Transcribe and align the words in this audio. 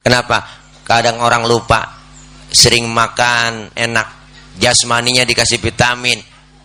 Kenapa? 0.00 0.48
Kadang 0.80 1.20
orang 1.20 1.44
lupa 1.44 1.84
sering 2.48 2.88
makan 2.88 3.68
enak, 3.76 4.08
jasmaninya 4.56 5.28
dikasih 5.28 5.60
vitamin, 5.60 6.16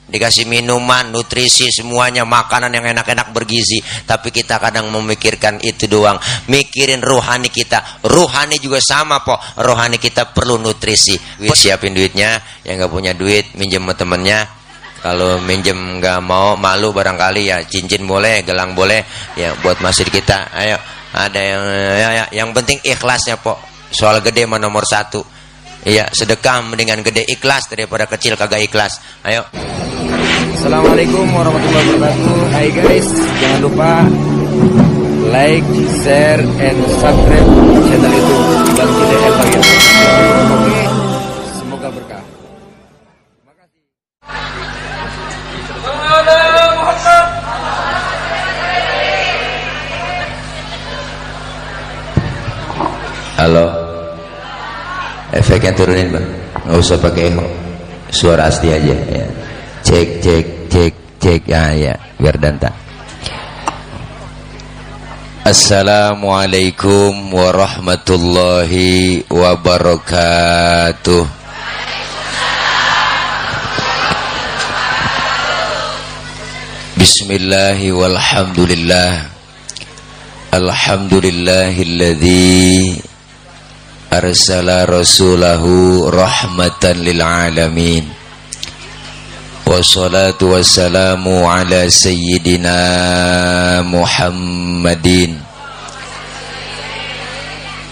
dikasih 0.08 0.47
minuman, 0.47 1.11
nutrisi, 1.11 1.67
semuanya 1.67 2.24
makanan 2.24 2.71
yang 2.71 2.95
enak-enak 2.95 3.35
bergizi. 3.35 3.83
Tapi 4.08 4.32
kita 4.32 4.56
kadang 4.63 4.87
memikirkan 4.87 5.59
itu 5.67 5.83
doang. 5.83 6.16
Mikirin 6.48 7.03
rohani 7.03 7.51
kita. 7.51 8.07
Rohani 8.07 8.55
juga 8.55 8.79
sama 8.79 9.20
po. 9.20 9.36
Rohani 9.60 10.00
kita 10.00 10.32
perlu 10.32 10.56
nutrisi. 10.56 11.20
Siapin 11.44 11.92
duitnya. 11.92 12.40
Yang 12.64 12.88
nggak 12.88 12.92
punya 12.96 13.12
duit, 13.12 13.52
minjem 13.60 13.84
sama 13.84 14.00
temennya. 14.00 14.48
Kalau 15.04 15.44
minjem 15.44 16.00
nggak 16.00 16.24
mau, 16.24 16.56
malu 16.56 16.96
barangkali 16.96 17.52
ya 17.52 17.60
cincin 17.68 18.08
boleh, 18.08 18.48
gelang 18.48 18.72
boleh. 18.72 19.04
Ya 19.36 19.52
buat 19.60 19.84
masjid 19.84 20.08
kita. 20.08 20.56
Ayo. 20.56 20.95
Ada 21.16 21.39
yang 21.39 21.63
ya, 21.95 22.09
ya. 22.11 22.25
yang 22.43 22.50
penting 22.52 22.84
ikhlasnya 22.84 23.39
po. 23.39 23.55
Soal 23.88 24.20
gede 24.20 24.43
mah 24.43 24.59
nomor 24.59 24.84
satu. 24.84 25.23
Iya, 25.86 26.10
sedekah 26.11 26.65
mendingan 26.65 27.06
gede 27.06 27.23
ikhlas 27.29 27.71
daripada 27.71 28.04
kecil 28.10 28.36
kagak 28.36 28.68
ikhlas. 28.68 29.00
Ayo. 29.23 29.47
Assalamualaikum 30.59 31.23
warahmatullahi 31.29 31.87
wabarakatuh. 31.96 32.37
Hai 32.51 32.67
guys, 32.73 33.07
jangan 33.39 33.59
lupa 33.63 33.91
like, 35.29 35.67
share, 36.01 36.41
and 36.41 36.79
subscribe 36.99 37.49
channel 37.85 38.13
itu 38.17 38.37
dan 38.73 38.89
bagian. 38.89 39.63
Oke, 40.51 40.79
Halo. 53.45 53.70
Efeknya 55.30 55.70
turunin 55.77 56.09
bang. 56.09 56.26
Nggak 56.66 56.81
usah 56.81 56.98
pakai 56.98 57.29
echo. 57.29 57.46
Suara 58.10 58.49
asli 58.49 58.74
aja. 58.74 58.98
Ya. 59.05 59.21
Cek, 59.85 60.18
cek, 60.18 60.65
cek, 60.65 60.93
cek. 61.21 61.46
Ya, 61.46 61.70
ya. 61.77 61.93
Biar 62.18 62.41
danta. 62.41 62.74
Assalamualaikum 65.46 67.14
warahmatullahi 67.30 69.30
wabarakatuh. 69.30 71.30
Bismillahi 76.98 77.94
walhamdulillah. 77.94 79.30
Alhamdulillahilladzi 80.50 83.14
أرسل 84.14 84.89
رسوله 84.89 85.64
رحمة 86.09 86.84
للعالمين. 86.84 88.03
والصلاة 89.66 90.38
والسلام 90.42 91.25
على 91.44 91.89
سيدنا 91.89 92.80
محمد 93.81 95.38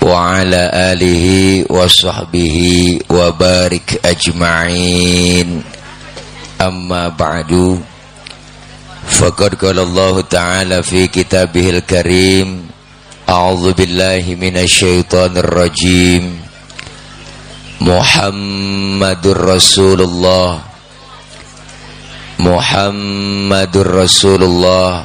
وعلى 0.02 0.62
آله 0.74 1.26
وصحبه 1.70 2.58
وبارك 3.10 4.00
أجمعين. 4.06 5.64
أما 6.62 7.08
بعد 7.08 7.82
فقد 9.08 9.56
قال 9.56 9.80
الله 9.80 10.22
تعالى 10.22 10.84
في 10.84 11.08
كتابه 11.08 11.70
الكريم 11.70 12.73
أعوذ 13.29 13.73
بالله 13.73 14.25
من 14.41 14.57
الشيطان 14.57 15.37
الرجيم 15.37 16.41
محمد 17.81 19.27
رسول 19.27 20.01
الله 20.01 20.61
محمد 22.39 23.77
رسول 23.77 24.43
الله 24.43 25.05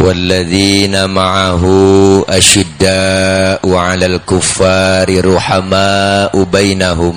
والذين 0.00 1.10
معه 1.10 1.64
أشداء 2.28 3.62
على 3.74 4.06
الكفار 4.06 5.34
رحماء 5.34 6.42
بينهم 6.42 7.16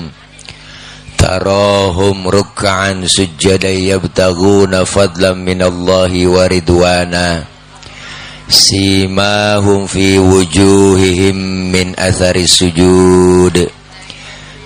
تراهم 1.17 2.28
ركعا 2.28 2.91
سجدا 3.06 3.69
يبتغون 3.69 4.84
فضلا 4.84 5.34
من 5.34 5.61
الله 5.61 6.28
ورضوانا 6.28 7.44
simahum 8.48 9.84
fi 9.84 10.16
wujuhihim 10.16 11.69
min 11.69 11.92
athari 11.94 12.48
sujud. 12.48 13.69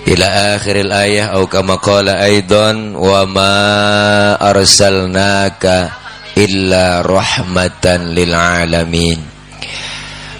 Ila 0.03 0.59
akhiril 0.59 0.91
ayah 0.91 1.34
au 1.38 1.47
kama 1.47 1.78
qala 1.78 2.22
aidan 2.26 2.94
wa 2.94 3.22
ma 3.26 3.54
arsalnaka 4.38 5.94
illa 6.38 7.03
rahmatan 7.03 8.15
lil 8.15 8.34
alamin. 8.34 9.19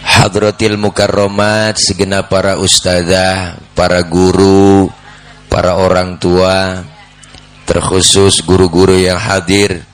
Hadratil 0.03 0.78
mukarramat 0.78 1.78
segenap 1.78 2.26
para 2.26 2.59
ustazah, 2.59 3.59
para 3.74 4.03
guru, 4.03 4.91
para 5.47 5.78
orang 5.78 6.19
tua, 6.19 6.82
terkhusus 7.62 8.42
guru-guru 8.42 8.98
yang 8.98 9.19
hadir 9.19 9.91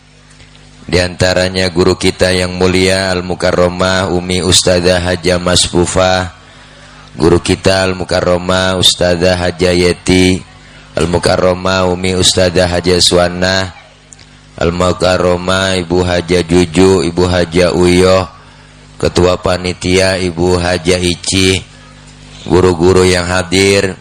di 0.88 0.96
antaranya 0.96 1.68
guru 1.68 2.00
kita 2.00 2.32
yang 2.32 2.56
mulia 2.56 3.12
Al-Mukarramah 3.12 4.08
Umi 4.08 4.40
Ustazah 4.40 5.04
Haja 5.04 5.36
Masfufah 5.36 6.32
Guru 7.12 7.44
kita 7.44 7.84
Al-Mukarramah 7.84 8.80
Ustazah 8.80 9.36
Haja 9.36 9.68
Yeti. 9.68 10.40
Al-Mukarramah 10.96 11.92
Umi 11.92 12.16
Ustazah 12.16 12.72
Haja 12.72 12.96
Suwana 13.04 13.68
Al-Mukarramah 14.56 15.76
Ibu 15.76 15.98
Haja 16.08 16.40
Juju 16.40 17.04
Ibu 17.04 17.24
Haja 17.28 17.76
Uyo. 17.76 18.24
Ketua 18.96 19.36
Panitia 19.44 20.16
Ibu 20.16 20.56
Haja 20.56 20.96
Ici. 20.96 21.60
Guru-guru 22.48 23.04
yang 23.04 23.28
hadir. 23.28 23.92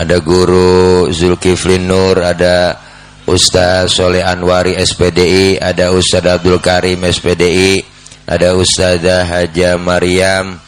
Ada 0.00 0.16
guru 0.24 1.12
Zulkiflin 1.12 1.84
Nur 1.84 2.24
Ada 2.24 2.83
Ustaz 3.24 3.96
Soleh 3.96 4.20
Anwari 4.20 4.76
SPDI, 4.76 5.56
ada 5.56 5.96
Ustaz 5.96 6.28
Abdul 6.28 6.60
Karim 6.60 7.08
SPDI, 7.08 7.80
ada 8.28 8.52
Ustazah 8.52 9.24
Haja 9.24 9.80
Maryam 9.80 10.60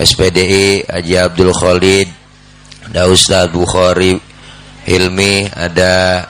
SPDI, 0.00 0.88
Haji 0.88 1.14
Abdul 1.20 1.52
Khalid, 1.52 2.08
ada 2.88 3.12
Ustaz 3.12 3.52
Bukhari 3.52 4.16
Hilmi, 4.88 5.52
ada 5.52 6.26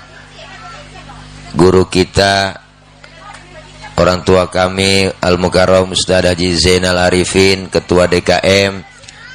guru 1.54 1.86
kita 1.86 2.58
orang 3.94 4.26
tua 4.26 4.50
kami 4.50 5.14
Al 5.22 5.38
Mukarram 5.38 5.94
Ustaz 5.94 6.26
Haji 6.26 6.58
Zainal 6.58 6.98
Arifin, 6.98 7.70
ketua 7.70 8.10
DKM 8.10 8.91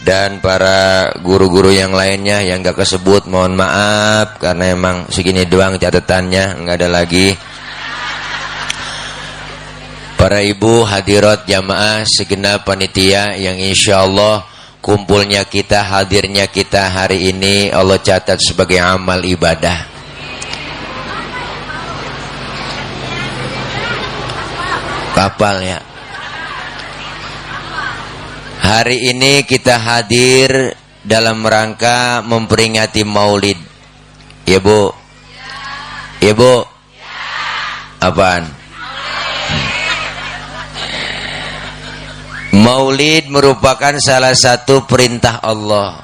dan 0.08 0.40
para 0.40 1.12
guru-guru 1.20 1.76
yang 1.76 1.92
lainnya 1.92 2.40
yang 2.40 2.64
gak 2.64 2.80
kesebut 2.80 3.28
mohon 3.28 3.60
maaf. 3.60 4.40
Karena 4.40 4.72
emang 4.72 5.12
segini 5.12 5.44
doang 5.44 5.76
catatannya 5.76 6.64
nggak 6.64 6.76
ada 6.80 6.88
lagi. 6.88 7.36
Para 10.16 10.40
ibu 10.40 10.88
hadirat 10.88 11.44
jamaah 11.44 12.08
segenap 12.08 12.64
panitia 12.64 13.36
yang 13.36 13.60
insya 13.60 14.08
Allah 14.08 14.48
kumpulnya 14.80 15.44
kita 15.44 15.84
hadirnya 15.84 16.48
kita 16.48 16.88
hari 16.88 17.30
ini 17.36 17.68
Allah 17.68 18.00
catat 18.00 18.40
sebagai 18.40 18.80
amal 18.80 19.20
ibadah. 19.22 20.00
Kapal 25.14 25.66
ya 25.66 25.87
Hari 28.68 29.16
ini 29.16 29.48
kita 29.48 29.80
hadir 29.80 30.76
dalam 31.00 31.40
rangka 31.40 32.20
memperingati 32.20 33.08
Maulid. 33.08 33.56
Ya, 34.44 34.60
Bu. 34.60 34.92
Ya, 36.20 36.36
Bu. 36.36 36.68
Apaan? 38.04 38.44
Maulid 42.60 43.32
merupakan 43.32 43.96
salah 44.04 44.36
satu 44.36 44.84
perintah 44.84 45.40
Allah. 45.40 46.04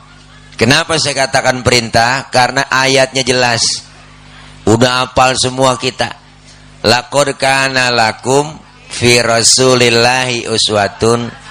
Kenapa 0.56 0.96
saya 0.96 1.28
katakan 1.28 1.68
perintah? 1.68 2.32
Karena 2.32 2.64
ayatnya 2.72 3.28
jelas. 3.28 3.60
Udah 4.64 5.04
hafal 5.04 5.36
semua 5.36 5.76
kita. 5.76 6.16
Laqad 6.88 7.36
kana 7.36 7.92
lakum 7.92 8.56
fi 8.88 9.20
rasulillahi 9.20 10.48
uswatun 10.48 11.43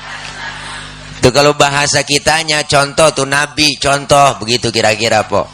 itu 1.22 1.30
kalau 1.30 1.54
bahasa 1.54 2.02
kitanya 2.02 2.66
contoh 2.66 3.14
tuh 3.14 3.30
nabi 3.30 3.78
contoh 3.78 4.42
begitu 4.42 4.74
kira-kira 4.74 5.22
po. 5.22 5.46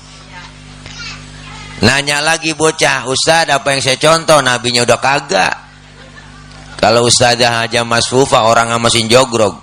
Nanya 1.84 2.24
lagi 2.24 2.56
bocah, 2.56 3.04
Ustaz 3.04 3.52
apa 3.52 3.76
yang 3.76 3.84
saya 3.84 4.00
contoh? 4.00 4.40
Nabinya 4.40 4.88
udah 4.88 4.96
kagak. 4.96 5.54
Kalau 6.80 7.04
Ustazah 7.04 7.68
aja 7.68 7.84
Mas 7.84 8.08
Fufa 8.08 8.48
orang 8.48 8.72
masih 8.80 9.04
jogrog. 9.12 9.60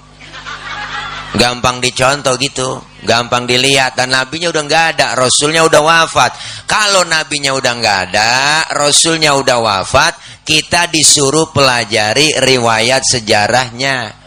gampang 1.35 1.83
dicontoh 1.83 2.39
gitu 2.39 2.79
gampang 3.03 3.43
dilihat 3.43 3.99
dan 3.99 4.15
nabinya 4.15 4.55
udah 4.55 4.63
nggak 4.63 4.85
ada 4.95 5.19
rasulnya 5.19 5.67
udah 5.67 5.83
wafat 5.83 6.31
kalau 6.63 7.03
nabinya 7.03 7.51
udah 7.51 7.75
nggak 7.75 7.99
ada 8.07 8.31
rasulnya 8.71 9.35
udah 9.35 9.59
wafat 9.59 10.15
kita 10.47 10.87
disuruh 10.87 11.51
pelajari 11.51 12.39
riwayat 12.39 13.03
sejarahnya 13.03 14.24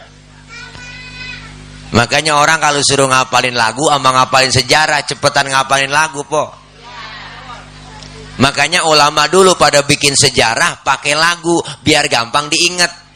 makanya 1.95 2.37
orang 2.37 2.61
kalau 2.61 2.81
suruh 2.85 3.09
ngapalin 3.09 3.57
lagu 3.57 3.87
sama 3.89 4.09
ngapalin 4.13 4.53
sejarah 4.53 5.01
cepetan 5.05 5.49
ngapalin 5.49 5.89
lagu 5.89 6.21
po 6.25 6.53
makanya 8.39 8.87
ulama 8.87 9.25
dulu 9.27 9.57
pada 9.59 9.83
bikin 9.83 10.13
sejarah 10.13 10.85
pakai 10.85 11.17
lagu 11.17 11.57
biar 11.83 12.05
gampang 12.07 12.47
diingat 12.47 13.09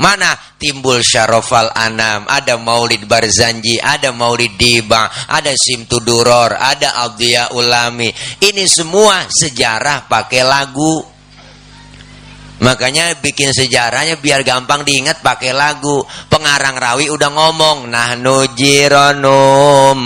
Mana 0.00 0.32
timbul 0.56 1.04
syarofal 1.04 1.68
anam, 1.76 2.24
ada 2.24 2.56
maulid 2.56 3.04
barzanji, 3.04 3.76
ada 3.76 4.16
maulid 4.16 4.56
diba, 4.56 5.12
ada 5.28 5.52
simtuduror, 5.52 6.56
ada 6.56 7.04
abdiya 7.04 7.52
ulami. 7.52 8.08
Ini 8.40 8.64
semua 8.64 9.28
sejarah 9.28 10.08
pakai 10.08 10.40
lagu. 10.40 11.04
Makanya 12.60 13.16
bikin 13.24 13.56
sejarahnya 13.56 14.20
biar 14.20 14.44
gampang 14.44 14.84
diingat 14.84 15.24
pakai 15.24 15.56
lagu. 15.56 16.04
Pengarang 16.28 16.76
rawi 16.76 17.08
udah 17.08 17.30
ngomong, 17.32 17.88
nah 17.88 18.12
nujironum 18.20 19.98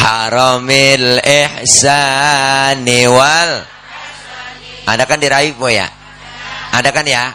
haramil 0.00 1.20
ihsani 1.22 3.00
wal. 3.06 3.50
Ada 4.88 5.04
kan 5.06 5.20
di 5.22 5.28
rawi 5.28 5.52
po 5.54 5.68
ya? 5.68 5.86
Ada 6.74 6.90
kan 6.90 7.06
ya? 7.06 7.30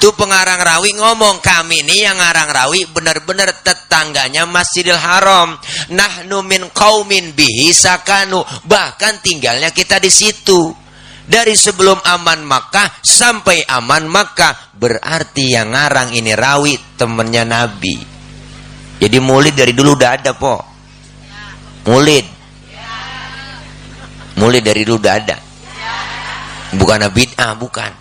Tuh 0.00 0.16
pengarang 0.16 0.64
rawi 0.64 0.96
ngomong 0.96 1.44
kami 1.44 1.84
ini 1.84 2.08
yang 2.08 2.16
ngarang 2.16 2.48
rawi 2.48 2.88
benar-benar 2.88 3.52
tetangganya 3.60 4.48
Masjidil 4.48 4.96
Haram. 4.96 5.60
Nahnu 5.92 6.40
min 6.40 6.72
kaumin 6.72 7.36
bihi 7.36 7.68
sakanu. 7.68 8.40
Bahkan 8.64 9.20
tinggalnya 9.20 9.68
kita 9.68 10.00
di 10.00 10.08
situ. 10.08 10.72
Dari 11.30 11.54
sebelum 11.54 12.02
aman 12.02 12.42
Makkah 12.42 12.98
sampai 13.06 13.62
aman 13.62 14.10
Makkah. 14.10 14.74
Berarti 14.74 15.54
yang 15.54 15.70
ngarang 15.70 16.10
ini 16.10 16.34
rawi 16.34 16.74
temennya 16.98 17.46
Nabi. 17.46 18.02
Jadi 18.98 19.16
mulid 19.22 19.54
dari 19.54 19.70
dulu 19.70 19.94
udah 19.94 20.10
ada 20.10 20.34
po. 20.34 20.58
Mulid. 21.86 22.26
Mulid 24.42 24.62
dari 24.66 24.82
dulu 24.82 24.98
udah 24.98 25.14
ada. 25.14 25.36
Bukan 26.74 26.98
bid'ah, 27.14 27.54
bukan. 27.54 27.92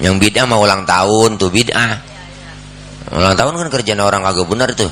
Yang 0.00 0.16
bid'ah 0.16 0.48
mau 0.48 0.64
ulang 0.64 0.88
tahun 0.88 1.36
tuh 1.36 1.52
bid'ah. 1.52 1.92
Ulang 3.12 3.36
tahun 3.36 3.52
kan 3.60 3.68
kerjaan 3.68 4.00
orang 4.00 4.24
agak 4.24 4.48
benar 4.48 4.72
tuh. 4.72 4.88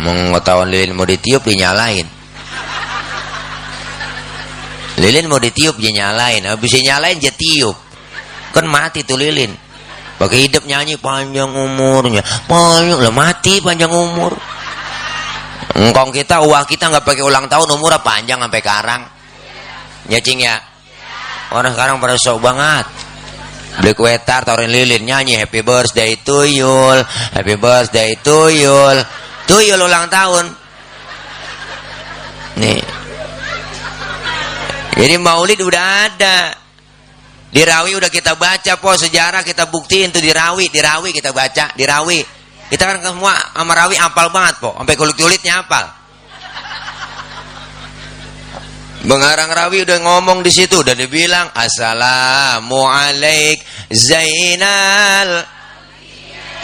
Mengetahuan 0.00 0.72
lilin 0.72 0.96
mau 0.96 1.04
ditiup 1.04 1.44
dinyalain. 1.44 2.23
Lilin 5.04 5.28
mau 5.28 5.36
ditiup 5.36 5.76
dia 5.76 5.92
nyalain, 5.92 6.40
habis 6.48 6.72
dia 6.72 6.96
nyalain 6.96 7.20
dia 7.20 7.28
tiup. 7.36 7.76
Kan 8.56 8.64
mati 8.64 9.04
tuh 9.04 9.20
lilin. 9.20 9.52
Pakai 10.16 10.48
hidup 10.48 10.64
nyanyi 10.64 10.96
panjang 10.96 11.52
umurnya. 11.52 12.24
Panjang 12.48 13.04
lah 13.04 13.12
mati 13.12 13.60
panjang 13.60 13.92
umur. 13.92 14.32
Engkong 15.76 16.08
kita 16.14 16.40
uang 16.40 16.64
kita 16.64 16.88
nggak 16.88 17.04
pakai 17.04 17.20
ulang 17.20 17.50
tahun 17.52 17.68
umurnya 17.76 18.00
panjang 18.00 18.40
sampai 18.40 18.62
karang. 18.64 19.02
Ya 20.08 20.24
cing 20.24 20.40
ya. 20.40 20.56
Orang 21.52 21.76
sekarang 21.76 22.00
pada 22.00 22.16
sok 22.16 22.40
banget 22.40 22.88
beli 23.74 23.90
kue 23.90 24.14
tar 24.22 24.46
taruhin 24.46 24.70
lilin 24.70 25.02
nyanyi 25.02 25.34
happy 25.34 25.66
birthday 25.66 26.14
to 26.22 26.46
Yul 26.46 27.02
happy 27.34 27.58
birthday 27.58 28.14
to 28.22 28.46
Yul 28.54 29.02
to 29.50 29.56
Yul 29.58 29.80
ulang 29.82 30.06
tahun 30.06 30.46
nih 32.62 32.78
jadi 34.94 35.14
maulid 35.18 35.58
udah 35.58 35.84
ada. 36.06 36.38
Di 37.54 37.62
Rawi 37.62 37.94
udah 37.94 38.10
kita 38.10 38.34
baca 38.34 38.74
po 38.82 38.98
sejarah 38.98 39.46
kita 39.46 39.70
buktiin 39.70 40.10
tuh 40.10 40.18
di 40.18 40.34
Rawi 40.34 40.74
di 40.74 40.82
Rawi 40.82 41.14
kita 41.14 41.30
baca 41.30 41.70
di 41.78 41.86
Rawi 41.86 42.18
kita 42.66 42.82
kan 42.90 42.98
semua 42.98 43.30
sama 43.54 43.72
Rawi 43.78 43.94
apal 43.94 44.34
banget 44.34 44.58
po. 44.58 44.74
Sampai 44.74 44.98
kulit-kulitnya 44.98 45.62
apal. 45.62 45.86
Mengarang 49.04 49.52
rawi 49.52 49.84
udah 49.84 50.00
ngomong 50.00 50.40
di 50.40 50.48
situ 50.48 50.80
udah 50.80 50.96
dibilang 50.96 51.52
assalamu 51.52 52.88
alaik 52.88 53.60
Zainal. 53.92 55.44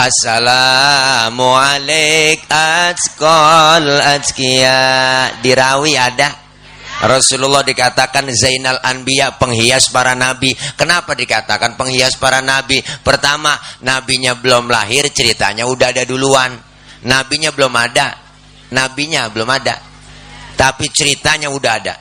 Assalamu 0.00 1.52
alaik 1.52 2.48
atqal 2.48 3.84
atqiya 4.00 5.36
di 5.44 5.52
rawi 5.52 6.00
ada 6.00 6.49
Rasulullah 7.00 7.64
dikatakan 7.64 8.28
Zainal 8.36 8.76
Anbiya 8.84 9.40
penghias 9.40 9.88
para 9.88 10.12
nabi. 10.12 10.52
Kenapa 10.76 11.16
dikatakan 11.16 11.80
penghias 11.80 12.20
para 12.20 12.44
nabi? 12.44 12.84
Pertama, 13.00 13.56
nabinya 13.80 14.36
belum 14.36 14.68
lahir, 14.68 15.08
ceritanya 15.08 15.64
udah 15.64 15.96
ada 15.96 16.04
duluan. 16.04 16.60
Nabinya 17.08 17.48
belum 17.56 17.72
ada. 17.72 18.12
Nabinya 18.70 19.32
belum 19.32 19.48
ada. 19.48 19.80
Tapi 20.60 20.92
ceritanya 20.92 21.48
udah 21.48 21.72
ada. 21.80 21.94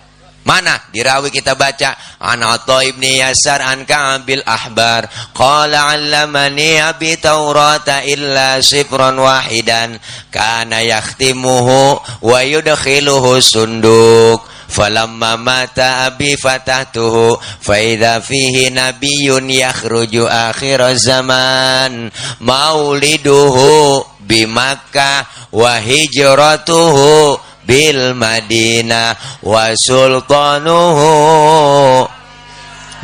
Mana 0.49 0.81
dirawi 0.89 1.29
kita 1.29 1.53
baca 1.53 1.93
an 2.17 2.41
Atha 2.41 2.81
ibni 2.81 3.19
Yasar 3.19 3.59
an 3.59 3.83
Ka'bil 3.85 4.41
Ahbar 4.47 5.05
qala 5.35 5.93
'allamani 5.93 6.79
abi 6.79 7.19
Taurata 7.19 8.01
illa 8.01 8.57
sifran 8.63 9.19
wahidan 9.19 9.99
kana 10.33 10.81
yakhtimuhu 10.81 12.01
wa 12.23 12.39
yudkhiluhu 12.41 13.37
sunduk 13.43 14.41
falamma 14.69 15.35
mata 15.41 16.05
abi 16.05 16.37
fatahtuhu 16.37 17.41
fa 17.41 17.75
idza 17.81 18.21
fihi 18.21 18.69
nabiyyun 18.69 19.49
yakhruju 19.49 20.29
akhir 20.29 20.77
zaman 21.01 22.13
mauliduhu 22.39 24.05
bi 24.29 24.45
Makkah 24.45 25.25
wa 25.49 25.81
hijratuhu 25.81 27.33
bil 27.65 28.13
Madinah 28.13 29.41
wa 29.41 29.73
sultanuhu 29.73 31.09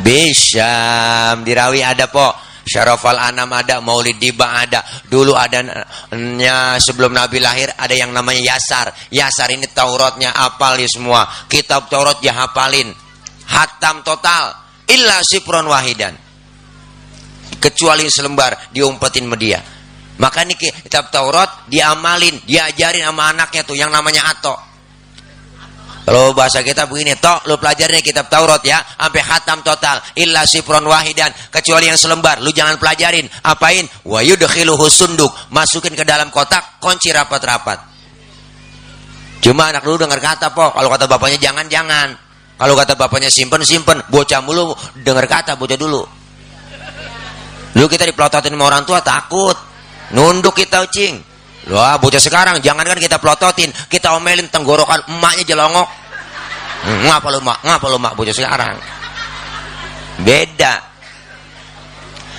bisyam 0.06 1.42
dirawi 1.42 1.82
ada 1.82 2.06
po 2.06 2.45
Syarafal 2.66 3.22
Anam 3.22 3.54
ada, 3.54 3.78
Maulid 3.78 4.18
Diba 4.18 4.50
ada. 4.58 4.82
Dulu 5.06 5.38
adanya 5.38 6.74
sebelum 6.82 7.14
Nabi 7.14 7.38
lahir 7.38 7.70
ada 7.78 7.94
yang 7.94 8.10
namanya 8.10 8.42
Yasar. 8.42 8.90
Yasar 9.14 9.54
ini 9.54 9.70
Tauratnya 9.70 10.34
apal 10.34 10.74
ya 10.82 10.90
semua. 10.90 11.30
Kitab 11.46 11.86
Taurat 11.86 12.18
ya 12.18 12.34
hafalin. 12.34 12.90
Hatam 13.46 14.02
total. 14.02 14.50
Illa 14.90 15.22
sipron 15.22 15.70
wahidan. 15.70 16.18
Kecuali 17.62 18.10
selembar 18.10 18.74
diumpetin 18.74 19.30
media. 19.30 19.62
Maka 20.18 20.42
ini 20.42 20.58
kitab 20.58 21.12
Taurat 21.14 21.68
diamalin, 21.70 22.40
diajarin 22.42 23.04
sama 23.06 23.30
anaknya 23.30 23.62
tuh 23.62 23.76
yang 23.78 23.94
namanya 23.94 24.26
Ato. 24.32 24.65
Kalau 26.06 26.30
bahasa 26.38 26.62
kita 26.62 26.86
begini, 26.86 27.18
toh 27.18 27.34
lu 27.50 27.58
pelajarin 27.58 27.98
kitab 27.98 28.30
Taurat 28.30 28.62
ya, 28.62 28.78
sampai 28.78 29.26
khatam 29.26 29.58
total, 29.66 29.98
illa 30.14 30.46
sifron 30.46 30.86
wahidan, 30.86 31.34
kecuali 31.50 31.90
yang 31.90 31.98
selembar, 31.98 32.38
lu 32.38 32.54
jangan 32.54 32.78
pelajarin. 32.78 33.26
Apain? 33.42 33.82
Wa 34.06 34.22
yudkhiluhu 34.22 34.86
sunduk, 34.86 35.34
masukin 35.50 35.98
ke 35.98 36.06
dalam 36.06 36.30
kotak, 36.30 36.78
kunci 36.78 37.10
rapat-rapat. 37.10 37.82
Cuma 39.42 39.74
anak 39.74 39.82
lu 39.82 39.98
dengar 39.98 40.22
kata, 40.22 40.54
po, 40.54 40.70
kalau 40.70 40.86
kata 40.94 41.10
bapaknya 41.10 41.50
jangan 41.50 41.66
jangan. 41.66 42.14
Kalau 42.54 42.78
kata 42.78 42.94
bapaknya 42.94 43.28
simpen 43.28 43.66
simpen, 43.66 43.98
bocah 44.06 44.40
mulu 44.46 44.78
dengar 45.02 45.26
kata 45.26 45.58
bocah 45.58 45.74
dulu. 45.74 46.06
Lu 47.76 47.84
kita 47.90 48.08
dipelototin 48.08 48.56
sama 48.56 48.64
orang 48.64 48.88
tua 48.88 49.04
takut. 49.04 49.58
Nunduk 50.16 50.56
kita 50.56 50.86
ucing. 50.86 51.20
Wah, 51.66 51.98
bocah 51.98 52.22
sekarang 52.22 52.62
jangan 52.62 52.86
kan 52.86 52.94
kita 52.94 53.18
pelototin, 53.18 53.74
kita 53.90 54.14
omelin 54.14 54.46
tenggorokan 54.46 55.02
emaknya 55.10 55.54
jelongok. 55.54 55.88
Ngapa 56.86 57.28
lu 57.34 57.42
mak? 57.42 57.58
Ngapa 57.66 57.86
lu 57.90 57.98
mak 57.98 58.14
bocah 58.14 58.30
sekarang? 58.30 58.78
Beda. 60.22 60.95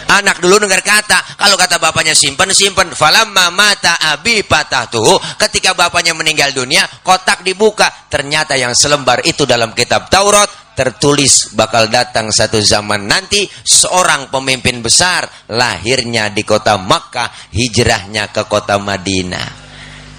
Anak 0.07 0.39
dulu 0.39 0.63
dengar 0.63 0.79
kata, 0.79 1.35
kalau 1.35 1.59
kata 1.59 1.83
bapaknya 1.83 2.15
simpen 2.15 2.55
simpen, 2.55 2.95
falamma 2.95 3.51
mata 3.51 3.99
abi 3.99 4.39
patah 4.47 4.87
tuh. 4.87 5.19
Ketika 5.35 5.75
bapaknya 5.75 6.15
meninggal 6.15 6.55
dunia, 6.55 6.87
kotak 7.03 7.43
dibuka, 7.43 7.91
ternyata 8.07 8.55
yang 8.55 8.71
selembar 8.71 9.19
itu 9.27 9.43
dalam 9.43 9.75
kitab 9.75 10.07
Taurat 10.07 10.47
tertulis 10.79 11.51
bakal 11.57 11.91
datang 11.91 12.31
satu 12.31 12.61
zaman 12.63 13.03
nanti 13.09 13.49
seorang 13.49 14.31
pemimpin 14.31 14.79
besar 14.79 15.27
lahirnya 15.51 16.31
di 16.31 16.45
kota 16.47 16.79
Makkah 16.79 17.51
hijrahnya 17.51 18.31
ke 18.31 18.47
kota 18.47 18.79
Madinah. 18.79 19.67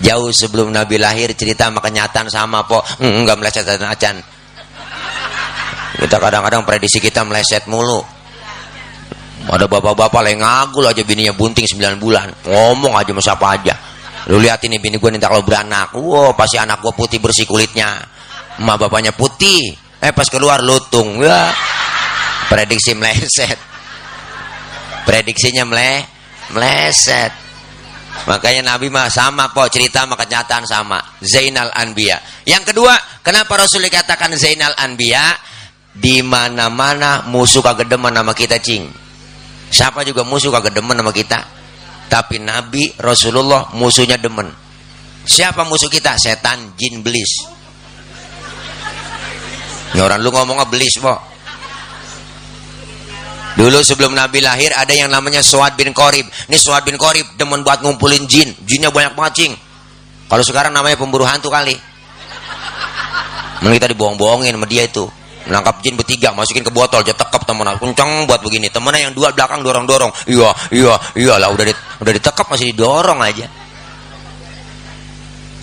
Jauh 0.05 0.31
sebelum 0.31 0.69
Nabi 0.69 1.01
lahir 1.01 1.33
cerita 1.33 1.73
sama 1.73 1.81
kenyataan 1.81 2.29
sama 2.29 2.69
po. 2.69 2.85
Enggak 3.01 3.41
meleset 3.41 3.67
acan. 3.67 4.21
Kita 5.99 6.17
kadang-kadang 6.21 6.63
prediksi 6.63 7.01
kita 7.01 7.25
meleset 7.25 7.67
mulu 7.67 8.18
ada 9.49 9.65
bapak-bapak 9.65 10.29
yang 10.29 10.45
ngagul 10.45 10.85
aja 10.85 11.01
bininya 11.01 11.33
bunting 11.33 11.65
9 11.65 11.97
bulan. 11.97 12.29
Ngomong 12.45 12.93
aja 13.01 13.17
sama 13.17 13.23
siapa 13.25 13.47
aja. 13.57 13.75
Lu 14.29 14.37
lihat 14.37 14.61
ini 14.69 14.77
bini 14.77 15.01
gue 15.01 15.09
ninta 15.09 15.25
kalau 15.25 15.41
beranak. 15.41 15.97
Wow 15.97 16.37
pasti 16.37 16.61
anak 16.61 16.85
gue 16.85 16.93
putih 16.93 17.17
bersih 17.17 17.49
kulitnya. 17.49 17.97
Emak 18.61 18.77
bapaknya 18.77 19.17
putih. 19.17 19.73
Eh 20.05 20.13
pas 20.13 20.29
keluar 20.29 20.61
lutung. 20.61 21.25
Ya 21.25 21.49
prediksi 22.53 22.93
meleset. 22.93 23.57
Prediksinya 25.09 25.65
mele 25.65 26.05
meleset. 26.53 27.33
Makanya 28.29 28.77
Nabi 28.77 28.93
mah 28.93 29.09
sama 29.09 29.49
kok 29.49 29.73
cerita 29.73 30.05
sama 30.05 30.13
kenyataan 30.21 30.69
sama. 30.69 31.01
Zainal 31.25 31.73
Anbiya. 31.73 32.21
Yang 32.45 32.77
kedua 32.77 32.93
kenapa 33.25 33.65
Rasul 33.65 33.89
dikatakan 33.89 34.37
Zainal 34.37 34.77
Anbiya? 34.77 35.41
Di 35.99 36.21
mana-mana 36.21 37.25
musuh 37.25 37.65
kagak 37.65 37.89
demen 37.89 38.13
nama 38.13 38.31
kita 38.37 38.61
cing 38.61 39.08
Siapa 39.69 40.05
juga 40.05 40.25
musuh 40.25 40.49
kagak 40.49 40.73
demen 40.73 40.97
sama 40.97 41.13
kita. 41.13 41.41
Tapi 42.09 42.41
Nabi 42.41 42.89
Rasulullah 42.97 43.69
musuhnya 43.77 44.17
demen. 44.17 44.49
Siapa 45.29 45.69
musuh 45.69 45.93
kita? 45.93 46.17
Setan, 46.17 46.73
jin, 46.81 47.05
belis. 47.05 47.45
Ini 49.93 50.01
orang 50.01 50.25
lu 50.25 50.33
ngomongnya 50.33 50.65
belis, 50.69 50.97
po. 50.97 51.17
Dulu 53.61 53.83
sebelum 53.85 54.15
Nabi 54.15 54.41
lahir 54.41 54.73
ada 54.73 54.95
yang 54.95 55.13
namanya 55.13 55.45
Suad 55.45 55.77
bin 55.77 55.93
Korib. 55.93 56.25
Ini 56.49 56.57
Suad 56.57 56.87
bin 56.87 56.97
Korib 56.97 57.27
demen 57.37 57.61
buat 57.61 57.85
ngumpulin 57.85 58.25
jin. 58.25 58.57
Jinnya 58.65 58.89
banyak 58.89 59.19
macing. 59.19 59.53
Kalau 60.31 60.45
sekarang 60.47 60.73
namanya 60.73 60.97
pemburu 60.97 61.27
hantu 61.27 61.53
kali. 61.53 61.77
Mending 63.59 63.83
kita 63.83 63.91
dibohong-bohongin 63.91 64.55
sama 64.55 64.71
dia 64.71 64.87
itu 64.87 65.11
menangkap 65.49 65.81
jin 65.81 65.97
bertiga 65.97 66.37
masukin 66.37 66.61
ke 66.61 66.69
botol 66.69 67.01
jatuh 67.01 67.25
tekap 67.25 67.49
temen 67.49 67.65
kencang 67.81 68.29
buat 68.29 68.45
begini. 68.45 68.69
Temennya 68.69 69.09
yang 69.09 69.15
dua 69.17 69.33
belakang 69.33 69.65
dorong 69.65 69.89
dorong. 69.89 70.13
Iya 70.29 70.53
iya 70.71 70.95
iya 71.17 71.35
lah 71.41 71.49
udah 71.49 71.65
di, 71.65 71.75
udah 72.05 72.13
ditekap 72.13 72.47
masih 72.53 72.77
didorong 72.77 73.21
aja. 73.25 73.49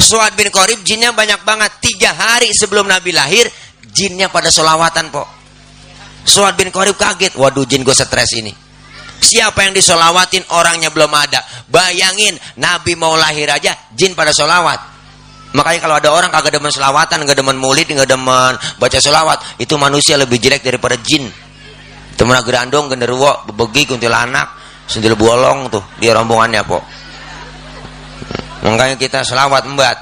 Suad 0.01 0.33
bin 0.33 0.49
Korib 0.49 0.81
jinnya 0.81 1.13
banyak 1.13 1.45
banget. 1.45 1.71
Tiga 1.79 2.11
hari 2.17 2.49
sebelum 2.49 2.89
Nabi 2.89 3.13
lahir 3.13 3.45
jinnya 3.93 4.27
pada 4.33 4.49
solawatan 4.49 5.13
po. 5.13 5.23
Suad 6.25 6.57
bin 6.57 6.73
Korib 6.73 6.97
kaget. 6.97 7.37
Waduh 7.37 7.69
jin 7.69 7.85
gue 7.85 7.93
stres 7.93 8.33
ini. 8.33 8.53
Siapa 9.15 9.65
yang 9.65 9.73
disolawatin? 9.73 10.43
Orangnya 10.53 10.89
belum 10.89 11.09
ada. 11.13 11.41
Bayangin 11.69 12.35
Nabi 12.57 12.97
mau 12.97 13.13
lahir 13.13 13.47
aja 13.49 13.73
jin 13.93 14.17
pada 14.17 14.33
solawat 14.33 14.94
Makanya 15.55 15.79
kalau 15.79 15.95
ada 15.95 16.09
orang 16.11 16.29
kagak 16.35 16.59
demen 16.59 16.67
selawatan, 16.67 17.23
nggak 17.23 17.39
demen 17.39 17.55
murid, 17.55 17.87
nggak 17.87 18.11
demen 18.11 18.59
baca 18.75 18.97
selawat, 18.99 19.39
itu 19.55 19.79
manusia 19.79 20.19
lebih 20.19 20.35
jelek 20.35 20.59
daripada 20.59 20.99
jin. 20.99 21.31
Temen 22.19 22.35
gerandong, 22.43 22.91
genderuwo, 22.91 23.47
bebegi, 23.47 23.87
kuntilanak, 23.87 24.51
sendil 24.83 25.15
bolong 25.15 25.71
tuh 25.71 25.83
dia 26.03 26.11
rombongannya 26.11 26.59
po. 26.67 26.83
Makanya 28.67 28.99
kita 28.99 29.23
selawat 29.23 29.63
embat, 29.63 29.95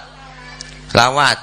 selawat. 0.90 1.38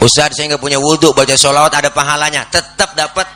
Ustaz 0.00 0.32
saya 0.32 0.54
nggak 0.54 0.62
punya 0.62 0.78
wudhu 0.78 1.10
baca 1.10 1.34
selawat 1.34 1.74
ada 1.74 1.90
pahalanya, 1.90 2.46
tetap 2.46 2.94
dapat 2.94 3.26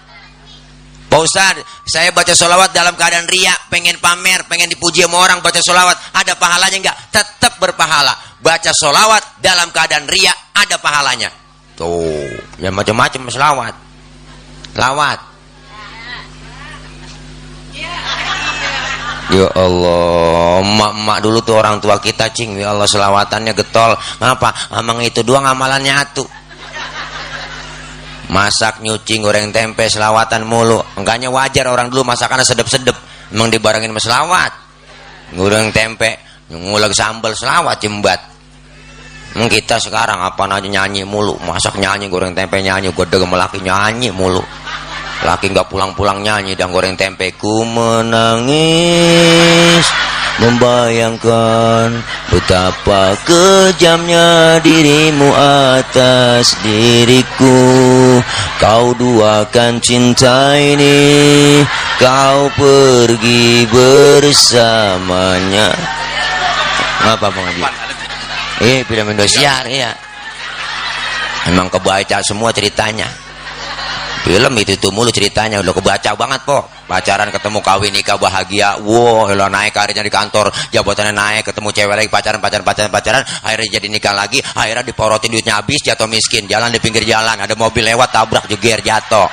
Pak 1.14 1.22
Ustaz, 1.22 1.62
saya 1.86 2.10
baca 2.10 2.34
sholawat 2.34 2.74
dalam 2.74 2.98
keadaan 2.98 3.30
ria, 3.30 3.54
pengen 3.70 3.94
pamer, 4.02 4.42
pengen 4.50 4.66
dipuji 4.66 5.06
sama 5.06 5.22
orang, 5.22 5.38
baca 5.38 5.62
sholawat, 5.62 5.94
ada 6.10 6.34
pahalanya 6.34 6.74
enggak? 6.74 6.98
Tetap 7.14 7.54
berpahala. 7.62 8.10
Baca 8.42 8.74
sholawat 8.74 9.38
dalam 9.38 9.70
keadaan 9.70 10.10
ria, 10.10 10.34
ada 10.58 10.74
pahalanya. 10.82 11.30
Tuh, 11.78 12.34
ya 12.58 12.74
macam-macam 12.74 13.30
sholawat. 13.30 13.74
Lawat. 14.74 15.18
Ya 19.30 19.46
Allah, 19.54 20.66
emak-emak 20.66 21.18
dulu 21.22 21.38
tuh 21.46 21.54
orang 21.62 21.78
tua 21.78 22.02
kita 22.02 22.26
cing, 22.34 22.58
ya 22.58 22.74
Allah 22.74 22.90
selawatannya 22.90 23.54
getol. 23.54 23.94
Kenapa? 24.18 24.50
Emang 24.74 24.98
itu 24.98 25.22
doang 25.22 25.46
amalannya 25.46 25.94
atuh 25.94 26.26
masak 28.34 28.82
nyuci 28.82 29.22
goreng 29.22 29.54
tempe 29.54 29.86
selawatan 29.86 30.42
mulu. 30.42 30.82
Enggaknya 30.98 31.30
wajar 31.30 31.70
orang 31.70 31.86
dulu 31.86 32.02
masakannya 32.02 32.42
sedep-sedep. 32.42 32.98
Emang 33.30 33.54
dibarengin 33.54 33.94
sama 33.94 34.02
selawat. 34.02 34.50
Goreng 35.38 35.70
tempe 35.70 36.18
ngulag 36.50 36.90
sambal 36.90 37.38
selawat 37.38 37.78
jembat. 37.78 38.18
Emang 39.38 39.46
kita 39.46 39.78
sekarang 39.78 40.18
apa 40.18 40.50
nanya 40.50 40.82
nyanyi 40.82 41.06
mulu. 41.06 41.38
Masak 41.46 41.78
nyanyi 41.78 42.10
goreng 42.10 42.34
tempe 42.34 42.58
nyanyi. 42.58 42.90
Gue 42.90 43.06
degem 43.06 43.30
laki 43.30 43.62
nyanyi 43.62 44.10
mulu. 44.10 44.42
Laki 45.22 45.54
nggak 45.54 45.70
pulang-pulang 45.70 46.18
nyanyi 46.18 46.58
dan 46.58 46.74
goreng 46.74 46.98
tempe. 46.98 47.30
Ku 47.38 47.62
menangis 47.62 48.66
membayangkan 50.42 52.02
betapa 52.30 53.14
kejamnya 53.22 54.58
dirimu 54.58 55.30
atas 55.74 56.58
diriku 56.62 58.18
kau 58.58 58.90
duakan 58.98 59.78
cinta 59.78 60.58
ini 60.58 61.62
kau 62.02 62.50
pergi 62.58 63.66
bersamanya 63.70 65.70
apa 67.04 67.28
Bang 67.28 67.44
Haji? 67.44 67.62
Eh, 68.64 68.80
film 68.88 69.12
Indosiar 69.12 69.68
ya. 69.68 69.92
Emang 71.44 71.68
kebaca 71.68 72.24
semua 72.24 72.48
ceritanya 72.48 73.23
film 74.24 74.52
itu 74.56 74.72
tuh 74.80 74.90
mulu 74.90 75.12
ceritanya. 75.12 75.60
Udah 75.60 75.76
kebaca 75.76 76.10
banget 76.16 76.40
po 76.48 76.64
pacaran 76.88 77.28
ketemu 77.28 77.60
kawin 77.60 77.92
nikah 77.92 78.16
bahagia. 78.16 78.80
Wow 78.80 79.28
lo 79.36 79.46
naik 79.52 79.76
karirnya 79.76 80.00
di 80.00 80.10
kantor. 80.10 80.48
Jabatannya 80.72 81.12
naik 81.12 81.44
ketemu 81.44 81.68
cewek 81.70 81.94
lagi 81.94 82.08
pacaran 82.08 82.40
pacaran 82.40 82.64
pacaran 82.64 82.90
pacaran. 82.90 83.22
Akhirnya 83.44 83.78
jadi 83.78 83.86
nikah 83.92 84.16
lagi. 84.16 84.40
Akhirnya 84.40 84.82
diporotin 84.82 85.28
duitnya 85.28 85.60
habis 85.60 85.84
jatuh 85.84 86.08
miskin. 86.08 86.48
Jalan 86.48 86.72
di 86.72 86.80
pinggir 86.80 87.04
jalan 87.04 87.36
ada 87.36 87.54
mobil 87.54 87.84
lewat 87.84 88.08
tabrak 88.10 88.48
jeger 88.48 88.80
jatuh. 88.80 89.28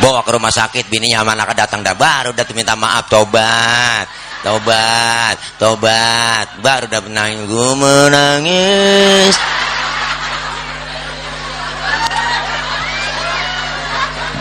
Bawa 0.00 0.24
ke 0.24 0.32
rumah 0.32 0.48
sakit 0.48 0.88
bininya 0.88 1.20
sama 1.20 1.36
anak 1.36 1.52
datang. 1.58 1.84
Dah 1.84 1.92
baru 1.98 2.32
udah 2.32 2.44
minta 2.54 2.78
maaf 2.78 3.10
tobat. 3.10 4.06
Tobat 4.40 5.36
tobat. 5.60 6.46
Baru 6.64 6.88
udah 6.88 7.00
menangis 7.04 7.76
menangis 7.76 9.36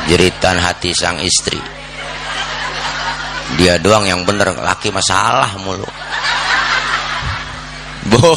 jeritan 0.09 0.57
hati 0.57 0.89
sang 0.97 1.21
istri. 1.21 1.61
Dia 3.61 3.77
doang 3.77 4.09
yang 4.09 4.25
bener 4.25 4.57
laki 4.57 4.89
masalah 4.89 5.53
mulu. 5.61 5.85
Bu 8.09 8.33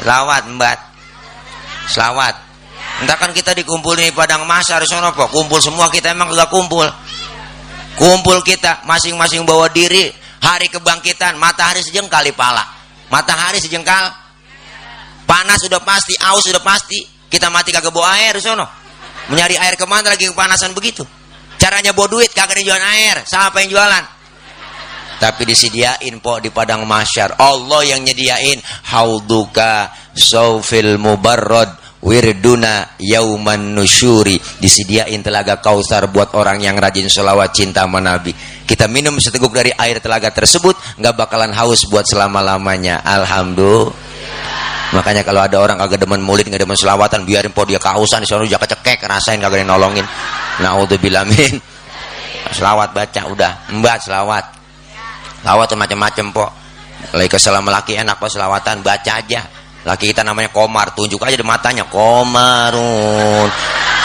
selawat 0.00 0.48
mbak. 0.48 0.78
Selawat. 1.92 2.34
Entah 3.04 3.16
kan 3.20 3.30
kita 3.30 3.52
dikumpul 3.54 3.94
di 3.94 4.10
padang 4.10 4.48
masa 4.48 4.80
harus 4.80 4.90
apa? 4.90 5.28
Kumpul 5.28 5.60
semua 5.60 5.86
kita 5.92 6.16
emang 6.16 6.32
gak 6.32 6.50
kumpul. 6.50 6.88
Kumpul 7.94 8.40
kita 8.42 8.82
masing-masing 8.88 9.44
bawa 9.44 9.68
diri 9.68 10.08
hari 10.40 10.70
kebangkitan 10.70 11.34
matahari 11.36 11.82
sejengkal 11.82 12.22
di 12.24 12.32
pala 12.32 12.64
matahari 13.12 13.60
sejengkal. 13.60 14.08
Panas 15.28 15.60
sudah 15.60 15.84
pasti 15.84 16.16
aus 16.24 16.40
sudah 16.40 16.64
pasti. 16.64 17.04
Kita 17.28 17.52
mati 17.52 17.68
kagak 17.68 17.92
bawa 17.92 18.16
air 18.16 18.40
sono 18.40 18.87
mencari 19.28 19.56
air 19.56 19.74
ke 19.76 19.84
mana 19.84 20.12
lagi 20.12 20.28
kepanasan 20.28 20.72
begitu? 20.72 21.04
Caranya 21.58 21.92
bawa 21.92 22.08
duit 22.08 22.30
kagak 22.32 22.58
ada 22.58 22.62
jualan 22.62 22.86
air. 22.94 23.16
Siapa 23.26 23.60
yang 23.62 23.70
jualan? 23.74 24.04
Tapi 25.18 25.42
disediain 25.42 26.22
po 26.22 26.38
di 26.38 26.54
padang 26.54 26.86
masyar 26.86 27.34
Allah 27.42 27.82
yang 27.82 28.06
nyediain. 28.06 28.62
Hauduka 28.94 29.90
saufil 30.14 30.94
mubarrad 30.94 31.74
wirduna 31.98 32.94
yauman 33.02 33.74
nusyuri. 33.74 34.38
Disediain 34.62 35.18
telaga 35.18 35.58
kausar 35.58 36.06
buat 36.14 36.38
orang 36.38 36.62
yang 36.62 36.78
rajin 36.78 37.10
sholawat 37.10 37.50
cinta 37.50 37.82
sama 37.82 37.98
Nabi. 37.98 38.30
Kita 38.62 38.86
minum 38.86 39.18
seteguk 39.18 39.50
dari 39.50 39.74
air 39.74 39.98
telaga 39.98 40.30
tersebut 40.30 40.78
nggak 41.02 41.14
bakalan 41.18 41.50
haus 41.50 41.90
buat 41.90 42.06
selama-lamanya. 42.06 43.02
Alhamdulillah 43.02 44.07
Makanya 44.88 45.20
kalau 45.20 45.44
ada 45.44 45.60
orang 45.60 45.76
kagak 45.76 46.00
demen 46.00 46.24
murid, 46.24 46.48
nggak 46.48 46.64
demen 46.64 46.78
selawatan, 46.78 47.28
biarin 47.28 47.52
po 47.52 47.68
dia 47.68 47.76
kausan 47.76 48.24
di 48.24 48.28
sana 48.28 48.48
jangan 48.48 48.68
cekek, 48.72 49.04
rasain 49.04 49.36
kagak 49.36 49.60
ada 49.60 49.68
nolongin. 49.68 50.06
Naudzubillah 50.64 51.28
min. 51.28 51.60
Selawat 52.48 52.96
baca 52.96 53.20
udah, 53.28 53.52
mbak 53.76 54.00
selawat. 54.00 54.44
Selawat 55.44 55.68
macam-macam 55.76 56.26
po. 56.32 56.46
Lagi 57.12 57.28
keselam 57.30 57.68
laki 57.68 57.94
enak 58.00 58.16
po 58.16 58.26
selawatan, 58.32 58.80
baca 58.80 59.12
aja. 59.20 59.44
Laki 59.84 60.10
kita 60.10 60.24
namanya 60.26 60.48
Komar, 60.50 60.90
tunjuk 60.96 61.22
aja 61.22 61.36
di 61.36 61.44
matanya 61.44 61.84
Komarun. 61.86 63.48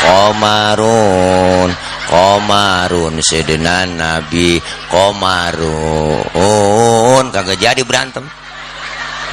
Komarun. 0.04 1.72
Komarun 2.04 3.18
sedenan 3.24 3.98
Nabi 3.98 4.62
Komarun 4.92 6.22
kagak 7.34 7.58
jadi 7.58 7.82
berantem 7.82 8.28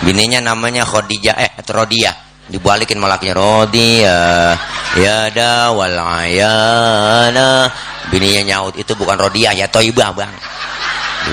bininya 0.02 0.40
namanya 0.40 0.88
Khadijah 0.88 1.36
eh 1.36 1.50
Rodia 1.70 2.12
dibalikin 2.50 2.98
malaknya 2.98 3.32
Rodia 3.36 4.56
ya 4.98 5.30
da 5.30 5.70
wal 5.70 5.98
ayana. 5.98 7.70
Bininya 8.10 8.42
nyaut 8.42 8.74
itu 8.74 8.90
bukan 8.98 9.14
rodiah 9.14 9.54
ya 9.54 9.70
toibah 9.70 10.10
bang. 10.10 10.34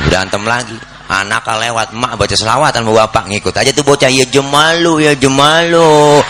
Berantem 0.06 0.46
lagi. 0.46 0.78
Anak 1.08 1.48
lewat 1.48 1.96
mak 1.96 2.20
baca 2.20 2.36
selawatan 2.36 2.84
sama 2.84 3.08
bapak 3.08 3.32
ngikut 3.32 3.56
aja 3.56 3.72
tuh 3.74 3.82
bocah. 3.82 4.12
Ya 4.12 4.28
jemalu 4.30 5.08
ya 5.08 5.18
jemalu. 5.18 6.22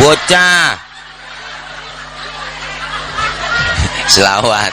Bocah. 0.00 0.78
Selawat. 4.08 4.72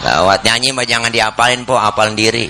Selawat. 0.00 0.38
Nyanyi 0.46 0.72
mah 0.72 0.86
jangan 0.86 1.10
diapalin 1.12 1.66
po. 1.68 1.76
Apal 1.76 2.14
diri 2.16 2.48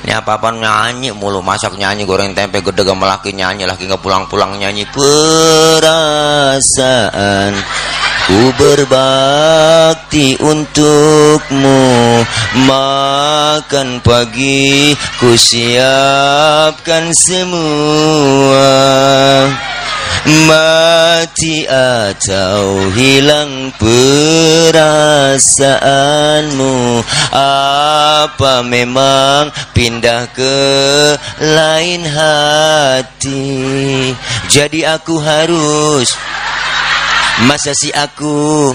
ini 0.00 0.16
apa-apa 0.16 0.48
nyanyi 0.56 1.12
mulu 1.12 1.44
masak 1.44 1.76
nyanyi 1.76 2.08
goreng 2.08 2.32
tempe 2.32 2.64
gede 2.64 2.88
gak 2.88 2.96
laki 2.96 3.36
nyanyi 3.36 3.68
laki 3.68 3.84
nggak 3.84 4.00
pulang-pulang 4.00 4.56
nyanyi. 4.56 4.88
Perasaan 4.96 5.92
ku 8.24 8.48
berbakti 8.56 10.40
untukmu. 10.40 12.24
Makan 12.64 14.00
pagi 14.00 14.96
ku 15.20 15.36
siapkan 15.36 17.12
semua 17.12 18.72
mati 20.26 21.64
atau 21.64 22.92
hilang 22.92 23.72
perasaanmu 23.80 24.76
apa 27.32 28.60
memang 28.64 29.48
pindah 29.72 30.28
ke 30.34 30.58
lain 31.40 32.04
hati? 32.04 33.46
Jadi 34.50 34.84
aku 34.84 35.16
harus 35.20 36.12
masa 37.48 37.72
si 37.72 37.88
aku? 37.94 38.74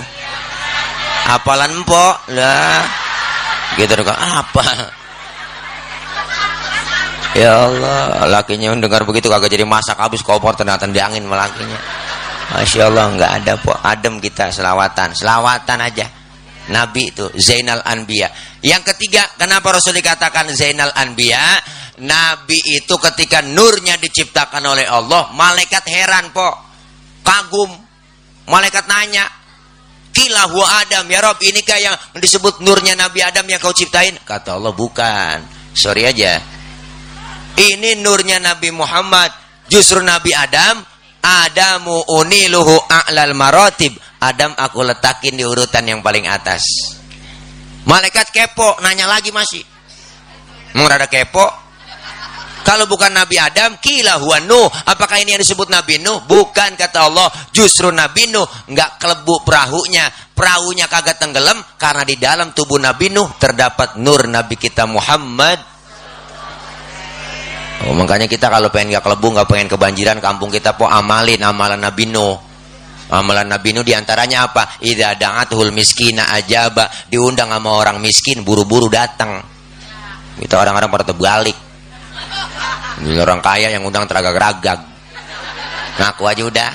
Apalan 1.25 1.81
empok 1.81 2.29
lah 2.37 2.85
gitu 3.75 3.97
kan 4.05 4.13
apa 4.13 4.94
Ya 7.35 7.67
Allah, 7.67 8.31
lakinya 8.31 8.71
dengar 8.79 9.03
begitu 9.03 9.27
kagak 9.27 9.51
jadi 9.51 9.67
masak 9.67 9.99
habis 9.99 10.23
kompor 10.23 10.55
ternyata 10.55 10.87
di 10.87 11.03
angin 11.03 11.27
melakinya. 11.27 11.75
Masya 12.55 12.87
Allah 12.87 13.05
nggak 13.11 13.31
ada 13.43 13.53
po 13.59 13.75
adem 13.75 14.23
kita 14.23 14.55
selawatan, 14.55 15.11
selawatan 15.11 15.79
aja. 15.83 16.07
Nabi 16.71 17.11
itu 17.11 17.27
Zainal 17.35 17.83
Anbiya. 17.83 18.31
Yang 18.63 18.95
ketiga, 18.95 19.27
kenapa 19.37 19.75
Rasul 19.75 19.99
dikatakan 19.99 20.49
Zainal 20.55 20.95
Anbiya? 20.95 21.59
Nabi 22.01 22.57
itu 22.71 22.95
ketika 22.97 23.43
nurnya 23.43 23.99
diciptakan 23.99 24.63
oleh 24.65 24.87
Allah, 24.87 25.29
malaikat 25.35 25.85
heran 25.91 26.31
po, 26.31 26.47
kagum. 27.21 27.69
Malaikat 28.45 28.85
nanya, 28.87 29.25
Kila 30.15 30.47
Adam 30.47 31.11
ya 31.11 31.19
Rob, 31.19 31.35
inikah 31.43 31.75
yang 31.75 31.95
disebut 32.15 32.63
nurnya 32.63 32.95
Nabi 32.95 33.19
Adam 33.19 33.43
yang 33.51 33.59
kau 33.59 33.75
ciptain? 33.75 34.15
Kata 34.23 34.55
Allah 34.55 34.71
bukan. 34.71 35.43
Sorry 35.75 36.07
aja, 36.07 36.39
ini 37.55 37.99
nurnya 37.99 38.39
Nabi 38.39 38.69
Muhammad. 38.71 39.31
Justru 39.65 39.97
Nabi 40.03 40.29
Adam 40.29 40.85
Adamu 41.25 42.05
uniluhu 42.05 42.77
a'lal 42.85 43.33
marotib. 43.33 43.97
Adam 44.21 44.53
aku 44.53 44.85
letakin 44.85 45.33
di 45.33 45.41
urutan 45.41 45.81
yang 45.89 46.05
paling 46.05 46.29
atas. 46.29 46.61
Malaikat 47.89 48.29
kepo 48.29 48.77
nanya 48.85 49.09
lagi 49.09 49.33
masih. 49.33 49.61
Mau 50.77 50.85
ada 50.85 51.09
kepo? 51.09 51.65
Kalau 52.65 52.89
bukan 52.89 53.13
Nabi 53.13 53.37
Adam 53.37 53.77
kila 53.77 54.17
huwa 54.17 54.41
Nuh. 54.41 54.65
Apakah 54.89 55.21
ini 55.21 55.37
yang 55.37 55.41
disebut 55.41 55.69
Nabi 55.69 56.01
Nuh? 56.01 56.25
Bukan 56.25 56.73
kata 56.73 57.09
Allah. 57.09 57.29
Justru 57.53 57.93
Nabi 57.93 58.29
Nuh 58.33 58.45
nggak 58.65 58.97
kelebu 58.97 59.45
perahunya. 59.45 60.09
Perahunya 60.33 60.89
kagak 60.89 61.21
tenggelam 61.21 61.61
karena 61.77 62.01
di 62.01 62.17
dalam 62.17 62.57
tubuh 62.57 62.81
Nabi 62.81 63.13
Nuh 63.13 63.37
terdapat 63.37 64.01
nur 64.01 64.25
Nabi 64.25 64.57
kita 64.57 64.89
Muhammad 64.89 65.74
Oh, 67.83 67.91
makanya 67.91 68.31
kita 68.31 68.47
kalau 68.47 68.71
pengen 68.71 68.95
gak 68.95 69.03
kelebu, 69.03 69.35
gak 69.35 69.47
pengen 69.51 69.67
kebanjiran 69.67 70.17
kampung 70.23 70.47
kita 70.47 70.79
po 70.79 70.87
amalin 70.87 71.43
amalan 71.43 71.83
Nabi 71.83 72.07
Nuh. 72.07 72.39
Amalan 73.11 73.51
Nabi 73.51 73.75
Nuh 73.75 73.83
di 73.83 73.91
antaranya 73.91 74.47
apa? 74.47 74.79
Idza 74.79 75.13
da'atul 75.19 75.75
miskina 75.75 76.31
ajaba, 76.31 76.87
diundang 77.11 77.51
sama 77.51 77.75
orang 77.75 77.99
miskin 77.99 78.41
buru-buru 78.41 78.87
datang. 78.87 79.43
Kita 80.39 80.55
orang-orang 80.63 80.89
pada 80.89 81.05
terbalik. 81.11 81.57
Ini 83.03 83.19
orang 83.19 83.43
kaya 83.43 83.67
yang 83.69 83.83
undang 83.83 84.07
teragak-ragag. 84.07 84.79
Ngaku 85.99 86.23
aja 86.25 86.43
udah. 86.47 86.71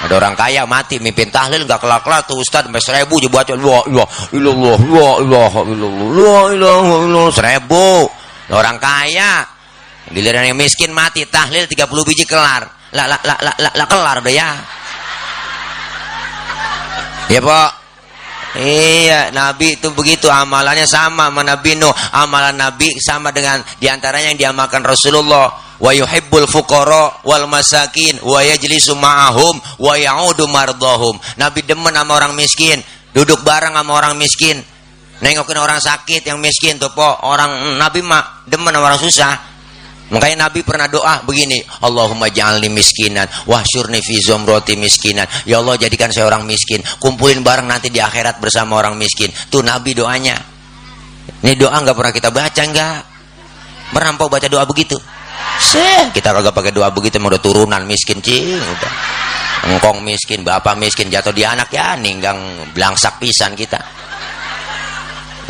Ada 0.00 0.16
orang 0.16 0.32
kaya 0.32 0.64
mati 0.64 0.96
mimpin 0.96 1.28
tahlil 1.28 1.68
gak 1.68 1.84
kelak-kelak 1.84 2.24
tuh 2.24 2.40
ustad 2.40 2.64
sampai 2.64 2.80
seribu 2.80 3.20
aja 3.20 3.28
baca 3.28 3.52
illallah 3.52 3.84
la 3.84 4.04
ilaha 4.32 5.60
illallah 5.68 6.08
la 6.16 6.38
ilaha 6.56 6.94
illallah 7.04 7.28
seribu 7.28 8.08
orang 8.48 8.80
kaya 8.80 9.44
Giliran 10.08 10.48
yang 10.48 10.56
miskin 10.56 10.90
mati 10.90 11.28
tahlil 11.28 11.68
30 11.68 12.08
biji 12.08 12.24
kelar. 12.24 12.64
Lah 12.90 13.06
lah 13.06 13.20
lah 13.22 13.38
lah 13.38 13.54
lah, 13.60 13.72
la, 13.76 13.84
kelar 13.86 14.16
udah 14.24 14.32
ya. 14.32 14.50
Ya, 17.30 17.38
Pak. 17.38 17.70
Iya, 18.58 19.30
Nabi 19.30 19.78
itu 19.78 19.94
begitu 19.94 20.26
amalannya 20.26 20.82
sama 20.82 21.30
sama 21.30 21.46
Nabi 21.46 21.78
Nuh. 21.78 21.94
Amalan 22.10 22.58
Nabi 22.58 22.98
sama 22.98 23.30
dengan 23.30 23.62
di 23.78 23.86
antaranya 23.86 24.34
yang 24.34 24.50
diamalkan 24.50 24.82
Rasulullah. 24.82 25.54
Wa 25.78 25.94
yuhibbul 25.94 26.50
fuqara 26.50 27.22
wal 27.22 27.46
masakin 27.46 28.18
wa 28.26 28.42
yajlisu 28.42 28.98
ma'ahum 28.98 29.54
wa 29.78 29.94
ya'udu 29.94 30.50
mardahum. 30.50 31.14
Nabi 31.38 31.62
demen 31.62 31.94
sama 31.94 32.18
orang 32.18 32.34
miskin, 32.34 32.82
duduk 33.14 33.46
bareng 33.46 33.78
sama 33.78 33.94
orang 33.94 34.18
miskin. 34.18 34.58
Nengokin 35.22 35.56
orang 35.60 35.78
sakit 35.78 36.26
yang 36.26 36.42
miskin 36.42 36.82
tuh, 36.82 36.90
po. 36.90 37.06
Orang 37.22 37.78
Nabi 37.78 38.02
mah 38.02 38.42
demen 38.50 38.74
sama 38.74 38.90
orang 38.90 38.98
susah 38.98 39.49
Makanya 40.10 40.50
Nabi 40.50 40.66
pernah 40.66 40.90
doa 40.90 41.22
begini, 41.22 41.62
Allahumma 41.86 42.26
ja'alni 42.26 42.66
miskinan, 42.66 43.30
wahsyurni 43.46 44.02
fi 44.02 44.18
zumrati 44.18 44.74
miskinan. 44.74 45.26
Ya 45.46 45.62
Allah 45.62 45.78
jadikan 45.78 46.10
saya 46.10 46.26
orang 46.26 46.42
miskin, 46.50 46.82
kumpulin 46.98 47.46
bareng 47.46 47.70
nanti 47.70 47.94
di 47.94 48.02
akhirat 48.02 48.42
bersama 48.42 48.82
orang 48.82 48.98
miskin. 48.98 49.30
Tuh 49.30 49.62
Nabi 49.62 49.94
doanya. 49.94 50.34
Ini 51.46 51.54
doa 51.54 51.78
nggak 51.78 51.94
pernah 51.94 52.12
kita 52.12 52.28
baca 52.34 52.62
nggak? 52.62 52.96
Pernah 53.94 54.12
baca 54.18 54.46
doa 54.50 54.66
begitu? 54.66 54.98
Seh, 55.60 56.10
kita 56.10 56.34
kagak 56.34 56.56
pakai 56.56 56.72
doa 56.74 56.90
begitu, 56.90 57.22
mau 57.22 57.30
udah 57.30 57.42
turunan 57.42 57.82
miskin 57.86 58.18
cing, 58.18 58.58
udah. 58.58 58.92
Engkong 59.60 60.00
miskin, 60.00 60.40
bapak 60.40 60.74
miskin, 60.80 61.12
jatuh 61.12 61.36
di 61.36 61.44
anak 61.44 61.68
ya, 61.68 61.94
ninggang 61.94 62.64
belangsak 62.72 63.20
pisan 63.20 63.52
kita. 63.52 63.76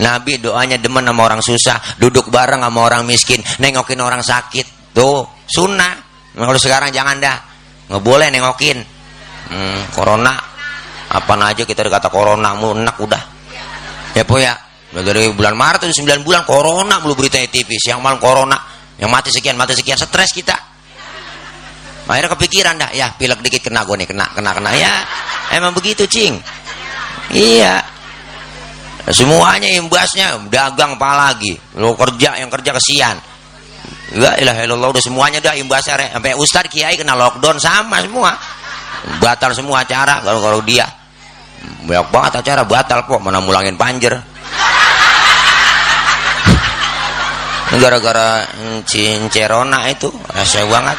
Nabi 0.00 0.40
doanya 0.40 0.80
demen 0.80 1.04
sama 1.04 1.28
orang 1.28 1.44
susah, 1.44 1.76
duduk 2.00 2.32
bareng 2.32 2.64
sama 2.64 2.80
orang 2.80 3.04
miskin, 3.04 3.44
nengokin 3.60 4.00
orang 4.00 4.24
sakit. 4.24 4.96
Tuh, 4.96 5.28
sunnah. 5.44 5.92
Nah, 6.34 6.44
kalau 6.48 6.60
sekarang 6.60 6.88
jangan 6.90 7.20
dah. 7.20 7.36
Nggak 7.90 8.02
boleh 8.02 8.26
nengokin. 8.32 8.78
Hmm, 9.50 9.80
corona. 9.92 10.34
Apa 11.10 11.34
aja 11.42 11.66
kita 11.66 11.82
kata 11.90 12.06
corona 12.06 12.54
mulu 12.54 12.78
enak 12.80 12.96
udah. 13.02 13.22
Ya 14.14 14.22
po 14.22 14.38
ya. 14.38 14.54
Dari 14.90 15.30
bulan 15.30 15.54
Maret 15.54 15.86
itu 15.86 16.02
9 16.02 16.26
bulan 16.26 16.42
corona 16.42 16.98
belum 17.02 17.14
berita 17.14 17.38
di 17.38 17.50
TV. 17.50 17.78
Siang 17.78 17.98
malam 18.02 18.18
corona. 18.18 18.58
Yang 18.98 19.10
mati 19.10 19.28
sekian, 19.30 19.54
mati 19.58 19.74
sekian. 19.74 19.98
Stres 19.98 20.30
kita. 20.34 20.54
Akhirnya 22.10 22.30
kepikiran 22.34 22.74
dah. 22.78 22.90
Ya 22.94 23.10
pilek 23.14 23.42
dikit 23.42 23.70
kena 23.70 23.86
gue 23.86 23.94
nih. 23.98 24.08
Kena, 24.10 24.30
kena, 24.34 24.50
kena. 24.54 24.70
Ya 24.74 25.02
emang 25.54 25.74
begitu 25.74 26.06
cing. 26.06 26.38
Iya 27.30 27.99
semuanya 29.08 29.68
imbasnya 29.80 30.36
dagang 30.52 31.00
apa 31.00 31.32
lagi? 31.32 31.56
Lo 31.80 31.96
kerja 31.96 32.36
yang 32.36 32.52
kerja 32.52 32.76
kesian. 32.76 33.16
La 34.20 34.36
ilaha 34.36 34.60
illallah 34.66 34.90
udah 34.92 35.02
semuanya 35.02 35.38
dah 35.40 35.56
imbasnya 35.56 36.12
sampai 36.12 36.36
ustad 36.36 36.68
kiai 36.68 37.00
kena 37.00 37.16
lockdown 37.16 37.56
sama 37.56 38.04
semua. 38.04 38.36
Batal 39.16 39.56
semua 39.56 39.80
acara 39.80 40.20
kalau 40.20 40.44
kalau 40.44 40.60
dia. 40.60 40.84
Banyak 41.88 42.08
banget 42.12 42.32
acara 42.44 42.62
batal 42.68 43.08
kok 43.08 43.20
mana 43.20 43.40
mulangin 43.40 43.76
panjer 43.76 44.20
gara-gara 47.78 48.42
cincerona 48.82 49.86
itu 49.86 50.10
rasa 50.34 50.66
banget. 50.66 50.98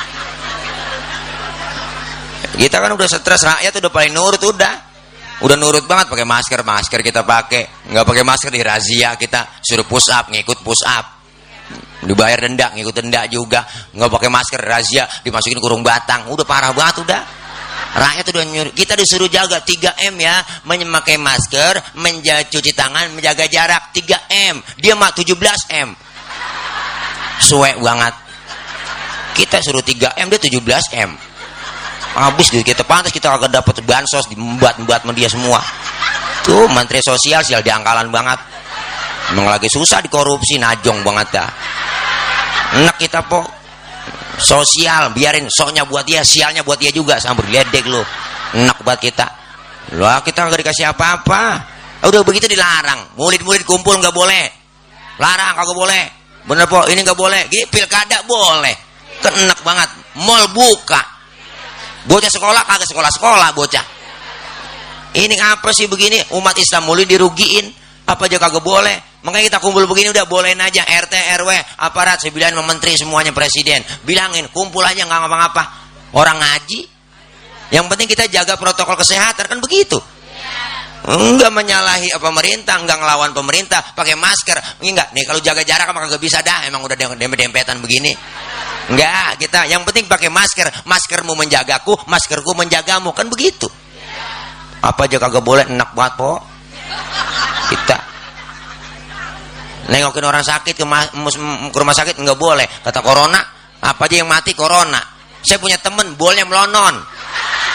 Kita 2.55 2.77
kan 2.79 2.91
udah 2.95 3.07
stres 3.07 3.43
rakyat 3.43 3.73
udah 3.83 3.91
paling 3.91 4.13
nurut 4.15 4.39
udah 4.39 4.90
udah 5.41 5.55
nurut 5.57 5.89
banget 5.89 6.07
pakai 6.07 6.25
masker 6.25 6.61
masker 6.61 6.99
kita 7.01 7.25
pakai. 7.25 7.89
Nggak 7.89 8.05
pakai 8.05 8.23
masker 8.23 8.51
di 8.53 8.61
razia 8.61 9.17
kita 9.17 9.61
suruh 9.65 9.85
push 9.85 10.13
up 10.13 10.29
ngikut 10.29 10.61
push 10.61 10.85
up. 10.85 11.05
Dibayar 12.05 12.45
denda 12.45 12.69
ngikut 12.73 12.93
denda 12.93 13.25
juga. 13.25 13.65
Nggak 13.93 14.09
pakai 14.09 14.29
masker 14.29 14.61
razia 14.61 15.03
dimasukin 15.25 15.57
kurung 15.57 15.81
batang. 15.81 16.29
Udah 16.29 16.45
parah 16.45 16.73
banget 16.73 17.01
udah. 17.01 17.21
Rakyat 17.91 18.25
udah 18.31 18.43
nyuruh. 18.47 18.73
Kita 18.77 18.93
disuruh 18.95 19.27
jaga 19.27 19.59
3 19.59 20.13
m 20.13 20.15
ya. 20.21 20.39
Memakai 20.63 21.17
masker 21.17 21.97
menjaga 21.97 22.47
cuci 22.47 22.71
tangan 22.77 23.09
menjaga 23.11 23.49
jarak. 23.49 23.91
3 23.97 24.53
m. 24.53 24.55
Dia 24.77 24.93
mah 24.93 25.11
17 25.11 25.35
m. 25.73 25.89
Suwe 27.41 27.75
banget. 27.81 28.13
Kita 29.35 29.57
suruh 29.59 29.81
3 29.81 30.21
m 30.21 30.27
dia 30.29 30.39
17 30.39 31.01
m 31.01 31.30
habis 32.15 32.51
duit 32.51 32.67
kita 32.67 32.83
pantas 32.83 33.13
kita 33.15 33.31
agak 33.31 33.51
dapat 33.51 33.79
bansos 33.87 34.27
membuat-membuat 34.35 35.07
dia 35.15 35.29
semua. 35.31 35.59
Tuh 36.43 36.67
menteri 36.73 36.99
sosial 36.99 37.45
sial 37.45 37.61
diangkalan 37.63 38.11
banget. 38.11 38.39
Emang 39.31 39.47
lagi 39.47 39.71
susah 39.71 40.03
dikorupsi 40.03 40.59
najong 40.59 41.05
banget 41.05 41.39
dah. 41.39 41.49
Enak 42.83 42.97
kita 42.99 43.23
po. 43.23 43.45
Sosial 44.41 45.13
biarin 45.13 45.45
soknya 45.53 45.85
buat 45.85 46.01
dia 46.01 46.25
sialnya 46.25 46.65
buat 46.65 46.81
dia 46.81 46.89
juga 46.89 47.21
sambil 47.21 47.45
ledek 47.45 47.85
lo 47.85 48.01
enak 48.55 48.77
buat 48.83 48.99
kita. 48.99 49.27
Lo 49.95 50.07
kita 50.23 50.47
nggak 50.47 50.59
dikasih 50.65 50.85
apa-apa. 50.91 51.43
Udah 52.01 52.21
begitu 52.25 52.49
dilarang. 52.49 53.15
Murid-murid 53.15 53.63
kumpul 53.63 53.95
nggak 53.99 54.15
boleh. 54.15 54.49
Larang 55.21 55.53
kagak 55.53 55.77
boleh. 55.77 56.03
Bener 56.47 56.65
po. 56.65 56.81
Ini 56.89 56.99
nggak 57.05 57.19
boleh. 57.19 57.45
Gini 57.51 57.69
pilkada 57.69 58.25
boleh. 58.25 58.73
Kan 59.21 59.35
enak 59.37 59.59
banget. 59.61 59.89
Mall 60.17 60.49
buka 60.49 61.10
bocah 62.07 62.31
sekolah 62.31 62.61
kagak 62.65 62.87
sekolah 62.89 63.11
sekolah 63.11 63.49
bocah. 63.53 63.85
Ini 65.11 65.35
apa 65.43 65.75
sih 65.75 65.91
begini? 65.91 66.17
Umat 66.39 66.55
Islam 66.55 66.87
mulai 66.87 67.03
dirugiin. 67.03 67.67
Apa 68.07 68.31
aja 68.31 68.39
kagak 68.39 68.63
boleh. 68.63 69.21
Makanya 69.21 69.53
kita 69.53 69.59
kumpul 69.59 69.85
begini 69.85 70.09
udah 70.09 70.25
bolehin 70.25 70.57
aja. 70.57 70.87
RT 70.87 71.13
RW 71.43 71.49
aparat 71.83 72.23
sembilan 72.23 72.55
menteri 72.63 72.95
semuanya 72.95 73.35
presiden. 73.35 73.83
Bilangin 74.07 74.47
kumpul 74.49 74.81
aja 74.81 75.03
nggak 75.03 75.19
ngapa-ngapa. 75.19 75.63
Orang 76.15 76.39
ngaji. 76.39 76.79
Yang 77.71 77.85
penting 77.91 78.07
kita 78.07 78.23
jaga 78.31 78.55
protokol 78.55 78.95
kesehatan. 78.95 79.51
Kan 79.51 79.59
begitu 79.59 79.99
enggak 81.07 81.49
menyalahi 81.49 82.13
pemerintah 82.21 82.77
enggak 82.77 82.97
ngelawan 83.01 83.31
pemerintah 83.33 83.81
pakai 83.97 84.13
masker. 84.13 84.57
Enggak 84.85 85.09
nih 85.13 85.23
kalau 85.25 85.41
jaga 85.41 85.65
jarak 85.65 85.89
maka 85.89 86.11
enggak 86.11 86.23
bisa 86.23 86.39
dah. 86.45 86.65
Emang 86.69 86.85
udah 86.85 86.93
dempet-dempetan 86.93 87.81
begini. 87.81 88.13
Enggak 88.93 89.41
kita 89.41 89.65
yang 89.65 89.81
penting 89.81 90.05
pakai 90.05 90.29
masker. 90.29 90.85
Maskermu 90.85 91.33
menjagaku 91.33 92.05
maskerku 92.05 92.51
menjagamu. 92.53 93.13
Kan 93.17 93.29
begitu. 93.29 93.65
Apa 94.81 95.05
aja 95.05 95.17
kagak 95.21 95.45
boleh 95.45 95.65
enak 95.65 95.93
banget 95.93 96.13
po. 96.17 96.41
Kita. 97.69 97.97
Nengokin 99.89 100.23
orang 100.23 100.45
sakit 100.45 100.77
ke, 100.77 100.85
ke 100.85 101.77
rumah 101.77 101.95
sakit 101.97 102.15
enggak 102.21 102.37
boleh. 102.37 102.65
Kata 102.85 103.01
corona 103.01 103.41
apa 103.81 104.05
aja 104.05 104.21
yang 104.21 104.29
mati 104.29 104.53
corona. 104.53 105.01
Saya 105.41 105.57
punya 105.57 105.81
temen 105.81 106.13
bolnya 106.13 106.45
melonon 106.45 107.01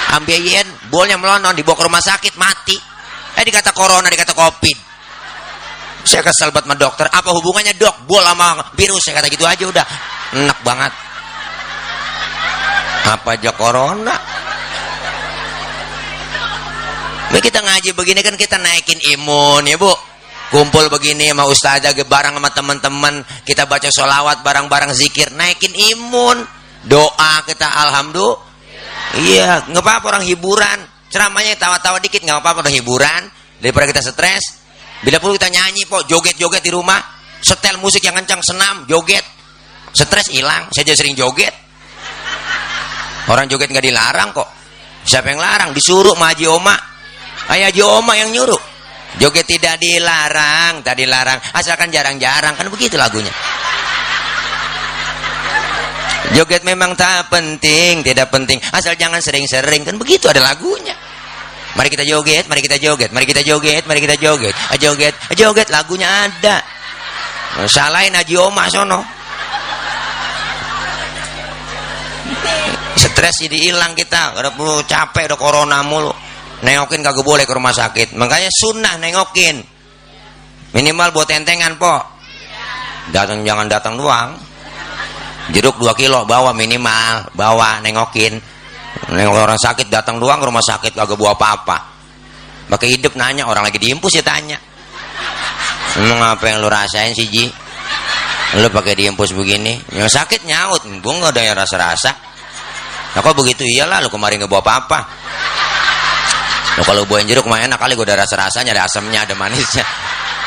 ambilin 0.06 0.66
bolnya 0.86 1.18
melonon 1.18 1.50
dibawa 1.56 1.74
ke 1.74 1.84
rumah 1.86 2.02
sakit 2.02 2.34
mati 2.38 2.76
eh 3.36 3.44
dikata 3.44 3.70
corona 3.76 4.08
dikata 4.08 4.32
covid. 4.32 4.78
Saya 6.06 6.22
kesel 6.22 6.54
buat 6.54 6.62
sama 6.62 6.78
dokter. 6.78 7.10
Apa 7.10 7.34
hubungannya 7.34 7.74
dok? 7.74 8.06
Bol 8.06 8.22
sama 8.22 8.62
virus. 8.78 9.02
Saya 9.02 9.18
kata 9.18 9.26
gitu 9.26 9.42
aja 9.42 9.64
udah. 9.66 9.86
Enak 10.38 10.58
banget. 10.62 10.92
Apa 13.10 13.34
aja 13.34 13.50
corona? 13.50 14.14
Ini 17.26 17.42
kita 17.42 17.58
ngaji 17.58 17.90
begini 17.90 18.22
kan 18.22 18.38
kita 18.38 18.54
naikin 18.54 19.02
imun 19.18 19.66
ya 19.66 19.74
bu. 19.74 19.90
Kumpul 20.46 20.86
begini 20.86 21.26
sama 21.34 21.42
ustazah 21.50 21.90
bareng 21.90 22.38
sama 22.38 22.54
teman-teman. 22.54 23.26
Kita 23.42 23.66
baca 23.66 23.90
sholawat 23.90 24.46
barang-barang 24.46 24.94
zikir. 24.94 25.34
Naikin 25.34 25.74
imun. 25.74 26.46
Doa 26.86 27.42
kita 27.42 27.66
alhamdulillah. 27.66 28.46
Iya 29.26 29.66
apa-apa 29.74 30.06
orang 30.18 30.24
hiburan 30.26 30.95
ceramahnya 31.12 31.58
tawa-tawa 31.58 31.98
dikit 32.02 32.22
nggak 32.22 32.38
apa-apa 32.42 32.66
udah 32.66 32.74
hiburan. 32.74 33.22
Daripada 33.56 33.88
kita 33.88 34.04
stres 34.04 34.60
bila 35.00 35.16
perlu 35.16 35.36
kita 35.40 35.48
nyanyi 35.48 35.88
kok 35.88 36.04
joget-joget 36.08 36.62
di 36.62 36.72
rumah. 36.72 37.00
Setel 37.40 37.76
musik 37.78 38.00
yang 38.02 38.16
kencang 38.16 38.40
senam 38.42 38.88
joget. 38.88 39.22
Stres 39.92 40.28
hilang. 40.32 40.68
Saya 40.72 40.92
jadi 40.92 40.98
sering 40.98 41.16
joget. 41.16 41.52
Orang 43.26 43.50
joget 43.50 43.72
nggak 43.72 43.86
dilarang 43.86 44.30
kok. 44.32 44.48
Siapa 45.06 45.30
yang 45.30 45.40
larang? 45.40 45.70
Disuruh 45.70 46.14
sama 46.18 46.34
Haji 46.34 46.46
Oma. 46.50 46.76
Ayah 47.52 47.70
Haji 47.70 47.82
Oma 47.82 48.12
yang 48.18 48.30
nyuruh. 48.34 48.76
Joget 49.16 49.48
tidak 49.48 49.80
dilarang 49.80 50.84
tadi 50.84 51.08
larang 51.08 51.40
asalkan 51.56 51.88
jarang-jarang 51.88 52.52
kan 52.52 52.68
begitu 52.68 53.00
lagunya 53.00 53.32
Joget 56.34 56.66
memang 56.66 56.98
tak 56.98 57.30
penting, 57.30 58.02
tidak 58.02 58.32
penting. 58.34 58.58
Asal 58.74 58.98
jangan 58.98 59.22
sering-sering 59.22 59.86
kan 59.86 59.94
begitu 59.94 60.26
ada 60.26 60.42
lagunya. 60.42 60.96
Mari 61.76 61.92
kita 61.92 62.08
joget, 62.08 62.48
mari 62.48 62.64
kita 62.64 62.80
joget, 62.80 63.12
mari 63.12 63.28
kita 63.28 63.44
joget, 63.44 63.84
mari 63.84 64.00
kita 64.00 64.16
joget. 64.16 64.54
A 64.72 64.74
joget, 64.80 65.12
a 65.12 65.34
joget 65.36 65.68
lagunya 65.68 66.08
ada. 66.08 66.64
Salahin 67.68 68.16
Haji 68.16 68.34
Oma 68.40 68.64
sono. 68.72 69.00
Stres 72.96 73.44
jadi 73.44 73.70
hilang 73.70 73.92
kita, 73.92 74.36
udah 74.36 74.52
perlu 74.56 74.82
capek 74.88 75.30
udah 75.32 75.38
corona 75.38 75.84
mulu. 75.84 76.12
Nengokin 76.64 77.04
kagak 77.04 77.24
boleh 77.24 77.44
ke 77.44 77.52
rumah 77.52 77.72
sakit. 77.72 78.16
Makanya 78.16 78.48
sunnah 78.48 78.96
nengokin. 78.96 79.60
Minimal 80.72 81.12
buat 81.12 81.28
tentengan, 81.28 81.76
po. 81.76 81.92
Datang 83.12 83.44
jangan 83.44 83.68
datang 83.68 83.94
doang 84.00 84.45
jeruk 85.54 85.78
2 85.78 85.94
kilo 85.94 86.26
bawa 86.26 86.50
minimal 86.50 87.30
bawa 87.36 87.78
nengokin. 87.84 88.38
Nengok 89.12 89.44
orang 89.44 89.60
sakit 89.60 89.92
datang 89.92 90.16
doang 90.16 90.40
ke 90.40 90.46
rumah 90.48 90.64
sakit 90.64 90.96
kagak 90.96 91.20
bawa 91.20 91.36
apa-apa. 91.36 91.78
Pakai 92.66 92.98
hidup 92.98 93.14
nanya 93.14 93.46
orang 93.46 93.62
lagi 93.68 93.78
diimpus 93.78 94.18
ya 94.18 94.24
tanya. 94.26 94.58
Emang 95.96 96.20
apa 96.20 96.44
yang 96.50 96.60
lu 96.60 96.68
rasain 96.68 97.14
sih 97.14 97.28
Ji 97.30 97.46
lu 98.56 98.68
pakai 98.72 98.96
diimpus 98.98 99.36
begini? 99.36 99.78
Yang 99.94 100.16
sakit 100.16 100.48
nyaut 100.48 100.82
gue 100.82 101.12
nggak 101.12 101.32
ada 101.34 101.42
yang 101.44 101.56
rasa-rasa. 101.56 102.10
Nah 103.14 103.20
kok 103.22 103.36
begitu? 103.36 103.62
Iyalah 103.62 104.02
lu 104.02 104.10
kemarin 104.10 104.42
nggak 104.42 104.50
bawa 104.50 104.62
apa-apa. 104.64 105.00
Lu 106.76 106.82
kalau 106.84 107.08
bawain 107.08 107.24
jeruk 107.24 107.48
main 107.48 107.64
enak 107.68 107.80
kali 107.80 107.94
gue 107.96 108.04
ada 108.04 108.26
rasa-rasanya 108.26 108.76
ada 108.76 108.84
asamnya 108.88 109.22
ada 109.22 109.34
manisnya. 109.38 109.86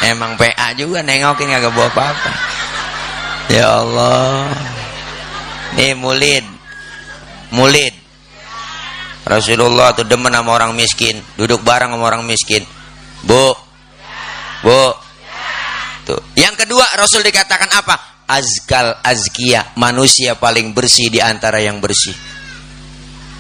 Emang 0.04 0.36
PA 0.36 0.76
juga 0.76 1.00
nengokin 1.02 1.50
nggak 1.50 1.72
bawa 1.72 1.88
apa-apa. 1.88 2.32
Ya 3.50 3.66
Allah 3.82 4.69
Nih 5.78 5.94
mulid. 5.94 6.46
Mulid. 7.54 7.94
Rasulullah 9.30 9.94
tuh 9.94 10.10
demen 10.10 10.34
sama 10.34 10.58
orang 10.58 10.74
miskin, 10.74 11.22
duduk 11.38 11.62
bareng 11.62 11.94
sama 11.94 12.06
orang 12.10 12.26
miskin. 12.26 12.66
Bu. 13.22 13.54
Bu. 14.66 14.84
Tuh. 16.10 16.18
Yang 16.34 16.66
kedua 16.66 16.86
Rasul 16.98 17.22
dikatakan 17.22 17.70
apa? 17.70 18.26
Azkal 18.26 18.98
azkia, 19.06 19.74
manusia 19.78 20.34
paling 20.38 20.74
bersih 20.74 21.14
di 21.14 21.22
antara 21.22 21.62
yang 21.62 21.78
bersih. 21.78 22.14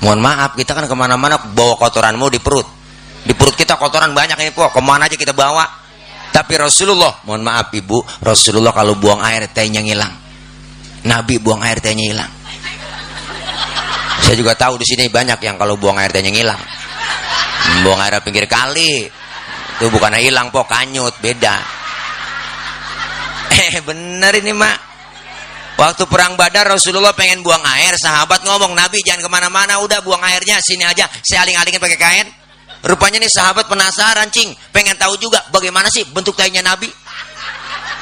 Mohon 0.05 0.21
maaf, 0.21 0.51
kita 0.55 0.77
kan 0.77 0.85
ke 0.85 0.95
mana-mana 0.95 1.41
bawa 1.41 1.77
kotoranmu 1.77 2.29
di 2.29 2.39
perut. 2.39 2.65
Di 3.25 3.33
perut 3.33 3.57
kita 3.57 3.75
kotoran 3.75 4.13
banyak 4.13 4.37
ini 4.39 4.51
po, 4.53 4.69
ke 4.69 4.81
mana 4.81 5.09
aja 5.09 5.17
kita 5.17 5.33
bawa. 5.33 5.65
Tapi 6.29 6.53
Rasulullah, 6.55 7.21
mohon 7.25 7.41
maaf 7.41 7.73
ibu, 7.73 8.01
Rasulullah 8.21 8.71
kalau 8.71 8.93
buang 8.95 9.21
air 9.25 9.49
tehnya 9.49 9.81
ngilang 9.81 10.28
Nabi 11.07 11.39
buang 11.39 11.63
air 11.63 11.79
tehnya 11.79 12.05
hilang. 12.11 12.31
Saya 14.19 14.35
juga 14.35 14.53
tahu 14.53 14.77
di 14.77 14.85
sini 14.85 15.07
banyak 15.07 15.39
yang 15.41 15.55
kalau 15.55 15.79
buang 15.79 15.95
air 15.95 16.11
tehnya 16.11 16.31
hilang. 16.33 16.59
Buang 17.85 17.99
air 18.03 18.19
pinggir 18.19 18.45
kali. 18.49 19.07
Itu 19.79 19.87
bukan 19.87 20.19
hilang 20.19 20.51
pok 20.51 20.67
kanyut, 20.67 21.15
beda. 21.23 21.55
Eh 23.49 23.79
bener 23.79 24.33
ini 24.43 24.51
mak. 24.51 24.77
Waktu 25.79 26.11
perang 26.11 26.35
Badar 26.35 26.67
Rasulullah 26.67 27.15
pengen 27.15 27.39
buang 27.39 27.63
air, 27.63 27.95
sahabat 27.95 28.43
ngomong 28.43 28.75
Nabi 28.75 28.99
jangan 28.99 29.23
ke 29.23 29.29
mana-mana, 29.31 29.79
udah 29.79 30.03
buang 30.03 30.19
airnya 30.19 30.59
sini 30.59 30.83
aja. 30.83 31.07
Saya 31.23 31.47
aling-alingin 31.47 31.79
pakai 31.79 31.95
kain. 31.95 32.27
Rupanya 32.83 33.23
nih 33.23 33.31
sahabat 33.31 33.67
penasaran 33.71 34.27
cing, 34.27 34.51
pengen 34.75 34.99
tahu 34.99 35.15
juga 35.15 35.39
bagaimana 35.51 35.87
sih 35.87 36.03
bentuk 36.11 36.35
tainya 36.35 36.59
Nabi. 36.59 36.91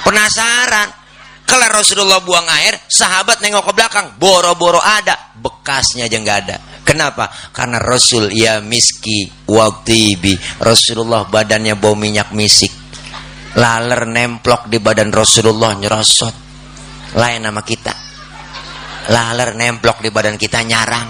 Penasaran 0.01 0.89
kalau 1.47 1.63
Rasulullah 1.71 2.19
buang 2.19 2.43
air, 2.59 2.75
sahabat 2.91 3.39
nengok 3.39 3.71
ke 3.71 3.73
belakang, 3.79 4.19
boro-boro 4.19 4.83
ada, 4.83 5.31
bekasnya 5.39 6.11
aja 6.11 6.19
nggak 6.19 6.39
ada. 6.43 6.57
Kenapa? 6.83 7.31
Karena 7.55 7.79
Rasul 7.79 8.35
ya 8.35 8.59
miski 8.59 9.47
waktibi. 9.47 10.35
Rasulullah 10.59 11.23
badannya 11.23 11.79
bau 11.79 11.95
minyak 11.95 12.35
misik. 12.35 12.71
Laler 13.55 14.03
nemplok 14.03 14.67
di 14.67 14.83
badan 14.83 15.07
Rasulullah 15.07 15.71
nyerosot. 15.79 16.35
Lain 17.15 17.39
nama 17.39 17.63
kita. 17.63 17.95
Laler 19.07 19.55
nemplok 19.55 20.03
di 20.03 20.11
badan 20.11 20.35
kita 20.35 20.59
nyarang. 20.67 21.09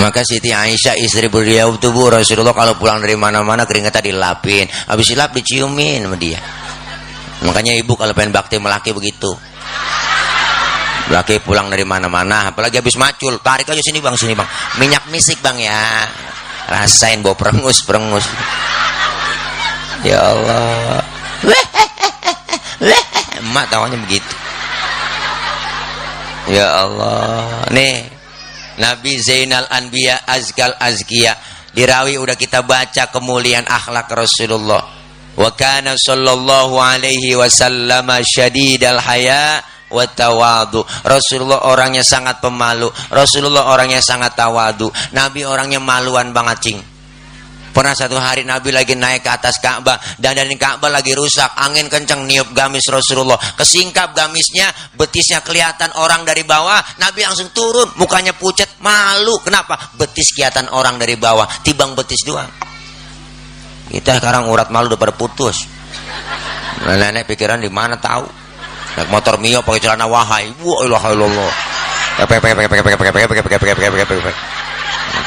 Maka 0.00 0.24
Siti 0.24 0.48
Aisyah 0.48 0.96
istri 0.96 1.28
beliau 1.28 1.76
itu 1.76 1.92
bu 1.92 2.08
Rasulullah 2.08 2.56
kalau 2.56 2.72
pulang 2.80 3.04
dari 3.04 3.20
mana-mana 3.20 3.68
keringetnya 3.68 4.00
dilapin. 4.00 4.64
Habis 4.88 5.12
dilap 5.12 5.36
diciumin 5.36 6.08
sama 6.08 6.16
dia. 6.16 6.40
Makanya 7.44 7.76
ibu 7.76 7.92
kalau 8.00 8.16
pengen 8.16 8.32
bakti 8.32 8.56
melaki 8.56 8.96
begitu. 8.96 9.28
Laki 11.10 11.42
pulang 11.42 11.66
dari 11.66 11.82
mana-mana, 11.82 12.54
apalagi 12.54 12.78
habis 12.78 12.94
macul, 12.94 13.42
tarik 13.42 13.66
aja 13.66 13.82
sini 13.82 13.98
bang, 13.98 14.14
sini 14.14 14.30
bang. 14.30 14.46
Minyak 14.78 15.10
misik 15.10 15.42
bang 15.42 15.58
ya. 15.58 16.06
Rasain 16.70 17.18
bawa 17.18 17.34
perengus, 17.34 17.82
perengus. 17.82 18.24
Ya 20.06 20.22
Allah. 20.22 21.02
Emak 23.42 23.66
tawanya 23.68 23.98
begitu. 24.06 24.34
Ya 26.46 26.86
Allah. 26.86 27.66
Nih, 27.74 28.06
Nabi 28.80 29.20
Zainal 29.20 29.68
Anbiya 29.68 30.24
Azkal 30.24 30.72
Azkiya. 30.80 31.36
Dirawi 31.70 32.16
udah 32.16 32.34
kita 32.34 32.64
baca 32.64 33.12
kemuliaan 33.12 33.68
akhlak 33.68 34.08
Rasulullah. 34.08 34.82
Wa 35.36 35.50
kana 35.54 35.94
sallallahu 35.94 36.80
alaihi 36.80 37.38
wasallam 37.38 38.08
syadidal 38.24 38.98
haya 38.98 39.62
wa 39.92 40.02
tawadu. 40.08 40.82
Rasulullah 41.06 41.68
orangnya 41.68 42.02
sangat 42.02 42.42
pemalu. 42.42 42.90
Rasulullah 43.12 43.70
orangnya 43.70 44.02
sangat 44.02 44.34
tawadu. 44.34 44.90
Nabi 45.14 45.46
orangnya 45.46 45.78
maluan 45.78 46.34
banget, 46.34 46.58
cing. 46.64 46.78
Pernah 47.70 47.94
satu 47.94 48.18
hari 48.18 48.42
Nabi 48.42 48.74
lagi 48.74 48.98
naik 48.98 49.22
ke 49.22 49.30
atas 49.30 49.62
Ka'bah 49.62 49.94
dan 50.18 50.34
dari 50.34 50.58
Ka'bah 50.58 50.90
lagi 50.90 51.14
rusak, 51.14 51.54
angin 51.54 51.86
kencang 51.86 52.26
niup 52.26 52.50
gamis 52.50 52.82
Rasulullah. 52.90 53.38
Kesingkap 53.54 54.10
gamisnya, 54.10 54.74
betisnya 54.98 55.38
kelihatan 55.38 55.94
orang 55.94 56.26
dari 56.26 56.42
bawah. 56.42 56.82
Nabi 56.98 57.22
langsung 57.22 57.54
turun, 57.54 57.86
mukanya 57.94 58.34
pucat, 58.34 58.82
malu. 58.82 59.38
Kenapa? 59.38 59.78
Betis 59.94 60.34
kelihatan 60.34 60.66
orang 60.74 60.98
dari 60.98 61.14
bawah, 61.14 61.46
tibang 61.62 61.94
betis 61.94 62.26
doang. 62.26 62.50
Kita 63.90 64.18
sekarang 64.18 64.50
urat 64.50 64.74
malu 64.74 64.90
udah 64.90 64.98
pada 64.98 65.14
putus. 65.14 65.66
Nenek 66.90 67.30
pikiran 67.30 67.62
di 67.62 67.70
mana 67.70 67.94
tahu? 68.02 68.26
Naik 68.98 69.08
motor 69.14 69.38
Mio 69.38 69.62
pakai 69.62 69.78
celana 69.78 70.10
wahai. 70.10 70.50
Wah, 70.58 70.78
ilah 70.82 71.04
ilallah. 71.14 71.52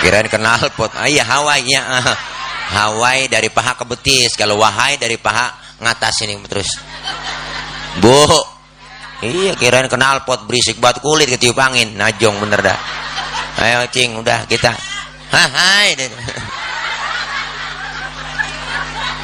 Kirain 0.03 0.27
kenal 0.27 0.59
pot. 0.75 0.91
Ah, 0.99 1.07
iya 1.07 1.23
Hawaii 1.23 1.71
Hawaii 2.73 3.29
dari 3.29 3.53
paha 3.53 3.77
ke 3.77 3.85
betis. 3.85 4.33
Kalau 4.33 4.57
wahai 4.57 4.97
dari 4.97 5.21
paha 5.21 5.77
ngatas 5.77 6.25
ini 6.25 6.33
terus. 6.49 6.81
Bu. 8.01 8.25
Iya 9.23 9.55
kirain 9.55 9.87
kenal 9.87 10.27
pot 10.27 10.43
berisik 10.49 10.81
buat 10.81 10.99
kulit 10.99 11.29
ketiup 11.29 11.55
angin. 11.61 11.95
Najong 11.95 12.41
bener 12.41 12.59
dah. 12.59 12.79
Ayo 13.61 13.85
cing 13.93 14.17
udah 14.17 14.49
kita. 14.49 14.73
Hai. 15.31 15.93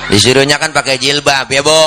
Disuruhnya 0.09 0.57
kan 0.57 0.73
pakai 0.73 0.97
jilbab 0.97 1.45
ya, 1.53 1.62
Bu. 1.62 1.81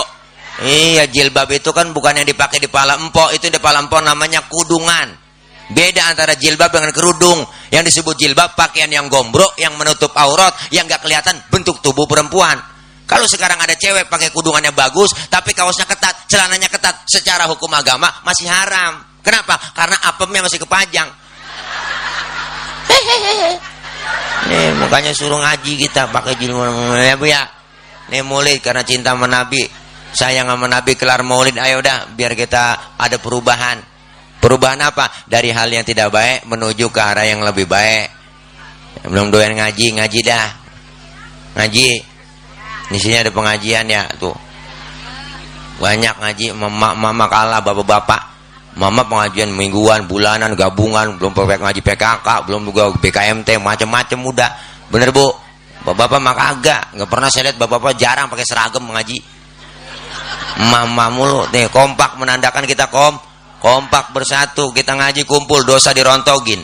Iya, 0.62 1.11
jilbab 1.11 1.51
itu 1.51 1.75
kan 1.75 1.90
bukan 1.90 2.22
yang 2.22 2.29
dipakai 2.29 2.62
di 2.62 2.70
pala 2.70 2.94
empok, 2.94 3.35
itu 3.35 3.51
di 3.51 3.59
pala 3.59 3.83
empok 3.83 3.98
namanya 3.98 4.46
kudungan. 4.46 5.21
Beda 5.72 6.12
antara 6.12 6.37
jilbab 6.37 6.70
dengan 6.70 6.92
kerudung. 6.92 7.40
Yang 7.72 7.85
disebut 7.92 8.14
jilbab 8.20 8.52
pakaian 8.52 8.92
yang 8.92 9.08
gombrok, 9.08 9.56
yang 9.56 9.72
menutup 9.80 10.12
aurat, 10.14 10.52
yang 10.68 10.85
gak 10.85 11.00
kelihatan 11.00 11.40
bentuk 11.48 11.80
tubuh 11.80 12.04
perempuan. 12.04 12.61
Kalau 13.08 13.28
sekarang 13.28 13.61
ada 13.61 13.76
cewek 13.76 14.08
pakai 14.08 14.32
kudungannya 14.32 14.72
bagus, 14.72 15.12
tapi 15.28 15.52
kaosnya 15.52 15.85
ketat, 15.85 16.28
celananya 16.28 16.68
ketat, 16.68 17.04
secara 17.04 17.44
hukum 17.48 17.68
agama 17.72 18.08
masih 18.24 18.48
haram. 18.48 19.04
Kenapa? 19.20 19.58
Karena 19.76 19.96
apemnya 20.08 20.44
masih 20.44 20.61
kepajang. 20.61 21.08
Nih, 24.48 24.74
mukanya 24.74 25.12
suruh 25.14 25.38
ngaji 25.38 25.78
kita 25.87 26.11
pakai 26.11 26.35
jilbab 26.40 26.98
ya 26.98 27.14
Bu 27.14 27.26
ya. 27.28 27.42
Nih 28.11 28.20
murid 28.26 28.58
karena 28.61 28.82
cinta 28.82 29.14
sama 29.14 29.30
Nabi. 29.30 29.64
Sayang 30.12 30.44
sama 30.44 30.68
Nabi 30.68 30.92
kelar 30.98 31.24
maulid, 31.24 31.56
ayo 31.56 31.80
dah 31.80 32.04
biar 32.12 32.37
kita 32.37 32.96
ada 33.00 33.16
perubahan. 33.16 33.91
Perubahan 34.42 34.83
apa? 34.83 35.07
Dari 35.31 35.55
hal 35.55 35.70
yang 35.70 35.87
tidak 35.87 36.11
baik 36.11 36.50
menuju 36.50 36.90
ke 36.90 36.98
arah 36.98 37.22
yang 37.22 37.46
lebih 37.46 37.70
baik. 37.70 38.11
Belum 39.07 39.31
doyan 39.31 39.55
ngaji, 39.55 40.02
ngaji 40.02 40.20
dah. 40.26 40.48
Ngaji. 41.55 41.88
Di 42.90 42.98
sini 42.98 43.22
ada 43.22 43.31
pengajian 43.31 43.87
ya, 43.87 44.11
tuh. 44.18 44.35
Banyak 45.78 46.18
ngaji, 46.18 46.59
mama, 46.59 46.90
mama 46.90 47.31
kalah, 47.31 47.62
bapak-bapak. 47.62 48.35
Mama 48.74 49.07
pengajian 49.07 49.55
mingguan, 49.55 50.11
bulanan, 50.11 50.59
gabungan, 50.59 51.22
belum 51.22 51.31
pakai 51.31 51.62
ngaji 51.62 51.81
PKK, 51.81 52.28
belum 52.50 52.66
juga 52.66 52.90
BKMT, 52.98 53.62
macam-macam 53.62 54.18
udah. 54.26 54.50
Bener 54.90 55.14
bu? 55.14 55.31
Bapak-bapak 55.87 56.18
mah 56.18 56.35
kagak, 56.35 56.83
nggak 56.98 57.09
pernah 57.11 57.28
saya 57.31 57.50
lihat 57.50 57.62
bapak-bapak 57.62 57.94
jarang 57.94 58.26
pakai 58.26 58.46
seragam 58.46 58.83
mengaji. 58.90 59.22
Mama 60.66 61.14
mulu, 61.14 61.46
nih 61.55 61.70
kompak 61.70 62.18
menandakan 62.18 62.66
kita 62.66 62.90
kom 62.90 63.32
kompak 63.62 64.11
bersatu 64.11 64.75
kita 64.75 64.98
ngaji 64.98 65.22
kumpul 65.22 65.62
dosa 65.62 65.94
dirontogin. 65.94 66.59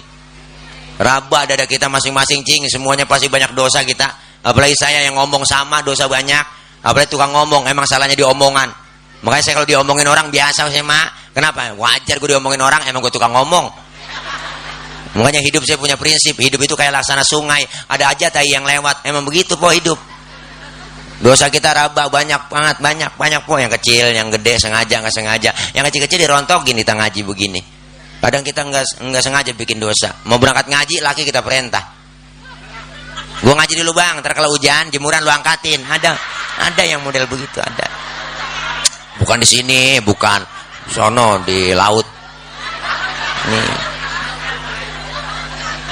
Raba 0.98 1.46
dada 1.46 1.62
kita 1.62 1.86
masing-masing 1.86 2.42
cing. 2.42 2.66
Semuanya 2.66 3.06
pasti 3.06 3.30
banyak 3.30 3.54
dosa 3.54 3.86
kita. 3.86 4.10
Apalagi 4.42 4.74
saya 4.74 5.06
yang 5.06 5.14
ngomong 5.14 5.46
sama 5.46 5.78
dosa 5.86 6.10
banyak. 6.10 6.42
Apalagi 6.82 7.14
tukang 7.14 7.30
ngomong 7.30 7.70
emang 7.70 7.86
salahnya 7.86 8.18
diomongan. 8.18 8.66
Makanya 9.22 9.42
saya 9.46 9.54
kalau 9.62 9.68
diomongin 9.70 10.10
orang 10.10 10.26
biasa 10.34 10.66
saya 10.66 10.82
mak. 10.82 11.30
Kenapa? 11.30 11.70
Wajar 11.78 12.18
gue 12.18 12.34
diomongin 12.34 12.58
orang 12.58 12.82
emang 12.90 12.98
gue 13.06 13.14
tukang 13.14 13.30
ngomong. 13.30 13.70
Makanya 15.14 15.38
hidup 15.38 15.62
saya 15.62 15.78
punya 15.78 15.94
prinsip. 15.94 16.34
Hidup 16.34 16.58
itu 16.66 16.74
kayak 16.74 16.98
laksana 16.98 17.22
sungai. 17.22 17.62
Ada 17.86 18.10
aja 18.10 18.26
tai 18.34 18.50
yang 18.50 18.66
lewat. 18.66 19.06
Emang 19.06 19.22
begitu 19.22 19.54
po 19.54 19.70
hidup 19.70 20.17
Dosa 21.18 21.50
kita 21.50 21.74
raba 21.74 22.06
banyak 22.06 22.46
banget, 22.46 22.76
banyak, 22.78 23.10
banyak 23.18 23.42
po 23.42 23.58
yang 23.58 23.74
kecil, 23.74 24.14
yang 24.14 24.30
gede, 24.30 24.54
sengaja, 24.62 25.02
nggak 25.02 25.10
sengaja. 25.10 25.50
Yang 25.74 25.90
kecil-kecil 25.90 26.18
dirontokin 26.22 26.78
kita 26.78 26.94
ngaji 26.94 27.20
begini. 27.26 27.60
Kadang 28.22 28.46
kita 28.46 28.62
nggak 28.62 29.02
nggak 29.02 29.22
sengaja 29.22 29.50
bikin 29.58 29.82
dosa. 29.82 30.14
Mau 30.30 30.38
berangkat 30.38 30.70
ngaji, 30.70 31.02
laki 31.02 31.26
kita 31.26 31.42
perintah. 31.42 31.82
Gua 33.42 33.54
ngaji 33.54 33.74
dulu 33.82 33.98
bang, 33.98 34.22
ntar 34.22 34.34
kalau 34.34 34.50
hujan, 34.54 34.94
jemuran 34.94 35.22
lu 35.26 35.30
angkatin. 35.30 35.82
Ada, 35.82 36.14
ada 36.70 36.82
yang 36.86 37.02
model 37.02 37.26
begitu 37.26 37.58
ada. 37.62 37.86
Bukan 39.18 39.42
di 39.42 39.46
sini, 39.46 39.98
bukan 39.98 40.42
sono 40.86 41.42
di 41.42 41.74
laut. 41.74 42.06
Nih. 43.50 43.70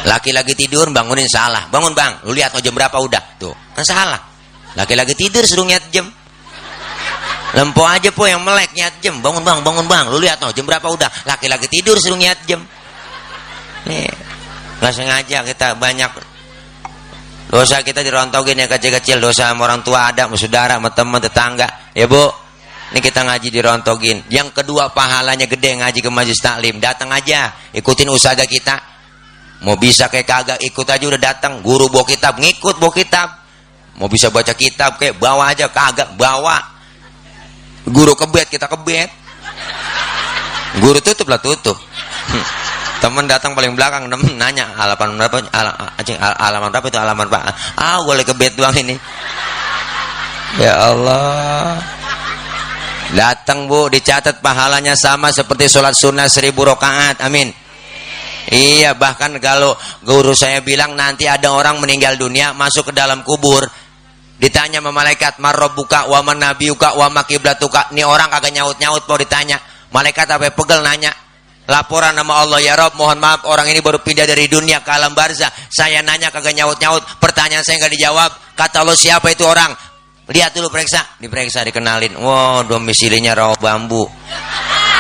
Laki 0.07 0.31
lagi 0.31 0.55
tidur 0.55 0.87
bangunin 0.95 1.27
salah. 1.27 1.67
Bangun 1.67 1.91
bang, 1.99 2.23
lu 2.23 2.31
lihat 2.31 2.55
mau 2.55 2.63
jam 2.63 2.71
berapa 2.71 2.95
udah. 2.95 3.43
Tuh, 3.43 3.55
kan 3.75 3.83
salah. 3.83 4.36
Laki-laki 4.77 5.17
tidur 5.17 5.43
suruh 5.49 5.65
ngiat 5.65 5.89
jam. 5.89 6.05
Lempo 7.57 7.89
aja 7.89 8.13
po 8.13 8.29
yang 8.29 8.45
melek 8.45 8.77
ngiat 8.77 9.01
jam. 9.01 9.25
Bangun 9.25 9.41
bang, 9.41 9.65
bangun 9.65 9.89
bang. 9.89 10.13
Lu 10.13 10.21
lihat 10.21 10.37
no, 10.45 10.53
jam 10.53 10.69
berapa 10.69 10.85
udah. 10.85 11.09
Laki-laki 11.25 11.65
tidur 11.73 11.97
suruh 11.97 12.21
ngiat 12.21 12.45
jam. 12.45 12.61
Nih, 13.89 14.05
nggak 14.85 14.93
sengaja 14.93 15.39
kita 15.49 15.79
banyak 15.81 16.11
dosa 17.47 17.81
kita 17.81 18.03
dirontogin 18.03 18.59
yang 18.59 18.67
kecil-kecil 18.67 19.23
dosa 19.23 19.55
sama 19.55 19.71
orang 19.71 19.81
tua 19.81 20.11
ada, 20.11 20.27
sama 20.29 20.37
saudara, 20.37 20.77
sama 20.77 20.91
teman, 20.93 21.23
tetangga. 21.25 21.69
Ya 21.97 22.05
bu, 22.05 22.29
ini 22.93 23.01
kita 23.01 23.25
ngaji 23.25 23.49
dirontogin. 23.49 24.29
Yang 24.29 24.61
kedua 24.61 24.93
pahalanya 24.93 25.49
gede 25.49 25.81
ngaji 25.81 26.05
ke 26.05 26.11
majlis 26.13 26.37
taklim. 26.45 26.77
Datang 26.77 27.09
aja, 27.09 27.57
ikutin 27.73 28.13
usaha 28.13 28.37
kita. 28.37 28.77
Mau 29.65 29.81
bisa 29.81 30.13
kayak 30.13 30.29
kagak 30.29 30.59
ikut 30.61 30.85
aja 30.85 31.05
udah 31.09 31.23
datang. 31.33 31.65
Guru 31.65 31.89
bawa 31.89 32.05
kitab, 32.05 32.37
ngikut 32.37 32.77
bawa 32.77 32.93
kitab 32.93 33.46
mau 33.97 34.09
bisa 34.09 34.29
baca 34.29 34.53
kitab 34.53 35.01
kayak 35.01 35.17
bawa 35.17 35.53
aja 35.53 35.69
kagak 35.69 36.13
bawa. 36.17 36.61
Guru 37.87 38.13
kebet 38.19 38.51
kita 38.51 38.67
kebet. 38.67 39.11
Guru 40.83 40.99
tutup 41.01 41.31
lah 41.31 41.41
tutup. 41.41 41.77
Teman 43.03 43.29
datang 43.29 43.53
paling 43.53 43.77
belakang 43.77 44.09
temen 44.09 44.41
nanya 44.41 44.73
halaman 44.73 45.21
berapa 45.21 45.45
al, 45.53 45.69
halaman 46.41 46.73
berapa 46.73 46.89
itu 46.89 46.97
halaman 46.97 47.29
pak 47.29 47.43
ah 47.77 48.01
boleh 48.01 48.25
kebet 48.25 48.57
doang 48.57 48.73
ini. 48.73 48.97
Ya 50.57 50.81
Allah. 50.81 51.77
Datang 53.13 53.69
bu 53.69 53.93
dicatat 53.93 54.41
pahalanya 54.41 54.97
sama 54.97 55.31
seperti 55.31 55.69
sholat 55.69 55.93
sunnah 55.93 56.27
seribu 56.27 56.65
rakaat 56.65 57.21
amin. 57.21 57.53
Iya 58.49 58.97
bahkan 58.97 59.37
kalau 59.45 59.77
guru 60.07 60.33
saya 60.33 60.65
bilang 60.65 60.97
nanti 60.97 61.29
ada 61.29 61.53
orang 61.53 61.83
meninggal 61.83 62.17
dunia 62.17 62.57
masuk 62.57 62.91
ke 62.91 62.93
dalam 62.97 63.21
kubur 63.27 63.67
Ditanya 64.37 64.85
sama 64.85 64.93
malaikat, 64.93 65.41
"Marabbuka 65.41 66.07
wa 66.13 66.21
man 66.21 66.37
nabiyuka 66.41 66.93
wa 66.97 67.09
makiblatuka?" 67.09 67.89
Ini 67.93 68.05
orang 68.05 68.29
kagak 68.29 68.53
nyaut-nyaut 68.53 69.09
mau 69.09 69.17
ditanya. 69.17 69.57
Malaikat 69.93 70.29
apa 70.29 70.53
pegel 70.53 70.85
nanya. 70.85 71.13
Laporan 71.67 72.15
nama 72.15 72.47
Allah 72.47 72.63
ya 72.63 72.79
Rob, 72.79 72.95
mohon 72.95 73.19
maaf 73.19 73.43
orang 73.51 73.67
ini 73.67 73.83
baru 73.83 73.99
pindah 73.99 74.23
dari 74.23 74.47
dunia 74.47 74.87
ke 74.87 74.91
alam 74.93 75.19
barzah. 75.19 75.51
Saya 75.67 75.99
nanya 75.99 76.31
kagak 76.31 76.55
nyaut-nyaut, 76.55 77.19
pertanyaan 77.19 77.67
saya 77.67 77.83
nggak 77.83 77.95
dijawab. 77.97 78.31
Kata 78.55 78.87
Allah 78.87 78.95
siapa 78.95 79.35
itu 79.35 79.43
orang? 79.43 79.75
Lihat 80.27 80.55
dulu 80.55 80.71
periksa, 80.71 81.19
diperiksa 81.19 81.67
dikenalin. 81.67 82.19
Wow, 82.19 82.67
domisilinya 82.67 83.35
rawa 83.35 83.59
bambu. 83.59 84.07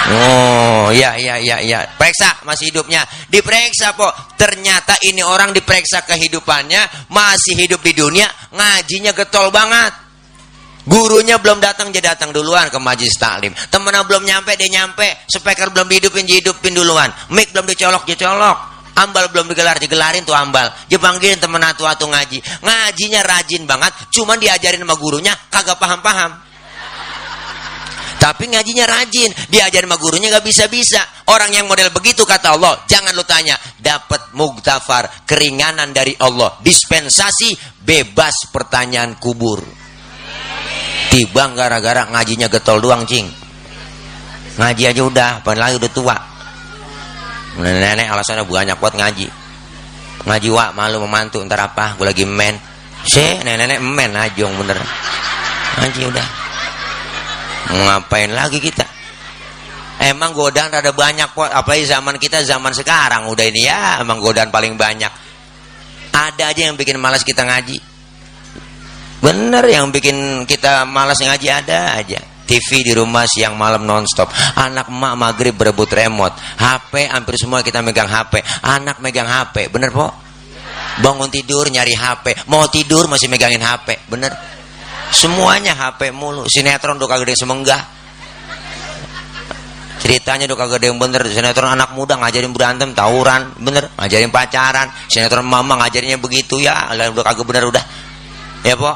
Oh, 0.07 0.95
ya 0.95 1.19
ya 1.19 1.35
ya 1.43 1.59
ya. 1.59 1.83
Periksa 1.99 2.47
masih 2.47 2.71
hidupnya. 2.71 3.03
Diperiksa 3.27 3.99
kok. 3.99 4.39
Ternyata 4.39 4.95
ini 5.03 5.25
orang 5.27 5.51
diperiksa 5.51 6.07
kehidupannya, 6.07 7.11
masih 7.11 7.59
hidup 7.59 7.83
di 7.83 7.97
dunia, 7.97 8.29
ngajinya 8.55 9.11
getol 9.17 9.51
banget. 9.51 10.07
Gurunya 10.87 11.43
belum 11.43 11.59
datang 11.59 11.91
dia 11.91 12.15
datang 12.15 12.31
duluan 12.31 12.71
ke 12.71 12.79
majlis 12.79 13.19
taklim. 13.19 13.51
Temennya 13.75 14.07
belum 14.07 14.23
nyampe 14.23 14.55
dia 14.55 14.71
nyampe. 14.71 15.27
Speaker 15.27 15.75
belum 15.75 15.91
dihidupin 15.91 16.23
dia 16.23 16.39
hidupin 16.39 16.79
duluan. 16.79 17.11
Mic 17.35 17.51
belum 17.51 17.67
dicolok 17.67 18.07
dia 18.07 18.15
colok. 18.15 18.79
Ambal 18.97 19.29
belum 19.29 19.53
digelar, 19.53 19.77
digelarin 19.77 20.25
tuh 20.25 20.33
ambal. 20.33 20.73
Dia 20.89 20.97
panggilin 20.97 21.37
temen 21.37 21.61
atu-atu 21.61 22.09
ngaji. 22.09 22.39
Ngajinya 22.65 23.21
rajin 23.27 23.69
banget, 23.69 23.93
cuman 24.09 24.41
diajarin 24.41 24.81
sama 24.81 24.97
gurunya 24.97 25.37
kagak 25.53 25.77
paham-paham. 25.77 26.33
Tapi 28.17 28.49
ngajinya 28.49 28.89
rajin, 28.89 29.31
diajar 29.53 29.85
sama 29.85 30.01
gurunya 30.01 30.33
nggak 30.33 30.47
bisa-bisa. 30.47 31.05
Orang 31.29 31.53
yang 31.53 31.69
model 31.69 31.93
begitu 31.93 32.25
kata 32.25 32.57
Allah, 32.57 32.81
jangan 32.89 33.13
lu 33.13 33.23
tanya, 33.29 33.55
dapat 33.77 34.33
mugtafar, 34.33 35.29
keringanan 35.29 35.93
dari 35.93 36.17
Allah, 36.17 36.57
dispensasi 36.65 37.53
bebas 37.85 38.49
pertanyaan 38.49 39.21
kubur. 39.21 39.61
Tiba 41.13 41.45
gara-gara 41.55 42.09
ngajinya 42.09 42.49
getol 42.49 42.81
doang, 42.81 43.05
cing. 43.05 43.29
Ngaji 44.57 44.83
aja 44.89 45.03
udah, 45.05 45.31
padahal 45.45 45.77
udah 45.77 45.93
tua. 45.93 46.17
Nenek-nenek 47.61 48.09
alasannya 48.09 48.45
banyak 48.49 48.77
buat 48.81 48.97
ngaji. 48.97 49.29
Ngaji 50.27 50.49
wak 50.51 50.71
malu 50.77 51.05
memantu 51.05 51.41
ntar 51.45 51.73
apa? 51.73 51.97
Gue 51.97 52.09
lagi 52.09 52.25
men. 52.25 52.57
Se, 53.07 53.41
nenek-nenek 53.45 53.81
men 53.81 54.13
aja 54.17 54.45
bener. 54.49 54.81
Ngaji 55.81 56.01
udah. 56.11 56.46
Ngapain 57.67 58.31
lagi 58.31 58.63
kita? 58.63 58.87
Emang 59.97 60.37
godaan 60.37 60.69
ada 60.69 60.93
banyak 60.93 61.33
kok, 61.33 61.49
apalagi 61.49 61.89
zaman 61.89 62.21
kita 62.21 62.45
zaman 62.45 62.77
sekarang 62.77 63.33
udah 63.33 63.45
ini 63.49 63.65
ya, 63.65 63.97
emang 64.05 64.21
godaan 64.21 64.53
paling 64.53 64.77
banyak. 64.77 65.09
Ada 66.13 66.53
aja 66.53 66.69
yang 66.69 66.77
bikin 66.77 67.01
malas 67.01 67.25
kita 67.25 67.43
ngaji. 67.49 67.81
Bener 69.25 69.65
yang 69.67 69.89
bikin 69.89 70.45
kita 70.45 70.85
malas 70.85 71.17
ngaji 71.19 71.49
ada 71.49 71.97
aja. 71.97 72.21
TV 72.47 72.87
di 72.87 72.93
rumah 72.95 73.27
siang 73.27 73.59
malam 73.59 73.83
nonstop. 73.83 74.31
Anak 74.55 74.87
emak 74.87 75.15
maghrib 75.19 75.57
berebut 75.59 75.91
remote. 75.91 76.39
HP 76.63 77.11
hampir 77.11 77.35
semua 77.41 77.61
kita 77.67 77.83
megang 77.83 78.07
HP. 78.07 78.39
Anak 78.63 79.03
megang 79.03 79.27
HP, 79.27 79.73
bener 79.73 79.91
po? 79.91 80.09
Bangun 81.03 81.29
tidur 81.29 81.67
nyari 81.69 81.93
HP. 81.93 82.47
Mau 82.47 82.65
tidur 82.71 83.11
masih 83.11 83.27
megangin 83.27 83.61
HP, 83.61 84.07
bener? 84.07 84.56
Semuanya 85.13 85.75
HP 85.75 86.11
mulu. 86.11 86.47
Sinetron 86.47 86.99
udah 86.99 87.09
kagak 87.09 87.35
semenggah. 87.39 87.83
Ceritanya 90.03 90.47
udah 90.51 90.59
kagak 90.67 90.87
yang 90.87 90.99
bener. 91.01 91.23
Sinetron 91.27 91.75
anak 91.75 91.95
muda 91.95 92.19
ngajarin 92.21 92.53
berantem, 92.55 92.95
tawuran, 92.95 93.55
bener. 93.59 93.91
Ngajarin 93.97 94.31
pacaran. 94.31 94.91
Sinetron 95.11 95.47
mama 95.47 95.79
ngajarinnya 95.83 96.19
begitu 96.19 96.63
ya. 96.63 96.91
Udah 96.95 97.25
kagak 97.27 97.47
bener 97.47 97.65
udah. 97.71 97.85
Ya 98.63 98.75
po. 98.75 98.93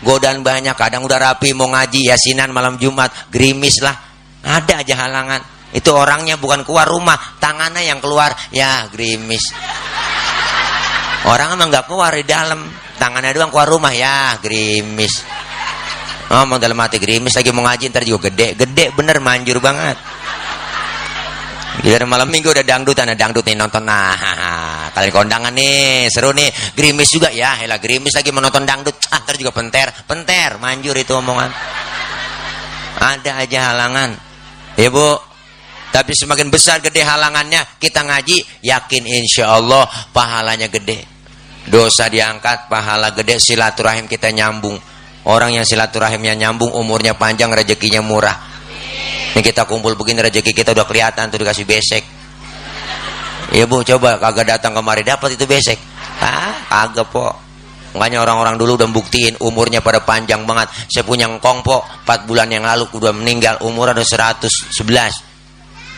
Godaan 0.00 0.40
banyak. 0.40 0.74
Kadang 0.74 1.04
udah 1.04 1.18
rapi 1.20 1.52
mau 1.52 1.68
ngaji 1.68 2.08
yasinan 2.08 2.50
malam 2.50 2.80
Jumat. 2.80 3.12
Gerimis 3.28 3.84
lah. 3.84 3.94
Ada 4.40 4.80
aja 4.80 4.94
halangan. 5.06 5.60
Itu 5.70 5.94
orangnya 5.94 6.34
bukan 6.34 6.66
keluar 6.66 6.90
rumah, 6.90 7.14
tangannya 7.38 7.86
yang 7.86 8.02
keluar. 8.02 8.34
Ya, 8.50 8.90
gerimis. 8.90 9.54
Orang 11.30 11.54
emang 11.54 11.70
nggak 11.70 11.86
keluar 11.86 12.10
di 12.10 12.26
dalam, 12.26 12.66
tangannya 12.98 13.30
doang 13.30 13.54
keluar 13.54 13.68
rumah 13.70 13.92
ya, 13.94 14.34
gerimis. 14.42 15.22
Ngomong 16.30 16.62
dalam 16.62 16.78
hati 16.78 17.02
gerimis 17.02 17.34
lagi 17.34 17.50
mau 17.50 17.66
ngaji 17.66 17.90
ntar 17.90 18.06
juga 18.06 18.30
gede, 18.30 18.54
gede 18.54 18.94
bener 18.94 19.18
manjur 19.18 19.58
banget. 19.58 19.98
Gila 21.80 22.04
malam 22.04 22.28
minggu 22.28 22.52
udah 22.52 22.62
dangdut, 22.62 22.92
ada 23.02 23.16
dangdut 23.18 23.42
nih 23.42 23.56
nonton. 23.56 23.82
Nah, 23.82 24.92
kalian 24.94 25.10
kondangan 25.10 25.50
nih, 25.50 26.06
seru 26.12 26.30
nih. 26.30 26.52
Gerimis 26.76 27.08
juga 27.10 27.32
ya, 27.32 27.56
hela 27.56 27.80
gerimis 27.80 28.14
lagi 28.14 28.30
menonton 28.30 28.62
dangdut. 28.62 28.94
Ah, 29.10 29.24
ntar 29.24 29.34
juga 29.40 29.50
penter, 29.50 29.90
penter, 30.04 30.60
manjur 30.60 30.94
itu 30.94 31.16
omongan. 31.16 31.50
Ada 33.00 33.42
aja 33.42 33.72
halangan. 33.72 34.12
Ya 34.76 34.92
bu, 34.92 35.16
tapi 35.90 36.14
semakin 36.14 36.52
besar 36.52 36.78
gede 36.78 37.02
halangannya, 37.02 37.64
kita 37.82 38.06
ngaji, 38.06 38.62
yakin 38.62 39.02
insya 39.08 39.50
Allah 39.50 39.88
pahalanya 40.14 40.70
gede. 40.70 41.02
Dosa 41.66 42.06
diangkat, 42.06 42.70
pahala 42.70 43.10
gede, 43.16 43.42
silaturahim 43.42 44.06
kita 44.06 44.30
nyambung. 44.30 44.78
Orang 45.28 45.52
yang 45.52 45.68
silaturahimnya 45.68 46.32
nyambung, 46.32 46.72
umurnya 46.72 47.12
panjang, 47.12 47.52
rezekinya 47.52 48.00
murah. 48.00 48.36
Ini 49.36 49.40
kita 49.44 49.68
kumpul 49.68 49.94
begini, 49.94 50.24
rezeki 50.24 50.56
kita 50.56 50.72
udah 50.72 50.88
kelihatan 50.88 51.28
tuh 51.28 51.38
dikasih 51.38 51.68
besek. 51.68 52.02
Ya 53.52 53.66
bu, 53.66 53.82
coba 53.82 54.16
kagak 54.16 54.56
datang 54.56 54.72
kemari 54.72 55.04
dapat 55.04 55.36
itu 55.36 55.44
besek. 55.44 55.76
Ah, 56.22 56.56
kagak 56.66 57.10
po. 57.12 57.34
Makanya 57.90 58.22
orang-orang 58.22 58.54
dulu 58.54 58.78
udah 58.78 58.86
buktiin 58.86 59.34
umurnya 59.42 59.82
pada 59.82 59.98
panjang 60.00 60.46
banget. 60.46 60.70
Saya 60.86 61.02
punya 61.02 61.26
ngkong 61.26 61.66
po, 61.66 61.82
4 62.06 62.26
bulan 62.26 62.46
yang 62.46 62.62
lalu 62.62 62.86
udah 62.94 63.10
meninggal, 63.10 63.58
umur 63.66 63.90
ada 63.90 64.02
111. 64.06 64.46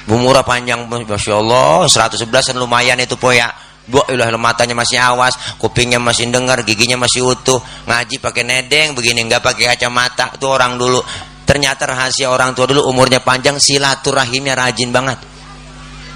Umurnya 0.08 0.42
panjang, 0.42 0.88
Masya 0.88 1.34
Allah, 1.36 1.84
111 1.86 2.26
kan 2.26 2.56
lumayan 2.56 2.96
itu 2.98 3.14
po 3.20 3.30
ya. 3.30 3.52
Bu, 3.82 3.98
ilah 4.14 4.30
matanya 4.38 4.78
masih 4.78 4.94
awas, 4.94 5.34
kupingnya 5.58 5.98
masih 5.98 6.30
dengar, 6.30 6.62
giginya 6.62 7.02
masih 7.02 7.26
utuh, 7.26 7.58
ngaji 7.90 8.22
pakai 8.22 8.46
nedeng, 8.46 8.94
begini 8.94 9.26
nggak 9.26 9.42
pakai 9.42 9.74
kacamata. 9.74 10.38
Itu 10.38 10.46
orang 10.46 10.78
dulu. 10.78 11.02
Ternyata 11.42 11.90
rahasia 11.90 12.30
orang 12.30 12.54
tua 12.54 12.70
dulu 12.70 12.86
umurnya 12.86 13.18
panjang, 13.18 13.58
silaturahimnya 13.58 14.54
rajin 14.54 14.94
banget. 14.94 15.18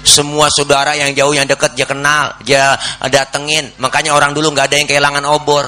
Semua 0.07 0.47
saudara 0.47 0.95
yang 0.95 1.11
jauh 1.11 1.35
yang 1.35 1.43
dekat 1.43 1.75
dia 1.75 1.83
kenal, 1.83 2.31
dia 2.47 2.79
datengin. 3.11 3.75
Makanya 3.75 4.15
orang 4.15 4.31
dulu 4.31 4.55
nggak 4.55 4.71
ada 4.71 4.75
yang 4.79 4.87
kehilangan 4.87 5.27
obor. 5.27 5.67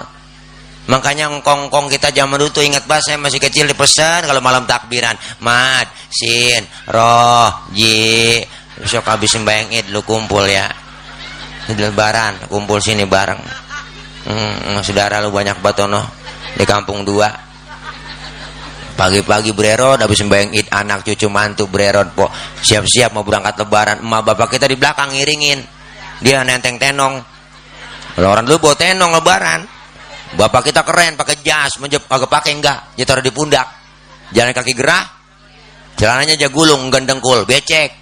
Makanya 0.89 1.29
ngkong-ngkong 1.37 1.91
kita 1.91 2.09
zaman 2.15 2.39
dulu 2.39 2.49
tuh 2.49 2.63
ingat 2.65 2.87
banget 2.89 3.13
saya 3.13 3.17
masih 3.21 3.37
kecil 3.37 3.67
dipesan 3.67 4.25
kalau 4.25 4.39
malam 4.39 4.63
takbiran. 4.63 5.13
Mad, 5.43 5.91
sin, 6.09 6.63
roh, 6.87 7.51
ji. 7.75 8.41
Besok 8.79 9.05
habis 9.05 9.35
sembahyang 9.35 9.69
id 9.75 9.91
lu 9.91 10.01
kumpul 10.07 10.47
ya. 10.47 10.88
Lebaran 11.69 12.49
kumpul 12.49 12.81
sini 12.81 13.05
bareng. 13.05 13.37
Hmm, 14.25 14.81
saudara 14.81 15.21
lu 15.21 15.29
banyak 15.29 15.61
batono 15.61 16.01
di 16.57 16.65
kampung 16.65 17.05
dua. 17.05 17.29
Pagi-pagi 18.97 19.55
bererot 19.55 20.01
habis 20.01 20.19
sembahyang 20.19 20.51
id 20.51 20.67
anak 20.73 21.05
cucu 21.05 21.29
mantu 21.29 21.69
bererot 21.69 22.09
po. 22.17 22.27
Siap-siap 22.65 23.13
mau 23.13 23.23
berangkat 23.23 23.61
lebaran. 23.61 24.01
Emak 24.01 24.21
bapak 24.33 24.57
kita 24.57 24.65
di 24.65 24.75
belakang 24.75 25.13
ngiringin. 25.13 25.59
Dia 26.19 26.43
nenteng 26.43 26.81
tenong. 26.81 27.21
Kalau 28.17 28.27
orang 28.27 28.43
dulu 28.43 28.67
bawa 28.67 28.75
tenong 28.75 29.11
lebaran. 29.21 29.61
Bapak 30.35 30.73
kita 30.73 30.83
keren 30.83 31.15
pakai 31.15 31.37
jas 31.41 31.79
menjep 31.79 32.01
agak 32.11 32.27
pakai 32.27 32.59
enggak. 32.59 32.97
Dia 32.97 33.05
taruh 33.07 33.23
di 33.23 33.31
pundak. 33.31 33.65
Jalan 34.35 34.51
kaki 34.51 34.73
gerah. 34.75 35.05
Jalanannya 35.95 36.35
aja 36.35 36.49
gulung 36.51 36.91
gendengkul 36.91 37.47
becek. 37.47 37.93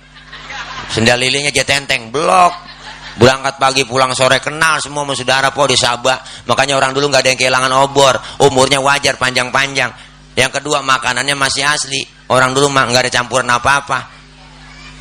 Sendal 0.90 1.20
lilinya 1.22 1.54
aja 1.54 1.62
tenteng 1.62 2.10
blok 2.10 2.67
berangkat 3.18 3.58
pagi 3.58 3.84
pulang 3.84 4.14
sore 4.14 4.38
kenal 4.38 4.78
semua 4.78 5.04
sama 5.04 5.14
saudara 5.18 5.50
po 5.50 5.66
di 5.66 5.76
Sabah. 5.76 6.46
Makanya 6.46 6.78
orang 6.78 6.94
dulu 6.94 7.10
nggak 7.10 7.22
ada 7.26 7.30
yang 7.34 7.40
kehilangan 7.42 7.72
obor. 7.82 8.16
Umurnya 8.46 8.80
wajar 8.80 9.18
panjang-panjang. 9.18 9.92
Yang 10.38 10.62
kedua 10.62 10.86
makanannya 10.86 11.34
masih 11.34 11.66
asli. 11.66 12.06
Orang 12.30 12.54
dulu 12.54 12.70
mah 12.70 12.86
nggak 12.88 13.10
ada 13.10 13.12
campuran 13.12 13.50
apa-apa. 13.50 14.00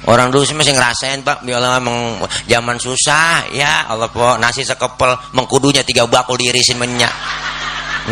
Orang 0.07 0.31
dulu 0.31 0.47
sih 0.47 0.55
masih 0.55 0.77
ngerasain 0.77 1.25
pak, 1.27 1.43
biarlah 1.43 1.83
emang 1.83 2.21
zaman 2.47 2.79
susah, 2.79 3.49
ya 3.51 3.91
Allah 3.91 4.07
po 4.07 4.39
nasi 4.39 4.63
sekepel, 4.63 5.19
mengkudunya 5.35 5.83
tiga 5.83 6.07
bakul 6.07 6.39
diirisin 6.39 6.79
minyak. 6.79 7.11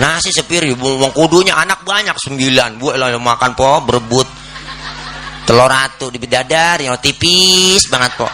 Nasi 0.01 0.35
sepiri, 0.35 0.75
mengkudunya 0.75 1.55
anak 1.55 1.87
banyak 1.87 2.19
sembilan, 2.19 2.83
bu 2.83 2.99
lah 2.99 3.15
makan 3.15 3.53
po 3.55 3.79
berebut. 3.85 4.27
Telur 5.47 5.71
ratu 5.71 6.11
di 6.11 6.19
bidadar, 6.19 6.83
yang 6.83 6.99
tipis 6.99 7.87
banget 7.87 8.17
po 8.19 8.27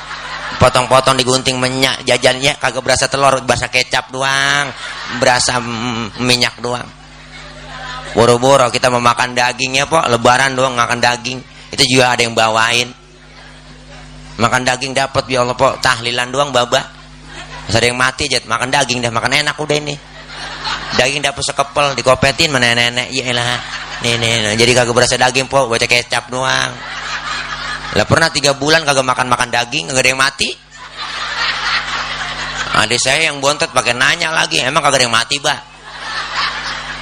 potong-potong 0.61 1.17
digunting 1.17 1.57
minyak 1.57 2.05
jajannya 2.05 2.53
kagak 2.61 2.85
berasa 2.85 3.09
telur 3.09 3.41
berasa 3.49 3.73
kecap 3.73 4.13
doang 4.13 4.69
berasa 5.17 5.57
minyak 6.21 6.61
doang. 6.61 6.85
Boro-boro 8.13 8.69
kita 8.69 8.93
mau 8.93 9.01
makan 9.01 9.33
dagingnya 9.33 9.89
po 9.89 9.97
lebaran 10.05 10.53
doang 10.53 10.77
makan 10.77 11.01
daging. 11.01 11.41
Itu 11.73 11.83
juga 11.89 12.13
ada 12.13 12.21
yang 12.21 12.37
bawain. 12.37 12.93
Makan 14.37 14.63
daging 14.69 14.93
dapat 14.93 15.25
ya 15.33 15.47
Allah 15.47 15.57
po 15.57 15.73
tahlilan 15.81 16.29
doang 16.29 16.53
baba. 16.53 17.01
Ada 17.71 17.87
yang 17.87 17.97
mati 17.97 18.27
aja 18.29 18.43
makan 18.45 18.69
daging 18.69 19.01
dah 19.01 19.15
makan 19.15 19.33
enak 19.41 19.57
udah 19.57 19.77
ini. 19.79 19.95
Daging 20.99 21.23
dapat 21.23 21.41
sekepel 21.41 21.95
dikopetin 21.97 22.51
mana 22.53 22.75
nenek 22.75 23.09
ya 23.15 23.31
lah. 23.33 23.57
Nih, 24.01 24.17
nih, 24.17 24.57
jadi 24.57 24.73
kagak 24.75 24.97
berasa 24.97 25.15
daging 25.17 25.47
po 25.47 25.69
baca 25.69 25.87
kecap 25.87 26.33
doang 26.33 26.73
lah 27.99 28.07
pernah 28.07 28.31
tiga 28.31 28.55
bulan 28.55 28.87
kagak 28.87 29.07
makan 29.07 29.27
makan 29.27 29.49
daging 29.51 29.91
kagak 29.91 30.03
ada 30.07 30.11
yang 30.15 30.21
mati 30.21 30.49
adik 32.71 33.01
saya 33.03 33.31
yang 33.33 33.43
bontot 33.43 33.71
pakai 33.75 33.99
nanya 33.99 34.31
lagi 34.31 34.63
emang 34.63 34.83
kagak 34.83 35.03
ada 35.03 35.05
yang 35.11 35.15
mati 35.15 35.37
bah 35.43 35.71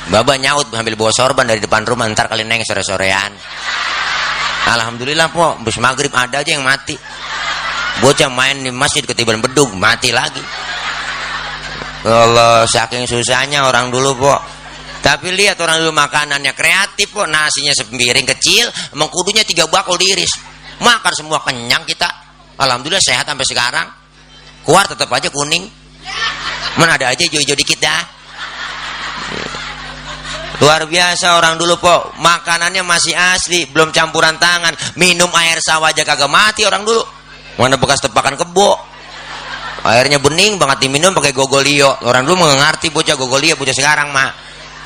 Baba 0.08 0.40
nyaut 0.40 0.72
ambil 0.72 0.96
bawa 0.96 1.12
sorban 1.12 1.44
dari 1.44 1.60
depan 1.60 1.84
rumah 1.84 2.08
ntar 2.08 2.32
kalian 2.32 2.48
neng 2.48 2.64
sore-sorean. 2.64 3.28
Alhamdulillah 4.68 5.28
po, 5.28 5.60
bus 5.60 5.76
maghrib 5.76 6.08
ada 6.16 6.40
aja 6.40 6.48
yang 6.48 6.64
mati. 6.64 6.96
Bocah 8.00 8.32
main 8.32 8.56
di 8.64 8.72
masjid 8.72 9.04
ketiban 9.04 9.44
bedug, 9.44 9.68
mati 9.76 10.08
lagi. 10.08 10.40
Kalau 12.00 12.64
saking 12.64 13.04
susahnya 13.04 13.68
orang 13.68 13.92
dulu 13.92 14.16
po. 14.16 14.34
Tapi 15.04 15.28
lihat 15.36 15.60
orang 15.60 15.84
dulu 15.84 15.92
makanannya 15.92 16.56
kreatif 16.56 17.12
po, 17.12 17.28
nasinya 17.28 17.76
sepiring 17.76 18.24
kecil, 18.32 18.64
mengkudunya 18.96 19.44
tiga 19.44 19.68
bakul 19.68 20.00
diiris. 20.00 20.40
Makan 20.78 21.12
semua 21.14 21.38
kenyang 21.42 21.82
kita. 21.86 22.06
Alhamdulillah 22.58 23.02
sehat 23.02 23.26
sampai 23.26 23.46
sekarang. 23.46 23.86
Keluar 24.62 24.84
tetap 24.86 25.10
aja 25.10 25.30
kuning. 25.30 25.66
Mana 26.78 26.94
ada 26.94 27.10
aja 27.10 27.22
hijau-hijau 27.26 27.58
dikit 27.58 27.82
dah 27.82 28.18
Luar 30.58 30.90
biasa 30.90 31.38
orang 31.38 31.54
dulu 31.54 31.78
po, 31.78 32.10
makanannya 32.18 32.82
masih 32.82 33.14
asli, 33.14 33.70
belum 33.70 33.94
campuran 33.94 34.42
tangan, 34.42 34.74
minum 34.98 35.30
air 35.38 35.62
sawah 35.62 35.94
aja 35.94 36.02
kagak 36.02 36.26
mati 36.26 36.66
orang 36.66 36.82
dulu. 36.82 36.98
Mana 37.62 37.78
bekas 37.78 38.02
tepakan 38.02 38.34
kebo. 38.34 38.74
Airnya 39.86 40.18
bening 40.18 40.58
banget 40.58 40.82
diminum 40.82 41.14
pakai 41.14 41.30
gogolio. 41.30 42.02
Orang 42.02 42.26
dulu 42.26 42.42
mengerti 42.42 42.90
bocah 42.90 43.14
gogolio, 43.14 43.54
bocah 43.54 43.70
sekarang 43.70 44.10
mah. 44.10 44.34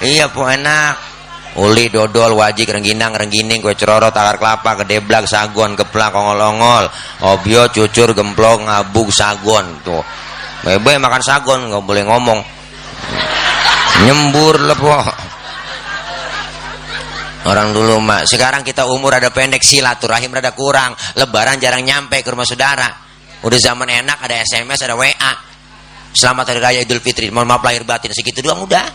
Iya 0.04 0.28
po 0.28 0.44
enak. 0.44 1.11
Uli, 1.52 1.92
dodol, 1.92 2.32
wajik, 2.32 2.72
rengginang, 2.72 3.12
renggining, 3.12 3.60
kue 3.60 3.76
cerorot, 3.76 4.16
akar 4.16 4.40
kelapa, 4.40 4.70
kedeblak, 4.80 5.28
sagon, 5.28 5.76
keplak, 5.76 6.16
ongol-ongol, 6.16 6.88
obio, 7.28 7.68
cucur, 7.68 8.16
gemplong, 8.16 8.64
ngabuk, 8.64 9.12
sagon. 9.12 9.84
Tuh. 9.84 10.00
Bebe 10.64 10.96
makan 10.96 11.20
sagon, 11.20 11.68
nggak 11.68 11.84
boleh 11.84 12.08
ngomong. 12.08 12.40
Nyembur 14.08 14.64
lepo. 14.64 14.96
Orang 17.42 17.74
dulu 17.74 17.98
mak, 17.98 18.24
sekarang 18.24 18.62
kita 18.64 18.86
umur 18.86 19.18
ada 19.18 19.28
pendek, 19.28 19.60
silaturahim 19.60 20.30
rada 20.30 20.54
kurang, 20.54 20.94
lebaran 21.18 21.58
jarang 21.58 21.82
nyampe 21.82 22.22
ke 22.22 22.30
rumah 22.30 22.46
saudara. 22.46 22.86
Udah 23.42 23.58
zaman 23.58 23.90
enak, 23.90 24.22
ada 24.22 24.40
SMS, 24.46 24.86
ada 24.86 24.94
WA. 24.94 25.32
Selamat 26.14 26.54
Hari 26.54 26.60
Raya 26.62 26.80
Idul 26.86 27.02
Fitri, 27.02 27.28
mohon 27.34 27.50
maaf 27.50 27.66
lahir 27.66 27.82
batin, 27.82 28.14
segitu 28.14 28.40
doang 28.46 28.62
udah. 28.62 28.86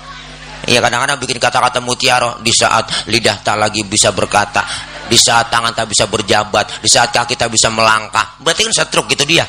Iya 0.65 0.81
kadang-kadang 0.81 1.21
bikin 1.21 1.37
kata-kata 1.37 1.77
mutiara 1.83 2.41
di 2.41 2.49
saat 2.49 2.89
lidah 3.11 3.45
tak 3.45 3.61
lagi 3.61 3.85
bisa 3.85 4.09
berkata, 4.09 4.65
di 5.05 5.15
saat 5.15 5.53
tangan 5.53 5.71
tak 5.71 5.87
bisa 5.87 6.09
berjabat, 6.09 6.81
di 6.81 6.89
saat 6.89 7.13
kaki 7.13 7.37
tak 7.37 7.53
bisa 7.53 7.69
melangkah. 7.69 8.35
Berarti 8.41 8.65
kan 8.65 8.73
setruk 8.73 9.05
gitu 9.13 9.23
dia. 9.23 9.45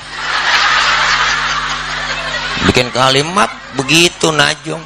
Bikin 2.68 2.92
kalimat 2.92 3.48
begitu 3.74 4.28
najong. 4.28 4.82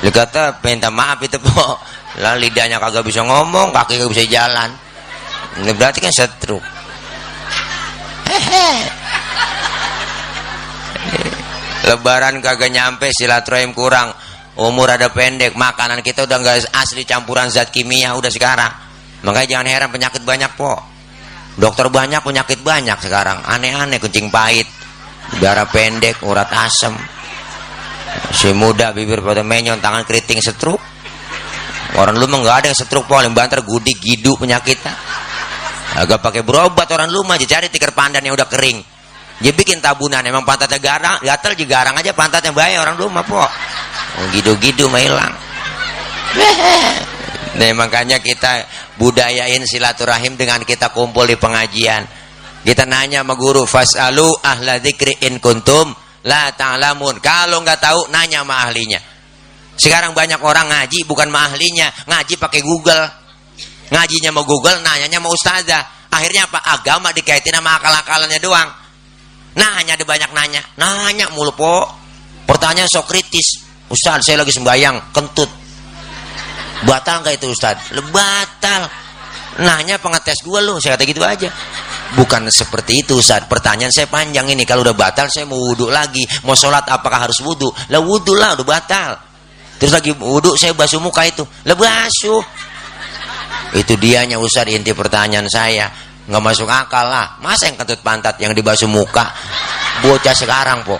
Dia 0.00 0.12
kata 0.12 0.60
minta 0.64 0.88
maaf 0.88 1.20
itu 1.20 1.36
po. 1.40 1.78
Lah 2.22 2.38
lidahnya 2.38 2.78
kagak 2.78 3.04
bisa 3.04 3.26
ngomong, 3.26 3.74
kaki 3.74 3.98
kagak 3.98 4.10
bisa 4.14 4.24
jalan. 4.26 4.70
Ini 5.60 5.72
berarti 5.76 5.98
kan 6.02 6.10
setru. 6.10 6.58
Lebaran 11.84 12.40
kagak 12.40 12.72
nyampe, 12.72 13.12
silaturahim 13.12 13.76
kurang. 13.76 14.12
Umur 14.54 14.86
ada 14.86 15.10
pendek, 15.10 15.58
makanan 15.58 16.00
kita 16.00 16.24
udah 16.24 16.38
nggak 16.38 16.56
asli 16.70 17.02
campuran 17.02 17.50
zat 17.50 17.74
kimia 17.74 18.14
udah 18.14 18.30
sekarang. 18.30 18.70
Makanya 19.26 19.58
jangan 19.58 19.66
heran 19.66 19.90
penyakit 19.90 20.22
banyak 20.22 20.52
po. 20.54 20.78
Dokter 21.58 21.90
banyak, 21.90 22.22
penyakit 22.22 22.62
banyak 22.62 22.98
sekarang. 23.02 23.42
Aneh-aneh, 23.44 23.98
kencing 23.98 24.30
pahit, 24.30 24.66
darah 25.42 25.66
pendek, 25.66 26.22
urat 26.22 26.50
asam 26.54 26.94
si 28.34 28.50
muda 28.54 28.94
bibir 28.94 29.22
pada 29.22 29.42
menyon 29.42 29.78
tangan 29.82 30.06
keriting 30.06 30.38
setruk 30.42 30.78
orang 31.98 32.18
lu 32.18 32.26
nggak 32.26 32.56
ada 32.64 32.66
yang 32.70 32.78
setruk 32.78 33.06
paling 33.06 33.34
banter 33.34 33.62
gudik 33.62 33.98
gidu 33.98 34.34
penyakitnya 34.38 34.94
agak 35.98 36.18
pakai 36.22 36.42
berobat 36.42 36.90
orang 36.90 37.10
lu 37.10 37.22
mah 37.22 37.38
cari 37.38 37.70
tikar 37.70 37.94
pandan 37.94 38.22
yang 38.22 38.34
udah 38.34 38.48
kering 38.50 38.82
dia 39.42 39.52
bikin 39.54 39.82
tabunan 39.82 40.22
emang 40.22 40.46
pantatnya 40.46 40.78
garang 40.78 41.16
gatel 41.22 41.52
juga 41.58 41.82
garang 41.82 41.94
aja 41.98 42.12
pantatnya 42.14 42.54
bahaya 42.54 42.82
orang 42.82 42.94
lu 42.98 43.10
mah 43.10 43.24
po 43.26 43.42
gidu-gidu 44.30 44.86
mah 44.86 45.02
hilang 45.02 45.32
nah 47.58 47.70
makanya 47.74 48.18
kita 48.22 48.66
budayain 48.98 49.62
silaturahim 49.66 50.38
dengan 50.38 50.62
kita 50.62 50.90
kumpul 50.94 51.26
di 51.26 51.34
pengajian 51.34 52.06
kita 52.62 52.86
nanya 52.86 53.26
sama 53.26 53.34
guru 53.34 53.66
fasalu 53.66 54.30
ahla 54.42 54.78
dzikri 54.78 55.26
in 55.26 55.42
kuntum 55.42 56.04
La 56.24 56.48
ta'lamun. 56.56 57.20
Kalau 57.20 57.60
nggak 57.60 57.80
tahu 57.80 58.00
nanya 58.08 58.40
sama 58.42 58.64
ahlinya. 58.64 59.00
Sekarang 59.76 60.16
banyak 60.16 60.40
orang 60.40 60.72
ngaji 60.72 61.04
bukan 61.04 61.28
sama 61.28 61.52
ahlinya, 61.52 61.92
ngaji 62.08 62.34
pakai 62.40 62.60
Google. 62.64 63.04
Ngajinya 63.92 64.32
mau 64.32 64.48
Google, 64.48 64.80
nanyanya 64.80 65.20
mau 65.20 65.36
ustazah. 65.36 66.08
Akhirnya 66.08 66.48
apa? 66.48 66.62
Agama 66.64 67.12
dikaitin 67.12 67.52
sama 67.52 67.76
akal-akalannya 67.76 68.40
doang. 68.40 68.70
Nanya 69.54 69.94
ada 69.94 70.04
banyak 70.04 70.30
nanya. 70.34 70.60
Nanya 70.78 71.30
mulu 71.34 71.54
po. 71.54 71.86
Pertanyaan 72.44 72.90
sok 72.90 73.08
kritis. 73.08 73.62
Ustaz, 73.88 74.26
saya 74.26 74.42
lagi 74.42 74.50
sembayang, 74.50 75.14
kentut. 75.14 75.50
Batal 76.84 77.22
nggak 77.22 77.34
itu 77.40 77.46
Ustaz? 77.52 77.78
Batal. 78.10 78.90
Nanya 79.62 80.02
pengetes 80.02 80.42
gue 80.42 80.60
loh, 80.60 80.82
saya 80.82 80.98
kata 80.98 81.06
gitu 81.06 81.22
aja. 81.22 81.46
Bukan 82.18 82.50
seperti 82.50 83.06
itu 83.06 83.18
saat 83.22 83.46
pertanyaan 83.46 83.94
saya 83.94 84.10
panjang 84.10 84.50
ini. 84.50 84.66
Kalau 84.66 84.82
udah 84.82 84.94
batal 84.94 85.30
saya 85.30 85.46
mau 85.46 85.58
wudhu 85.58 85.86
lagi. 85.90 86.26
Mau 86.42 86.58
sholat 86.58 86.86
apakah 86.90 87.30
harus 87.30 87.38
wudhu? 87.38 87.70
Lah 87.90 88.02
wudhu 88.02 88.34
lah 88.34 88.58
udah 88.58 88.66
batal. 88.66 89.10
Terus 89.78 89.90
lagi 89.94 90.10
wudhu 90.14 90.54
saya 90.58 90.74
basuh 90.74 90.98
muka 90.98 91.22
itu. 91.26 91.46
Lah 91.66 91.74
basuh. 91.78 92.42
Itu 93.74 93.98
dianya 93.98 94.38
Ustaz 94.38 94.70
inti 94.70 94.94
pertanyaan 94.94 95.46
saya. 95.50 95.90
Nggak 96.24 96.42
masuk 96.42 96.68
akal 96.68 97.04
lah. 97.04 97.36
Masa 97.44 97.68
yang 97.68 97.76
kentut 97.76 98.00
pantat 98.00 98.40
yang 98.40 98.56
dibasuh 98.56 98.88
muka? 98.88 99.28
Bocah 100.00 100.32
sekarang 100.32 100.80
po. 100.84 100.96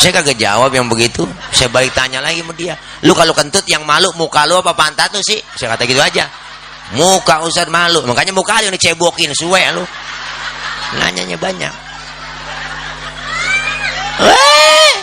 Saya 0.00 0.16
kagak 0.16 0.40
jawab 0.40 0.72
yang 0.72 0.88
begitu. 0.88 1.28
Saya 1.52 1.68
balik 1.68 1.92
tanya 1.92 2.24
lagi 2.24 2.40
sama 2.40 2.56
dia. 2.56 2.74
Lu 3.04 3.12
kalau 3.12 3.36
kentut 3.36 3.62
yang 3.68 3.84
malu 3.84 4.08
muka 4.16 4.48
lu 4.48 4.56
apa 4.58 4.72
pantat 4.72 5.12
tuh 5.12 5.22
sih? 5.22 5.38
Saya 5.54 5.76
kata 5.76 5.84
gitu 5.84 6.00
aja. 6.00 6.24
Muka 6.96 7.44
Ustaz 7.46 7.68
malu. 7.70 8.02
Makanya 8.02 8.32
muka 8.34 8.58
yang 8.64 8.72
dicebokin 8.74 9.30
suwe 9.36 9.60
lu. 9.76 9.84
Nanyanya 10.98 11.36
banyak. 11.38 11.74
Weh. 14.24 14.94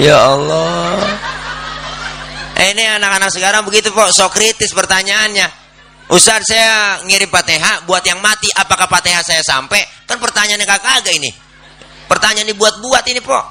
Ya 0.00 0.16
Allah. 0.18 0.98
Eh, 2.54 2.70
ini 2.72 2.86
anak-anak 2.86 3.30
sekarang 3.34 3.66
begitu 3.66 3.90
kok, 3.90 4.14
so 4.14 4.30
kritis 4.30 4.70
pertanyaannya. 4.70 5.63
Ustaz 6.12 6.44
saya 6.44 7.00
ngirim 7.08 7.32
Fatihah 7.32 7.88
buat 7.88 8.04
yang 8.04 8.20
mati, 8.20 8.52
apakah 8.52 8.84
Fatihah 8.84 9.24
saya 9.24 9.40
sampai? 9.40 9.80
Kan 10.04 10.20
pertanyaannya 10.20 10.68
kakak 10.68 11.08
ini. 11.16 11.32
Pertanyaan 12.04 12.48
dibuat-buat 12.52 13.04
ini, 13.08 13.20
Pok. 13.24 13.44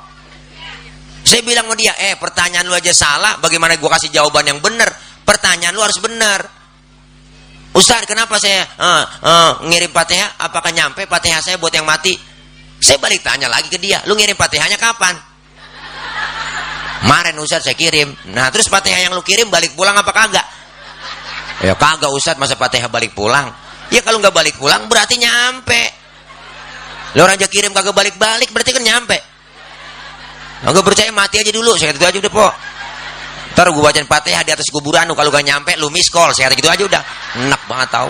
Saya 1.25 1.41
bilang 1.41 1.65
sama 1.65 1.75
dia, 1.79 1.95
eh 1.97 2.13
pertanyaan 2.19 2.67
lu 2.67 2.75
aja 2.75 2.93
salah, 2.93 3.39
bagaimana 3.41 3.73
gua 3.79 3.97
kasih 3.97 4.13
jawaban 4.13 4.45
yang 4.45 4.59
benar? 4.61 4.91
Pertanyaan 5.23 5.73
lu 5.73 5.81
harus 5.81 5.97
benar. 5.97 6.45
Ustaz, 7.73 8.05
kenapa 8.05 8.37
saya 8.37 8.69
uh, 8.77 9.03
uh, 9.25 9.51
ngirim 9.65 9.89
Fatihah? 9.89 10.37
Apakah 10.37 10.69
nyampe 10.69 11.09
Fatihah 11.09 11.41
saya 11.41 11.57
buat 11.57 11.73
yang 11.73 11.89
mati? 11.89 12.13
Saya 12.77 13.01
balik 13.01 13.25
tanya 13.25 13.49
lagi 13.49 13.71
ke 13.71 13.81
dia, 13.81 14.03
lu 14.05 14.13
ngirim 14.13 14.37
Fatihahnya 14.37 14.77
kapan? 14.77 15.17
Kemarin 17.03 17.35
Ustaz 17.41 17.67
saya 17.67 17.75
kirim. 17.75 18.15
Nah, 18.31 18.47
terus 18.53 18.69
Fatihah 18.69 19.09
yang 19.09 19.13
lu 19.17 19.25
kirim 19.25 19.49
balik 19.49 19.73
pulang 19.73 19.97
apa 19.97 20.11
kagak? 20.13 20.45
Ya 21.63 21.73
kagak 21.79 22.11
Ustaz, 22.11 22.35
masa 22.35 22.59
Fatihah 22.59 22.91
balik 22.91 23.15
pulang? 23.15 23.47
Ya 23.87 24.03
kalau 24.03 24.19
nggak 24.19 24.35
balik 24.35 24.55
pulang 24.59 24.91
berarti 24.91 25.15
nyampe. 25.15 25.81
Lu 27.15 27.23
orang 27.23 27.39
aja 27.39 27.47
kirim 27.47 27.71
kagak 27.71 27.95
balik-balik 27.95 28.51
berarti 28.51 28.75
kan 28.75 28.83
nyampe. 28.83 29.17
Nggak 30.67 30.83
percaya 30.83 31.11
mati 31.15 31.39
aja 31.39 31.51
dulu, 31.55 31.75
saya 31.79 31.95
gitu 31.95 32.03
aja 32.03 32.19
udah, 32.19 32.33
Po. 32.33 32.47
Ntar 33.53 33.69
gue 33.69 33.83
bacain 33.85 34.09
fatihah 34.09 34.41
di 34.41 34.49
atas 34.49 34.65
kuburan 34.73 35.05
kalau 35.13 35.29
gak 35.29 35.45
nyampe 35.45 35.77
lu 35.77 35.93
miss 35.93 36.09
call. 36.09 36.33
Saya 36.33 36.49
aja 36.49 36.83
udah. 36.83 37.01
Enak 37.37 37.61
banget 37.69 37.89
tau. 37.93 38.09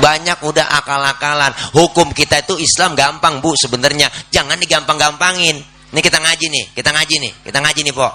Banyak 0.00 0.38
udah 0.40 0.66
akal-akalan. 0.80 1.52
Hukum 1.76 2.16
kita 2.16 2.40
itu 2.40 2.56
Islam 2.56 2.96
gampang 2.96 3.44
bu 3.44 3.52
sebenarnya. 3.60 4.08
Jangan 4.32 4.56
digampang-gampangin. 4.56 5.60
Ini 5.92 6.00
kita 6.00 6.18
ngaji 6.18 6.46
nih, 6.50 6.64
kita 6.74 6.90
ngaji 6.90 7.14
nih, 7.22 7.32
kita 7.44 7.58
ngaji 7.60 7.80
nih 7.86 7.94
po. 7.94 8.08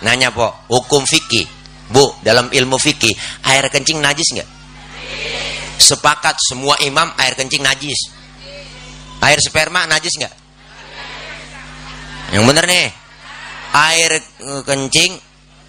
Nanya 0.00 0.32
po, 0.32 0.48
hukum 0.72 1.04
fikih. 1.04 1.44
Bu, 1.90 2.06
dalam 2.22 2.48
ilmu 2.48 2.78
fikih, 2.78 3.12
air 3.50 3.66
kencing 3.68 3.98
najis 3.98 4.28
nggak? 4.38 4.48
Sepakat 5.76 6.38
semua 6.38 6.78
imam 6.86 7.10
air 7.18 7.34
kencing 7.34 7.60
najis. 7.60 8.14
Air 9.20 9.38
sperma 9.42 9.84
najis 9.90 10.14
nggak? 10.16 10.34
Yang 12.30 12.44
bener 12.46 12.64
nih 12.70 12.86
air 13.74 14.12
kencing 14.64 15.18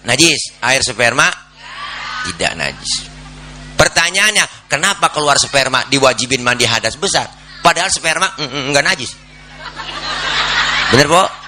najis, 0.06 0.62
air 0.62 0.82
sperma 0.82 1.26
tidak 2.30 2.52
najis. 2.54 3.10
Pertanyaannya, 3.74 4.70
kenapa 4.70 5.10
keluar 5.10 5.42
sperma 5.42 5.82
diwajibin 5.90 6.38
mandi 6.38 6.62
hadas 6.70 6.94
besar? 6.94 7.26
Padahal 7.66 7.90
sperma 7.90 8.30
enggak 8.38 8.86
najis. 8.86 9.10
Bener, 10.94 11.08
Po? 11.10 11.41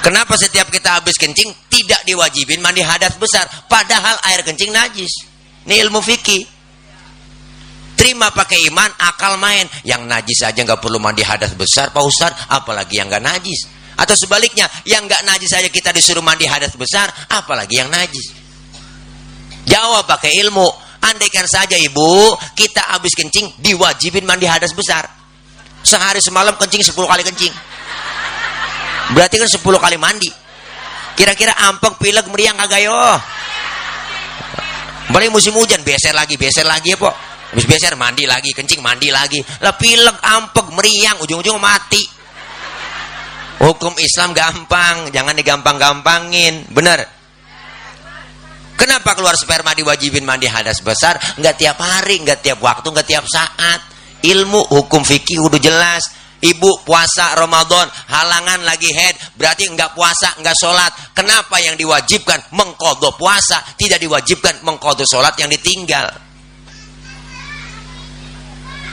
Kenapa 0.00 0.32
setiap 0.40 0.72
kita 0.72 0.96
habis 0.96 1.20
kencing 1.20 1.52
tidak 1.68 2.00
diwajibin 2.08 2.64
mandi 2.64 2.80
hadas 2.80 3.20
besar? 3.20 3.44
Padahal 3.68 4.16
air 4.32 4.40
kencing 4.40 4.72
najis. 4.72 5.28
Ini 5.68 5.84
ilmu 5.86 6.00
fikih. 6.00 6.60
Terima 8.00 8.32
pakai 8.32 8.64
iman, 8.72 8.88
akal 8.96 9.36
main. 9.36 9.68
Yang 9.84 10.02
najis 10.08 10.40
aja 10.40 10.56
nggak 10.64 10.80
perlu 10.80 10.96
mandi 10.96 11.20
hadas 11.20 11.52
besar, 11.52 11.92
Pak 11.92 12.00
Ustaz. 12.00 12.32
Apalagi 12.48 12.96
yang 12.96 13.12
nggak 13.12 13.20
najis. 13.20 13.68
Atau 14.00 14.16
sebaliknya, 14.16 14.64
yang 14.88 15.04
nggak 15.04 15.20
najis 15.28 15.52
saja 15.52 15.68
kita 15.68 15.92
disuruh 15.92 16.24
mandi 16.24 16.48
hadas 16.48 16.72
besar, 16.72 17.12
apalagi 17.28 17.76
yang 17.76 17.92
najis. 17.92 18.32
Jawab 19.68 20.08
pakai 20.08 20.40
ilmu. 20.40 20.88
Andaikan 21.00 21.44
saja 21.48 21.76
ibu, 21.80 22.36
kita 22.56 22.92
habis 22.92 23.16
kencing, 23.16 23.52
diwajibin 23.60 24.24
mandi 24.24 24.48
hadas 24.48 24.72
besar. 24.72 25.04
Sehari 25.80 26.20
semalam 26.20 26.56
kencing 26.56 26.84
10 26.84 26.92
kali 26.92 27.24
kencing. 27.24 27.52
Berarti 29.14 29.36
kan 29.38 29.48
10 29.50 29.58
kali 29.60 29.96
mandi. 29.98 30.30
Kira-kira 31.18 31.52
ampek, 31.68 32.00
pilek, 32.00 32.26
meriang 32.30 32.56
kagak 32.56 32.80
yo. 32.80 32.96
Balik 35.10 35.28
musim 35.34 35.52
hujan, 35.58 35.82
beser 35.82 36.14
lagi, 36.14 36.38
beser 36.38 36.64
lagi 36.64 36.94
ya, 36.94 36.98
Pok. 36.98 37.14
Habis 37.50 37.66
beser 37.66 37.98
mandi 37.98 38.30
lagi, 38.30 38.54
kencing 38.54 38.78
mandi 38.78 39.10
lagi. 39.10 39.42
Lah 39.60 39.74
pilek, 39.74 40.16
ampek, 40.22 40.70
meriang, 40.70 41.18
ujung-ujung 41.20 41.58
mati. 41.58 42.00
Hukum 43.60 43.92
Islam 44.00 44.32
gampang, 44.32 45.12
jangan 45.12 45.34
digampang-gampangin. 45.36 46.70
Bener. 46.72 47.04
Kenapa 48.80 49.12
keluar 49.12 49.36
sperma 49.36 49.76
diwajibin 49.76 50.24
mandi 50.24 50.48
hadas 50.48 50.80
besar? 50.80 51.20
Enggak 51.36 51.60
tiap 51.60 51.76
hari, 51.76 52.16
enggak 52.16 52.40
tiap 52.40 52.64
waktu, 52.64 52.88
enggak 52.88 53.08
tiap 53.12 53.26
saat. 53.28 53.84
Ilmu 54.24 54.72
hukum 54.72 55.04
fikih 55.04 55.44
udah 55.44 55.60
jelas. 55.60 56.19
Ibu 56.40 56.88
puasa 56.88 57.36
Ramadan, 57.36 57.84
halangan 58.08 58.64
lagi 58.64 58.88
head, 58.96 59.12
berarti 59.36 59.68
enggak 59.68 59.92
puasa, 59.92 60.40
enggak 60.40 60.56
sholat. 60.56 60.88
Kenapa 61.12 61.60
yang 61.60 61.76
diwajibkan 61.76 62.56
mengkodo 62.56 63.12
puasa, 63.20 63.60
tidak 63.76 64.00
diwajibkan 64.00 64.64
mengkodo 64.64 65.04
sholat 65.04 65.36
yang 65.36 65.52
ditinggal? 65.52 66.08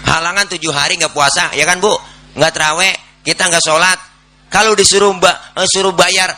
Halangan 0.03 0.45
tujuh 0.51 0.75
hari 0.75 0.99
enggak 0.99 1.15
puasa, 1.15 1.55
ya 1.55 1.63
kan 1.63 1.79
bu? 1.79 1.95
Enggak 2.35 2.51
terawih, 2.51 2.91
kita 3.23 3.47
enggak 3.47 3.63
sholat. 3.63 3.99
Kalau 4.51 4.75
disuruh 4.75 5.15
mbak, 5.15 5.55
eh, 5.55 5.67
suruh 5.71 5.95
bayar 5.95 6.35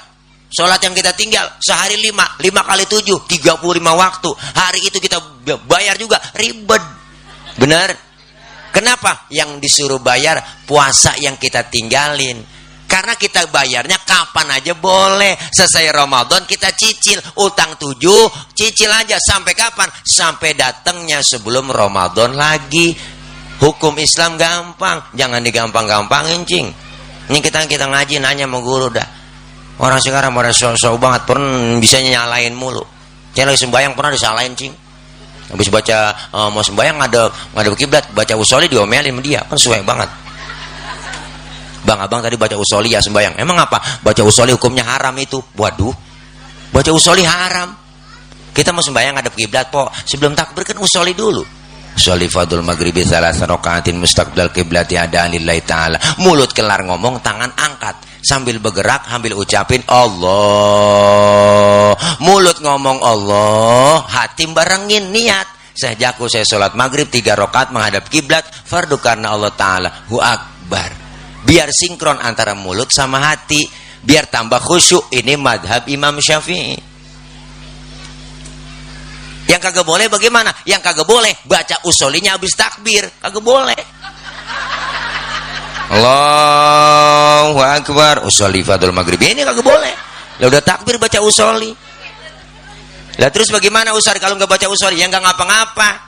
sholat 0.50 0.78
yang 0.82 0.94
kita 0.94 1.14
tinggal 1.18 1.46
sehari 1.58 1.98
lima, 1.98 2.38
lima 2.38 2.62
kali 2.62 2.86
tujuh, 2.86 3.26
tiga 3.26 3.58
puluh 3.58 3.82
lima 3.82 3.98
waktu. 3.98 4.30
Hari 4.34 4.86
itu 4.86 5.02
kita 5.02 5.22
bayar 5.66 5.98
juga 5.98 6.22
ribet, 6.38 6.82
benar? 7.58 8.09
Kenapa? 8.70 9.26
Yang 9.34 9.60
disuruh 9.66 10.02
bayar 10.02 10.42
puasa 10.66 11.18
yang 11.18 11.36
kita 11.42 11.66
tinggalin. 11.68 12.42
Karena 12.90 13.14
kita 13.14 13.46
bayarnya 13.54 14.02
kapan 14.02 14.50
aja 14.50 14.74
boleh. 14.74 15.38
Selesai 15.54 15.94
Ramadan 15.94 16.46
kita 16.50 16.74
cicil. 16.74 17.22
Utang 17.38 17.78
tujuh, 17.78 18.54
cicil 18.58 18.90
aja. 18.90 19.22
Sampai 19.22 19.54
kapan? 19.54 19.90
Sampai 20.02 20.58
datangnya 20.58 21.22
sebelum 21.22 21.70
Ramadan 21.70 22.34
lagi. 22.34 22.98
Hukum 23.62 23.94
Islam 24.02 24.42
gampang. 24.42 25.14
Jangan 25.14 25.46
digampang-gampangin, 25.46 26.42
cing. 26.50 26.68
Ini 27.30 27.38
kita 27.46 27.70
kita 27.70 27.86
ngaji 27.86 28.18
nanya 28.18 28.50
sama 28.50 28.58
guru 28.58 28.90
dah. 28.90 29.06
Orang 29.78 30.02
sekarang 30.02 30.34
pada 30.34 30.50
sok-sok 30.50 30.98
banget. 30.98 31.22
Pernah 31.30 31.78
bisa 31.78 32.02
nyalain 32.02 32.58
mulu. 32.58 32.82
Saya 33.38 33.54
lagi 33.54 33.62
sembahyang 33.62 33.94
pernah 33.94 34.18
disalahin, 34.18 34.58
cing 34.58 34.89
habis 35.50 35.68
baca 35.74 36.14
uh, 36.30 36.50
mau 36.54 36.62
sembahyang 36.62 36.98
ada 37.10 37.30
ada 37.58 37.70
kiblat 37.74 38.14
baca 38.14 38.34
usoli 38.38 38.70
diomelin 38.70 39.14
sama 39.14 39.22
dia. 39.22 39.42
Kan 39.46 39.58
sesuai 39.58 39.82
banget. 39.82 40.10
Bang 41.86 42.00
abang 42.02 42.22
tadi 42.22 42.36
baca 42.38 42.54
usoli 42.58 42.94
ya 42.94 43.02
sembahyang. 43.02 43.40
Emang 43.40 43.58
apa? 43.58 43.82
Baca 44.06 44.22
usoli 44.22 44.54
hukumnya 44.54 44.86
haram 44.86 45.16
itu? 45.18 45.42
Waduh. 45.58 45.94
Baca 46.70 46.92
usoli 46.94 47.26
haram. 47.26 47.74
Kita 48.54 48.70
mau 48.76 48.84
sembahyang 48.84 49.22
ada 49.22 49.30
kiblat 49.32 49.74
po. 49.74 49.90
Sebelum 49.90 50.38
takbir 50.38 50.66
kan 50.68 50.78
usoli 50.78 51.18
dulu. 51.18 51.42
Usoli 51.98 52.30
fadul 52.30 52.62
maghribi 52.62 53.02
salah 53.02 53.34
sarokaatin 53.34 53.98
mustaqbal 53.98 54.54
kiblati 54.54 54.96
ada 54.96 55.26
lillahi 55.26 55.62
ta'ala. 55.66 55.98
Mulut 56.22 56.54
kelar 56.54 56.86
ngomong 56.86 57.20
tangan 57.26 57.52
angkat 57.58 58.09
sambil 58.20 58.60
bergerak 58.60 59.08
sambil 59.08 59.36
ucapin 59.36 59.84
Allah. 59.88 60.30
Mulut 62.24 62.60
ngomong 62.60 63.00
Allah. 63.04 64.04
Hati 64.08 64.48
barengin 64.52 65.12
niat. 65.12 65.48
Jago 65.80 66.28
saya 66.28 66.44
sholat 66.44 66.76
maghrib 66.76 67.08
tiga 67.08 67.40
rakaat 67.40 67.72
menghadap 67.72 68.12
kiblat 68.12 68.44
fardu 68.44 69.00
karena 69.00 69.32
Allah 69.32 69.56
Ta'ala. 69.56 69.90
Hu 70.12 70.20
akbar. 70.20 70.92
Biar 71.48 71.72
sinkron 71.72 72.20
antara 72.20 72.52
mulut 72.52 72.92
sama 72.92 73.24
hati. 73.24 73.64
Biar 74.04 74.28
tambah 74.28 74.60
khusyuk. 74.60 75.08
Ini 75.12 75.40
madhab 75.40 75.88
Imam 75.88 76.20
Syafi'i. 76.20 76.76
Yang 79.50 79.62
kagak 79.66 79.88
boleh 79.88 80.06
bagaimana? 80.12 80.54
Yang 80.68 80.92
kagak 80.92 81.08
boleh 81.10 81.34
baca 81.48 81.82
usolinya 81.88 82.38
habis 82.38 82.54
takbir. 82.54 83.08
Kagak 83.18 83.42
boleh 83.42 83.82
Allahu 85.90 87.60
Akbar. 87.62 88.26
Usoli 88.26 88.62
fadul 88.62 88.94
maghrib. 88.94 89.18
Ini 89.22 89.42
kagak 89.42 89.66
boleh. 89.66 89.94
Lah 90.40 90.48
udah 90.48 90.64
takbir 90.64 90.96
baca 90.96 91.20
usoli 91.20 91.90
lah 93.20 93.28
terus 93.36 93.52
bagaimana 93.52 93.92
usari 93.92 94.16
kalau 94.16 94.40
nggak 94.40 94.48
baca 94.48 94.72
usoli 94.72 95.04
ya 95.04 95.12
nggak 95.12 95.20
ngapa-ngapa. 95.20 96.08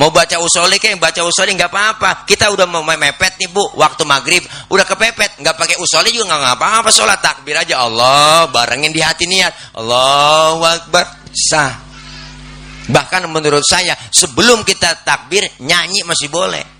Mau 0.00 0.08
baca 0.08 0.36
usoli 0.40 0.80
kayak 0.80 0.96
baca 0.96 1.20
usoli 1.28 1.52
nggak 1.52 1.68
apa-apa. 1.68 2.24
Kita 2.24 2.48
udah 2.48 2.64
mau 2.64 2.80
mepet 2.80 3.36
nih 3.36 3.52
bu. 3.52 3.76
Waktu 3.76 4.08
maghrib 4.08 4.40
udah 4.72 4.84
kepepet. 4.88 5.44
Nggak 5.44 5.56
pakai 5.60 5.76
usoli 5.76 6.16
juga 6.16 6.32
nggak 6.32 6.40
ngapa-ngapa. 6.40 6.88
Sholat 6.88 7.20
takbir 7.20 7.60
aja. 7.60 7.84
Allah 7.84 8.48
barengin 8.48 8.96
di 8.96 9.04
hati 9.04 9.28
niat. 9.28 9.76
Allahu 9.76 10.64
Akbar. 10.64 11.04
Sah. 11.36 11.84
Bahkan 12.88 13.28
menurut 13.28 13.64
saya 13.68 13.92
sebelum 14.08 14.64
kita 14.64 15.04
takbir 15.04 15.44
nyanyi 15.60 16.00
masih 16.00 16.32
boleh 16.32 16.75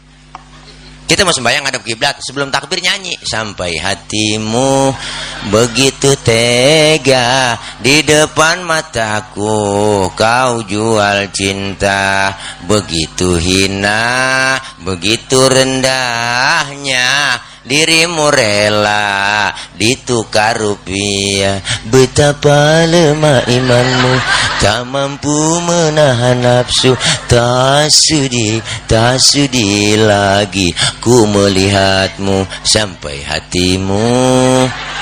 kita 1.06 1.22
mau 1.22 1.30
sembahyang 1.30 1.62
ngadep 1.62 1.86
kiblat 1.86 2.18
sebelum 2.18 2.50
takbir 2.50 2.82
nyanyi. 2.82 3.14
Sampai 3.22 3.78
hatimu 3.78 4.90
begitu 5.54 6.18
tega 6.18 7.54
di 7.78 8.02
depan 8.02 8.66
mataku 8.66 10.10
kau 10.18 10.66
jual 10.66 11.30
cinta. 11.30 12.34
Begitu 12.66 13.38
hina 13.38 14.58
begitu 14.82 15.46
rendahnya 15.46 17.38
dirimu 17.66 18.30
rela 18.30 19.50
ditukar 19.78 20.58
rupiah. 20.58 21.62
Betapa 21.90 22.86
lemah 22.86 23.46
imanmu 23.46 24.14
tak 24.60 24.88
mampu 24.88 25.60
menahan 25.62 26.40
nafsu. 26.40 26.96
Tak 27.26 27.90
sudi 27.92 28.60
tak 28.86 29.20
sudi 29.20 29.98
lagi 29.98 30.72
ku 31.02 31.26
melihatmu 31.28 32.46
sampai 32.64 33.22
hatimu. 33.22 34.06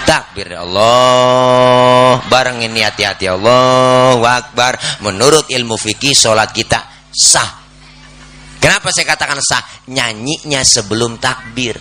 Takbir 0.04 0.58
Allah. 0.60 2.20
Bareng 2.28 2.60
ini 2.60 2.84
hati-hati 2.84 3.30
Allah 3.30 4.20
wakbar 4.20 4.76
menurut 5.00 5.48
ilmu 5.48 5.78
fikih 5.80 6.12
sholat 6.12 6.52
kita 6.52 7.10
sah. 7.14 7.64
Kenapa 8.60 8.88
saya 8.92 9.12
katakan 9.12 9.40
sah? 9.44 9.60
Nyanyinya 9.92 10.64
sebelum 10.64 11.20
takbir. 11.20 11.76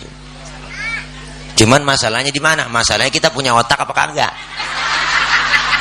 Cuman 1.54 1.80
masalahnya 1.86 2.34
di 2.34 2.42
mana? 2.42 2.66
Masalahnya 2.66 3.08
kita 3.14 3.30
punya 3.30 3.54
otak 3.54 3.86
apa 3.86 3.92
kagak? 3.94 4.32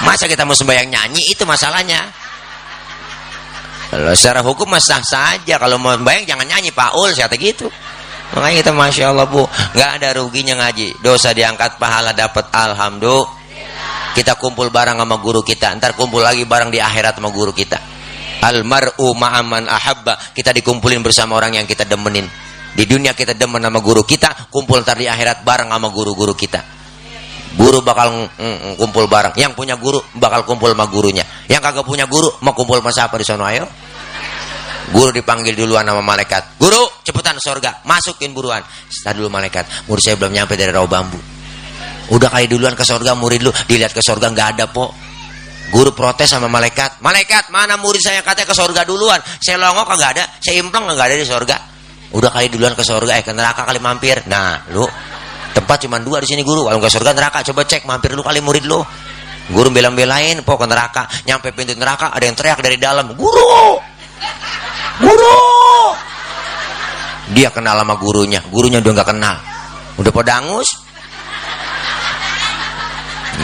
Masa 0.04 0.28
kita 0.28 0.44
mau 0.44 0.56
sembahyang 0.56 0.92
nyanyi 0.92 1.32
itu 1.32 1.48
masalahnya. 1.48 2.04
Kalau 3.94 4.14
secara 4.18 4.42
hukum 4.42 4.74
sah 4.82 5.06
saja 5.06 5.62
kalau 5.62 5.78
mau 5.78 5.94
sembahyang 5.94 6.26
jangan 6.26 6.46
nyanyi 6.50 6.74
Paul 6.74 7.14
siapa 7.14 7.38
gitu. 7.38 7.70
Makanya 8.34 8.66
kita 8.66 8.72
masya 8.74 9.14
Allah 9.14 9.30
bu, 9.30 9.46
nggak 9.46 9.90
ada 10.02 10.18
ruginya 10.18 10.58
ngaji. 10.58 10.98
Dosa 11.06 11.38
diangkat, 11.38 11.78
pahala 11.78 12.18
dapat, 12.18 12.50
alhamdulillah. 12.50 13.30
Kita 14.18 14.34
kumpul 14.42 14.74
bareng 14.74 14.98
sama 14.98 15.22
guru 15.22 15.46
kita, 15.46 15.70
ntar 15.78 15.94
kumpul 15.94 16.26
lagi 16.26 16.42
bareng 16.42 16.74
di 16.74 16.82
akhirat 16.82 17.22
sama 17.22 17.30
guru 17.30 17.54
kita. 17.54 17.78
Almaru 18.42 19.14
ma'aman 19.14 19.70
ahabba. 19.70 20.18
Kita 20.34 20.50
dikumpulin 20.50 21.06
bersama 21.06 21.38
orang 21.38 21.62
yang 21.62 21.66
kita 21.70 21.86
demenin. 21.86 22.26
Di 22.74 22.90
dunia 22.90 23.14
kita 23.14 23.38
demen 23.38 23.62
sama 23.62 23.78
guru 23.86 24.02
kita, 24.02 24.50
kumpul 24.50 24.82
ntar 24.82 24.98
di 24.98 25.06
akhirat 25.06 25.46
bareng 25.46 25.70
sama 25.70 25.94
guru-guru 25.94 26.34
kita. 26.34 26.83
Guru 27.54 27.86
bakal 27.86 28.30
mm, 28.34 28.82
kumpul 28.82 29.06
bareng. 29.06 29.38
Yang 29.38 29.54
punya 29.54 29.78
guru 29.78 30.02
bakal 30.18 30.42
kumpul 30.44 30.74
sama 30.74 30.90
gurunya. 30.90 31.22
Yang 31.46 31.62
kagak 31.70 31.86
punya 31.86 32.06
guru 32.10 32.30
mau 32.42 32.58
kumpul 32.58 32.82
sama 32.82 32.90
siapa 32.90 33.16
di 33.18 33.26
sana 33.26 33.54
ayo? 33.54 33.66
Guru 34.90 35.14
dipanggil 35.14 35.54
duluan 35.54 35.86
sama 35.86 36.02
malaikat. 36.02 36.60
Guru, 36.60 36.82
cepetan 37.06 37.40
sorga, 37.40 37.82
masukin 37.88 38.36
buruan. 38.36 38.62
Setelah 38.90 39.16
dulu 39.16 39.30
malaikat, 39.32 39.88
murid 39.88 40.02
saya 40.04 40.16
belum 40.20 40.34
nyampe 40.34 40.54
dari 40.60 40.70
rawa 40.70 40.86
bambu. 40.86 41.18
Udah 42.12 42.30
kali 42.30 42.52
duluan 42.52 42.76
ke 42.76 42.84
sorga, 42.84 43.16
murid 43.16 43.42
lu 43.42 43.52
dilihat 43.66 43.96
ke 43.96 44.04
sorga 44.04 44.28
nggak 44.30 44.48
ada 44.60 44.66
po. 44.68 44.92
Guru 45.72 45.96
protes 45.96 46.30
sama 46.30 46.52
malaikat. 46.52 47.00
Malaikat, 47.02 47.50
mana 47.50 47.80
murid 47.80 48.04
saya 48.04 48.22
katanya 48.22 48.52
ke 48.52 48.56
sorga 48.58 48.82
duluan? 48.86 49.18
Saya 49.42 49.58
longok 49.58 49.88
kagak 49.96 50.10
ada, 50.20 50.24
saya 50.44 50.62
implong 50.62 50.84
nggak 50.86 51.08
ada 51.10 51.18
di 51.18 51.26
sorga 51.26 51.58
udah 52.14 52.30
kali 52.30 52.48
duluan 52.54 52.78
ke 52.78 52.86
surga 52.86 53.12
eh 53.20 53.24
ke 53.26 53.34
neraka 53.34 53.66
kali 53.66 53.82
mampir 53.82 54.22
nah 54.30 54.62
lu 54.70 54.86
tempat 55.54 55.86
cuma 55.86 56.02
dua 56.02 56.20
di 56.20 56.28
sini 56.28 56.42
guru. 56.42 56.68
Kalau 56.68 56.82
nggak 56.82 56.94
surga 56.94 57.12
neraka. 57.14 57.40
Coba 57.46 57.62
cek 57.64 57.86
mampir 57.86 58.12
lu 58.18 58.26
kali 58.26 58.42
murid 58.42 58.66
lu. 58.66 58.82
Guru 59.54 59.70
belang-belain 59.70 60.42
pokok 60.42 60.68
neraka. 60.68 61.06
Nyampe 61.30 61.54
pintu 61.54 61.78
neraka 61.78 62.10
ada 62.12 62.26
yang 62.26 62.36
teriak 62.36 62.60
dari 62.64 62.80
dalam 62.82 63.14
guru! 63.14 63.78
Guru! 65.04 65.38
Dia 67.32 67.54
kenal 67.54 67.80
sama 67.80 67.96
gurunya. 67.96 68.42
Gurunya 68.50 68.82
udah 68.82 68.92
nggak 68.92 69.10
kenal. 69.14 69.36
Udah 70.02 70.12
podangus 70.12 70.70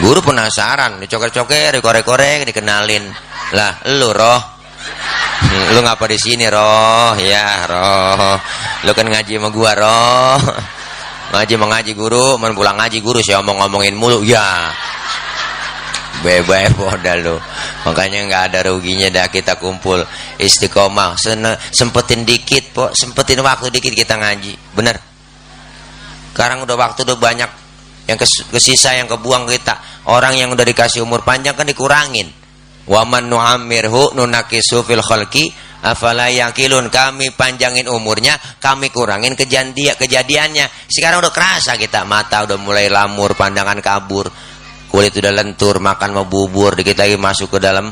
guru 0.00 0.22
penasaran 0.22 1.02
dicoker-coker 1.02 1.76
dikorek-korek 1.78 2.48
dikenalin. 2.48 3.04
Lah 3.54 3.78
lu 3.92 4.10
roh. 4.10 4.42
Lu 5.74 5.80
ngapa 5.82 6.04
di 6.08 6.18
sini 6.18 6.46
roh? 6.48 7.18
Ya 7.20 7.66
roh. 7.68 8.38
Lu 8.86 8.90
kan 8.96 9.06
ngaji 9.06 9.36
sama 9.36 9.48
gua 9.52 9.72
roh 9.76 10.79
ngaji 11.30 11.54
mengaji 11.54 11.92
guru 11.94 12.36
men 12.38 12.54
pulang 12.58 12.74
ngaji 12.78 12.98
guru 12.98 13.22
saya 13.22 13.42
omong-ngomongin 13.42 13.94
mulu. 13.94 14.22
Ya. 14.26 14.70
Bebas 16.20 16.76
modal 16.76 17.18
lo 17.24 17.36
makanya 17.80 18.28
nggak 18.28 18.42
ada 18.52 18.58
ruginya 18.68 19.08
dah 19.08 19.32
kita 19.32 19.56
kumpul. 19.56 20.04
Istiqomah. 20.36 21.16
Sempetin 21.72 22.28
dikit 22.28 22.76
po. 22.76 22.84
Sempetin 22.92 23.40
waktu 23.40 23.72
dikit 23.72 23.96
kita 23.96 24.20
ngaji. 24.20 24.76
Bener? 24.76 25.00
Sekarang 26.30 26.62
udah 26.68 26.76
waktu 26.76 27.08
udah 27.08 27.16
banyak 27.16 27.50
yang 28.04 28.18
kesisa 28.52 28.98
yang 28.98 29.08
kebuang 29.08 29.48
kita. 29.48 30.04
Orang 30.10 30.36
yang 30.36 30.52
udah 30.52 30.66
dikasih 30.66 31.00
umur 31.00 31.24
panjang 31.24 31.56
kan 31.56 31.64
dikurangin. 31.64 32.28
Waman 32.90 33.30
nu'amirhu 33.30 34.18
nunakisu 34.18 34.82
fil 34.82 35.00
afala 35.80 36.28
yakilun 36.28 36.92
kami 36.92 37.32
panjangin 37.32 37.88
umurnya 37.88 38.36
kami 38.60 38.92
kurangin 38.92 39.32
kejadian 39.36 39.96
kejadiannya. 39.96 40.68
Sekarang 40.88 41.24
udah 41.24 41.32
kerasa 41.32 41.76
kita 41.80 42.04
mata 42.04 42.44
udah 42.44 42.58
mulai 42.60 42.92
lamur 42.92 43.32
pandangan 43.36 43.80
kabur. 43.80 44.28
Kulit 44.90 45.14
udah 45.14 45.30
lentur 45.30 45.78
makan 45.78 46.10
mau 46.18 46.26
bubur 46.26 46.74
dikit 46.74 46.98
lagi 46.98 47.14
masuk 47.14 47.56
ke 47.56 47.58
dalam. 47.62 47.88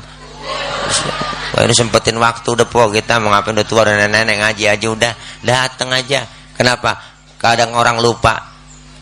Wah, 1.54 1.62
ini 1.62 1.74
sempetin 1.74 2.18
waktu 2.18 2.48
udah 2.58 2.66
po 2.66 2.90
kita 2.90 3.22
mau 3.22 3.30
ngapain 3.30 3.54
udah 3.54 3.66
tua 3.66 3.86
dan 3.86 4.02
nenek-nenek 4.02 4.36
ngaji 4.42 4.64
aja 4.66 4.86
udah. 4.90 5.12
Dateng 5.46 5.94
aja. 5.94 6.26
Kenapa? 6.58 6.98
Kadang 7.38 7.78
orang 7.78 8.02
lupa 8.02 8.50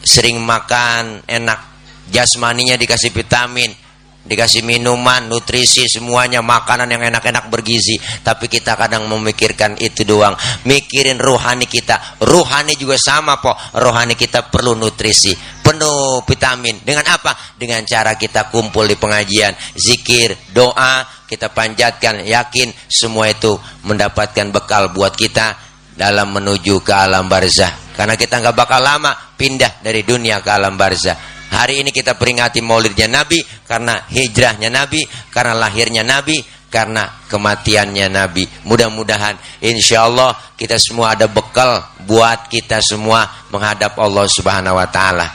sering 0.05 0.37
makan 0.45 1.25
enak. 1.25 1.75
Jasmaninya 2.07 2.79
dikasih 2.79 3.11
vitamin 3.11 3.86
dikasih 4.27 4.67
minuman, 4.67 5.31
nutrisi, 5.31 5.87
semuanya 5.87 6.43
makanan 6.43 6.91
yang 6.91 7.03
enak-enak 7.15 7.47
bergizi. 7.49 7.97
Tapi 8.21 8.51
kita 8.51 8.75
kadang 8.75 9.07
memikirkan 9.07 9.79
itu 9.79 10.03
doang. 10.03 10.35
Mikirin 10.67 11.23
rohani 11.23 11.71
kita. 11.71 12.19
Rohani 12.21 12.75
juga 12.75 12.99
sama 12.99 13.39
po. 13.39 13.55
Rohani 13.79 14.19
kita 14.19 14.51
perlu 14.51 14.75
nutrisi. 14.75 15.33
Penuh 15.63 16.23
vitamin. 16.27 16.83
Dengan 16.83 17.07
apa? 17.07 17.35
Dengan 17.55 17.87
cara 17.87 18.19
kita 18.19 18.51
kumpul 18.51 18.91
di 18.91 18.99
pengajian. 18.99 19.55
Zikir, 19.79 20.35
doa, 20.51 21.07
kita 21.31 21.55
panjatkan. 21.55 22.27
Yakin 22.27 22.75
semua 22.91 23.31
itu 23.31 23.55
mendapatkan 23.87 24.51
bekal 24.51 24.91
buat 24.91 25.15
kita 25.15 25.55
dalam 25.97 26.35
menuju 26.35 26.85
ke 26.85 26.93
alam 26.93 27.27
barzah. 27.31 27.73
Karena 27.97 28.13
kita 28.13 28.45
nggak 28.45 28.57
bakal 28.57 28.85
lama 28.85 29.17
pindah 29.41 29.81
dari 29.81 30.05
dunia 30.05 30.45
ke 30.45 30.51
alam 30.53 30.77
barzah. 30.77 31.36
Hari 31.47 31.81
ini 31.83 31.91
kita 31.95 32.19
peringati 32.19 32.59
maulidnya 32.61 33.07
Nabi 33.07 33.39
karena 33.65 34.03
hijrahnya 34.11 34.69
Nabi, 34.69 35.07
karena 35.31 35.55
lahirnya 35.55 36.03
Nabi, 36.03 36.43
karena 36.67 37.09
kematiannya 37.31 38.07
Nabi. 38.11 38.45
Mudah-mudahan 38.69 39.39
insya 39.63 40.05
Allah 40.11 40.35
kita 40.59 40.77
semua 40.77 41.15
ada 41.15 41.31
bekal 41.31 41.81
buat 42.05 42.51
kita 42.51 42.83
semua 42.83 43.25
menghadap 43.49 43.97
Allah 43.97 44.27
Subhanahu 44.29 44.77
wa 44.77 44.89
taala. 44.91 45.31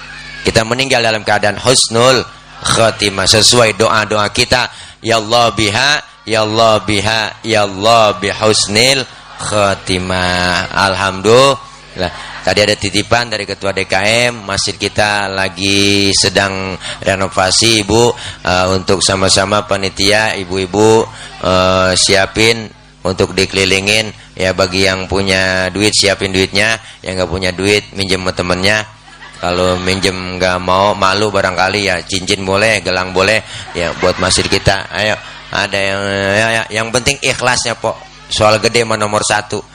Kita 0.46 0.62
meninggal 0.68 1.02
dalam 1.02 1.26
keadaan 1.26 1.58
husnul 1.58 2.22
khatimah 2.62 3.26
sesuai 3.26 3.78
doa-doa 3.78 4.30
kita. 4.30 4.70
Ya 5.02 5.18
Allah 5.18 5.50
biha, 5.54 5.92
ya 6.30 6.46
Allah 6.46 6.78
biha, 6.86 7.42
ya 7.42 7.66
Allah 7.66 8.22
bihusnil 8.22 9.02
khatimah. 9.42 10.70
Alhamdulillah. 10.70 12.31
Tadi 12.42 12.58
ada 12.58 12.74
titipan 12.74 13.30
dari 13.30 13.46
ketua 13.46 13.70
DKM, 13.70 14.34
masjid 14.34 14.74
kita 14.74 15.30
lagi 15.30 16.10
sedang 16.10 16.74
renovasi 17.06 17.86
Ibu. 17.86 18.04
Uh, 18.42 18.82
untuk 18.82 19.06
sama-sama 19.06 19.70
panitia 19.70 20.34
ibu-ibu 20.34 21.06
uh, 21.46 21.94
siapin 21.94 22.66
untuk 23.06 23.38
dikelilingin. 23.38 24.10
Ya 24.34 24.58
bagi 24.58 24.90
yang 24.90 25.06
punya 25.06 25.70
duit 25.70 25.94
siapin 25.94 26.34
duitnya, 26.34 26.82
yang 27.06 27.22
nggak 27.22 27.30
punya 27.30 27.54
duit 27.54 27.94
minjem 27.94 28.26
temennya. 28.34 28.90
Kalau 29.38 29.78
minjem 29.78 30.42
nggak 30.42 30.58
mau 30.66 30.98
malu 30.98 31.30
barangkali. 31.30 31.94
Ya 31.94 32.02
cincin 32.02 32.42
boleh, 32.42 32.82
gelang 32.82 33.14
boleh. 33.14 33.46
Ya 33.78 33.94
buat 34.02 34.18
masjid 34.18 34.50
kita. 34.50 34.90
Ayo 34.90 35.14
ada 35.54 35.78
yang 35.78 36.02
ya, 36.10 36.48
ya, 36.50 36.64
yang 36.82 36.88
penting 36.90 37.22
ikhlasnya 37.22 37.78
pok. 37.78 38.02
Soal 38.34 38.58
gede 38.58 38.82
mah 38.82 38.98
nomor 38.98 39.22
satu 39.22 39.71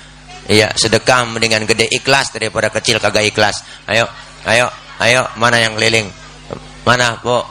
Iya, 0.46 0.70
sedekah 0.78 1.26
mendingan 1.26 1.66
gede 1.66 1.90
ikhlas 1.90 2.30
daripada 2.30 2.70
kecil 2.70 3.02
kagak 3.02 3.26
ikhlas. 3.26 3.66
Ayo, 3.90 4.06
ayo, 4.46 4.70
ayo, 5.02 5.26
mana 5.34 5.58
yang 5.58 5.74
keliling? 5.74 6.06
Mana, 6.86 7.18
Bu? 7.18 7.42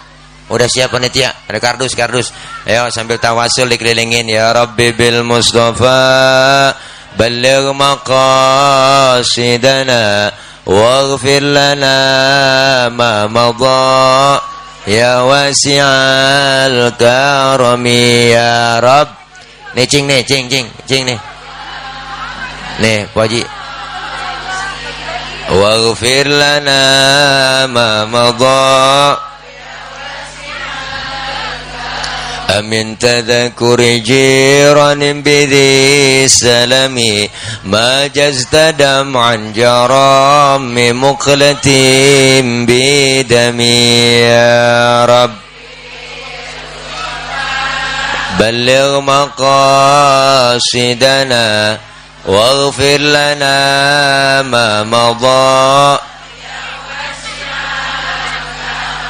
Udah 0.46 0.70
siap 0.70 0.94
panitia? 0.94 1.34
Ada 1.50 1.58
kardus, 1.58 1.98
kardus. 1.98 2.30
Ayo 2.70 2.94
sambil 2.94 3.18
tawasul 3.18 3.66
dikelilingin 3.66 4.30
ya 4.30 4.54
Rabbi 4.54 4.94
bil 4.94 5.26
Mustafa 5.26 6.70
balligh 7.18 7.74
maqasidana 7.74 9.24
waghfir 10.70 11.42
lana 11.42 11.98
ma 12.94 13.26
madha 13.26 14.38
ya 14.86 15.26
wasi'al 15.26 16.94
karami 16.94 18.30
ya 18.30 18.78
Rabb. 18.78 19.10
Nih 19.74 19.90
cing 19.90 20.06
nih, 20.06 20.22
cing 20.24 20.46
cing, 20.46 20.70
cing 20.86 21.10
nih. 21.10 21.18
Nih, 22.82 23.08
Pak 23.14 23.32
Haji. 23.32 23.44
Waghfir 25.46 26.26
lana 26.28 26.84
ma 27.70 28.04
madha 28.10 29.26
أمن 32.60 33.00
تذكر 33.00 33.82
جيران 33.82 35.22
بذي 35.22 36.28
سلم 36.28 37.28
ما 37.66 38.08
جزت 38.08 38.56
دمعا 38.56 39.52
جرام 39.56 41.02
مقلة 41.02 41.68
بدمي 42.68 43.92
يا 44.22 45.06
رب 45.06 45.32
بلغ 48.40 49.00
مقاصدنا 49.02 50.56
واغفر 52.26 52.98
لنا 52.98 54.42
ما 54.42 54.84
مضى. 54.84 56.00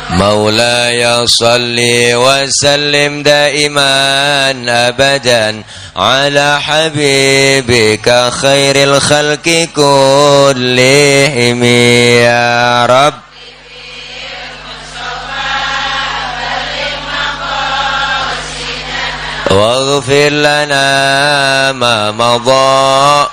مولاي 0.10 1.28
صل 1.28 1.76
وسلم 2.14 3.24
دائما 3.24 4.52
أبدا 4.88 5.64
على 5.96 6.62
حبيبك 6.62 8.30
خير 8.42 8.84
الخلق 8.84 9.68
كلهم. 9.76 11.64
يا 11.64 12.86
رب. 12.86 13.25
واغفر 19.56 20.30
لنا 20.30 21.72
ما 21.72 22.12
مضى. 22.12 23.28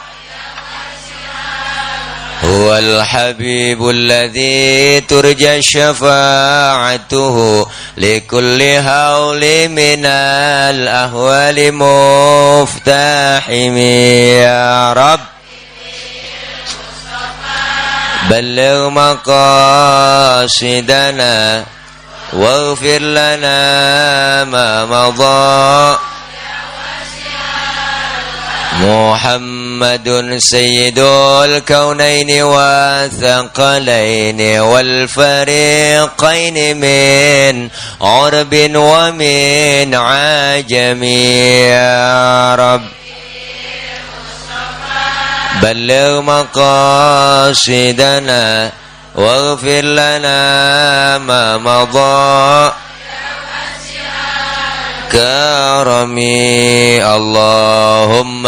هو 2.44 2.78
الحبيب 2.78 3.88
الذي 3.88 5.00
ترجى 5.00 5.62
شفاعته 5.62 7.66
لكل 7.96 8.62
هول 8.62 9.68
من 9.68 10.06
الأهوال 10.06 11.74
مفتاحم 11.74 13.76
يا 13.76 14.92
رب. 14.92 15.20
بلغ 18.30 18.88
مقاصدنا 20.38 21.64
واغفر 22.32 22.98
لنا 22.98 24.44
ما 24.44 24.84
مضى. 24.84 25.98
محمد 28.80 30.34
سيد 30.38 30.98
الكونين 30.98 32.42
والثقلين 32.42 34.40
والفريقين 34.60 36.56
من 36.76 37.68
عرب 38.02 38.54
ومن 38.74 39.94
عجم. 39.94 41.04
يا 41.04 42.54
رب. 42.54 42.82
بلغ 45.62 46.20
مقاصدنا 46.20 47.52
واغفر 49.14 49.80
لنا 49.80 51.18
ما 51.18 51.58
مضى. 51.58 52.72
كرمي 55.11 57.01
اللهم 57.03 58.43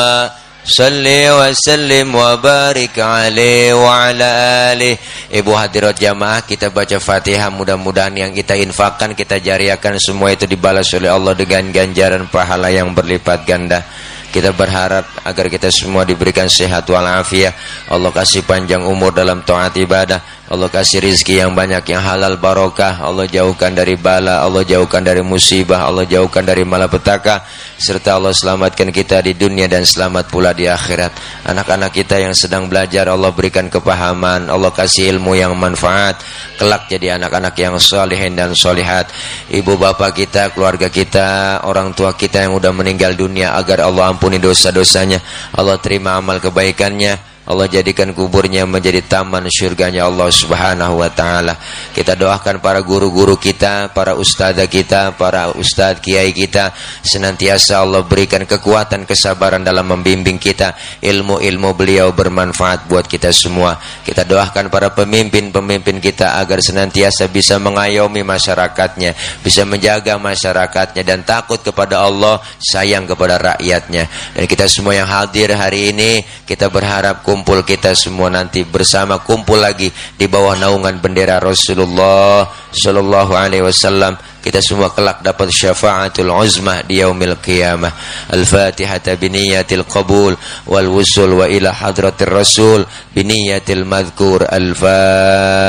صل 0.70 1.06
وسلم 1.39 2.10
وبارك 2.16 2.95
عليه 3.00 3.74
وعلى 3.74 4.30
آله 4.74 4.95
Ibu 5.30 5.54
hadirat 5.54 5.93
jamaah 5.93 6.41
kita 6.41 6.74
baca 6.74 6.97
Fatihah 6.97 7.54
mudah-mudahan 7.54 8.18
yang 8.18 8.32
kita 8.34 8.58
infakkan 8.58 9.14
kita 9.14 9.38
jariakan 9.38 10.02
semua 10.02 10.34
itu 10.34 10.50
dibalas 10.50 10.89
oleh 10.97 11.06
Allah 11.06 11.38
dengan 11.38 11.70
ganjaran 11.70 12.26
pahala 12.34 12.74
yang 12.74 12.97
berlipat 12.97 13.45
ganda 13.45 13.86
kita 14.30 14.54
berharap 14.54 15.06
agar 15.26 15.45
kita 15.50 15.70
semua 15.74 16.02
diberikan 16.06 16.50
sehat 16.50 16.86
walafiat 16.89 17.54
Allah 17.89 18.10
kasih 18.10 18.41
panjang 18.45 18.82
umur 18.86 19.14
dalam 19.14 19.45
taat 19.45 19.78
ibadah 19.78 20.43
Allah 20.45 20.68
kasih 20.68 21.01
rizki 21.01 21.40
yang 21.40 21.57
banyak 21.57 21.80
yang 21.88 22.05
halal 22.05 22.36
barokah. 22.36 23.01
Allah 23.01 23.24
jauhkan 23.24 23.72
dari 23.72 23.97
bala 23.97 24.45
Allah 24.45 24.61
jauhkan 24.61 25.01
dari 25.01 25.24
musibah 25.24 25.88
Allah 25.88 26.05
jauhkan 26.05 26.45
dari 26.45 26.68
malapetaka. 26.68 27.49
Serta 27.80 28.20
Allah 28.20 28.36
selamatkan 28.36 28.92
kita 28.92 29.24
di 29.24 29.32
dunia 29.32 29.72
dan 29.72 29.88
selamat 29.88 30.28
pula 30.28 30.53
di 30.53 30.68
akhirat. 30.68 31.16
Anak-anak 31.49 31.97
kita 31.97 32.20
yang 32.20 32.36
sedang 32.36 32.68
belajar 32.68 33.09
Allah 33.09 33.32
berikan 33.32 33.72
kepahaman. 33.72 34.53
Allah 34.53 34.68
kasih 34.68 35.16
ilmu 35.16 35.32
yang 35.32 35.57
manfaat. 35.57 36.20
Kelak 36.61 36.92
jadi 36.92 37.16
anak-anak 37.16 37.57
yang 37.57 37.80
solehin 37.80 38.36
dan 38.36 38.53
solihat. 38.53 39.09
Ibu 39.49 39.80
bapak 39.80 40.12
kita 40.12 40.53
keluarga 40.53 40.92
kita 40.92 41.64
orang 41.64 41.97
tua 41.97 42.12
kita 42.12 42.45
yang 42.45 42.53
sudah 42.61 42.76
meninggal 42.76 43.16
dunia 43.16 43.57
agar 43.57 43.88
Allah 43.88 44.12
ampuni 44.12 44.36
dosa-dosanya. 44.36 45.24
Allah 45.57 45.80
terima 45.80 46.20
amal 46.20 46.36
kebaikannya 46.36 47.34
Allah 47.45 47.68
jadikan 47.68 48.16
kuburnya 48.16 48.64
menjadi 48.64 49.05
taman 49.05 49.45
syurganya 49.53 50.09
Allah 50.09 50.32
subhanahu 50.32 51.05
wa 51.05 51.11
ta'ala. 51.12 51.61
Kita 51.92 52.16
doakan 52.16 52.64
para 52.64 52.80
guru-guru 52.80 53.36
kita, 53.36 53.92
para 53.92 54.16
ustadzah 54.16 54.64
kita, 54.64 55.12
para 55.16 55.53
ustadz 55.53 56.01
kiai 56.01 56.32
kita 56.32 56.74
Senantiasa 57.05 57.84
Allah 57.84 58.01
berikan 58.07 58.49
kekuatan, 58.49 59.05
kesabaran 59.05 59.61
dalam 59.61 59.84
membimbing 59.84 60.40
kita. 60.40 60.72
Ilmu-ilmu 61.05 61.70
beliau 61.76 62.16
bermanfaat 62.16 62.88
buat 62.88 63.05
kita 63.05 63.28
semua. 63.28 63.76
Kita 64.03 64.24
doakan 64.24 64.72
para 64.72 64.92
pemimpin-pemimpin 64.97 66.01
kita 66.01 66.40
agar 66.40 66.64
senantiasa 66.64 67.28
bisa 67.28 67.61
mengayomi 67.61 68.24
masyarakatnya 68.24 69.16
Bisa 69.45 69.68
menjaga 69.68 70.16
masyarakatnya 70.16 71.03
dan 71.05 71.22
takut 71.28 71.61
kepada 71.61 72.05
Allah, 72.09 72.40
sayang 72.57 73.05
kepada 73.05 73.55
rakyatnya. 73.55 74.09
Dan 74.32 74.45
kita 74.49 74.64
semua 74.64 74.97
yang 74.97 75.09
hadir 75.09 75.53
hari 75.53 75.92
ini, 75.92 76.24
kita 76.49 76.72
berharap 76.72 77.20
kumpul 77.34 77.66
kita 77.66 77.97
semua 77.97 78.30
nanti 78.30 78.62
bersama 78.62 79.18
kumpul 79.26 79.58
lagi 79.58 79.89
di 80.18 80.30
bawah 80.30 80.54
naungan 80.54 81.02
bendera 81.02 81.41
Rasulullah 81.41 82.45
sallallahu 82.70 83.34
alaihi 83.34 83.66
wasallam 83.66 84.14
kita 84.39 84.62
semua 84.62 84.93
kelak 84.93 85.20
dapat 85.26 85.50
syafaatul 85.52 86.30
uzmah 86.32 86.86
di 86.86 87.02
yaumil 87.02 87.36
qiyamah 87.41 87.91
al-fatihah 88.32 89.02
biniyatil 89.20 89.84
qabul 89.84 90.38
wal 90.70 90.88
wusul 90.88 91.34
wa 91.43 91.50
ila 91.50 91.74
hadratir 91.76 92.32
rasul 92.32 92.86
biniyatil 93.12 93.84
madhkur 93.84 94.45
al-fatihah 94.47 95.60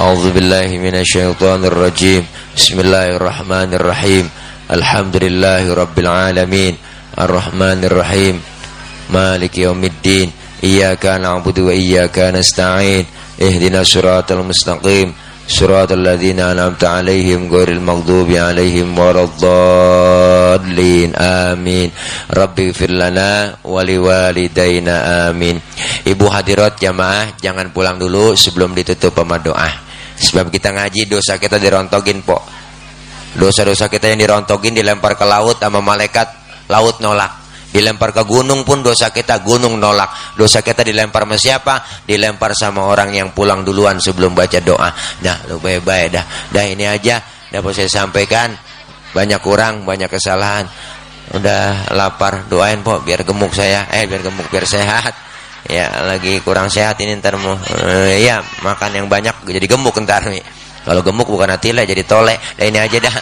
أعوذ 0.00 0.32
بالله 0.32 0.80
من 0.80 0.94
الشيطان 0.96 1.60
الرجيم 1.64 2.24
بسم 2.56 2.80
الله 2.80 3.20
الرحمن 3.20 3.74
الرحيم 3.74 4.24
الحمد 4.70 5.16
لله 5.16 5.74
رب 5.74 5.96
العالمين 5.98 6.74
الرحمن 7.20 7.84
الرحيم 7.84 8.34
مالك 9.10 9.58
يوم 9.58 9.84
الدين 9.84 10.30
إياك 10.64 11.06
نعبد 11.06 11.58
وإياك 11.58 12.18
نستعين 12.18 13.04
اهدنا 13.42 13.80
الصراط 13.80 14.32
المستقيم 14.32 15.08
صراط 15.50 15.92
الذين 15.92 16.40
أنعمت 16.40 16.84
عليهم 16.84 17.50
غير 17.50 17.68
المغضوب 17.68 18.30
عليهم 18.30 18.98
ولا 18.98 19.26
الضالين 19.26 21.10
آمين 21.18 21.88
ربي 22.30 22.62
اغفر 22.70 22.90
لنا 22.90 23.30
ولوالدينا 23.64 24.94
آمين 25.30 25.56
Ibu 26.06 26.26
hadirat 26.30 26.78
jamaah 26.78 27.34
jangan 27.42 27.74
pulang 27.74 27.98
dulu 27.98 28.38
sebelum 28.38 28.78
ditutup 28.78 29.10
sama 29.10 29.42
doa 29.42 29.68
Sebab 30.20 30.54
kita 30.54 30.70
ngaji 30.70 31.10
dosa 31.10 31.34
kita 31.36 31.58
dirontogin 31.58 32.22
po 32.22 32.38
Dosa-dosa 33.34 33.90
kita 33.90 34.06
yang 34.06 34.22
dirontogin 34.22 34.72
dilempar 34.72 35.18
ke 35.18 35.26
laut 35.26 35.58
sama 35.58 35.82
malaikat 35.82 36.30
Laut 36.70 37.02
nolak 37.02 37.43
Dilempar 37.75 38.15
ke 38.15 38.23
gunung 38.23 38.63
pun 38.63 38.79
dosa 38.79 39.11
kita 39.11 39.43
gunung 39.43 39.75
nolak. 39.75 40.39
Dosa 40.39 40.63
kita 40.63 40.79
dilempar 40.79 41.27
sama 41.27 41.35
siapa? 41.35 41.83
Dilempar 42.07 42.55
sama 42.55 42.87
orang 42.87 43.11
yang 43.11 43.35
pulang 43.35 43.67
duluan 43.67 43.99
sebelum 43.99 44.31
baca 44.31 44.63
doa. 44.63 44.95
Nah, 45.19 45.43
lu 45.51 45.59
baik-baik 45.59 46.15
dah. 46.15 46.23
Dah 46.55 46.63
ini 46.63 46.87
aja 46.87 47.19
dapat 47.51 47.75
saya 47.75 47.91
sampaikan. 47.91 48.55
Banyak 49.11 49.43
kurang, 49.43 49.83
banyak 49.83 50.07
kesalahan. 50.07 50.71
Udah 51.35 51.91
lapar, 51.91 52.47
doain 52.47 52.79
po 52.79 53.03
biar 53.03 53.27
gemuk 53.27 53.51
saya. 53.51 53.91
Eh, 53.91 54.07
biar 54.07 54.23
gemuk, 54.23 54.47
biar 54.47 54.63
sehat. 54.63 55.11
Ya, 55.67 55.91
lagi 56.07 56.39
kurang 56.47 56.71
sehat 56.71 56.95
ini 57.03 57.19
ntar 57.19 57.35
mau. 57.35 57.59
Ya, 58.15 58.39
makan 58.63 59.03
yang 59.03 59.11
banyak 59.11 59.35
jadi 59.51 59.67
gemuk 59.67 59.99
ntar 60.07 60.23
nih. 60.31 60.47
Kalau 60.87 61.03
gemuk 61.03 61.27
bukan 61.27 61.51
hati 61.51 61.75
lah 61.75 61.83
jadi 61.83 62.07
tolek. 62.07 62.39
Dah 62.55 62.65
ini 62.71 62.79
aja 62.79 63.03
dah. 63.03 63.15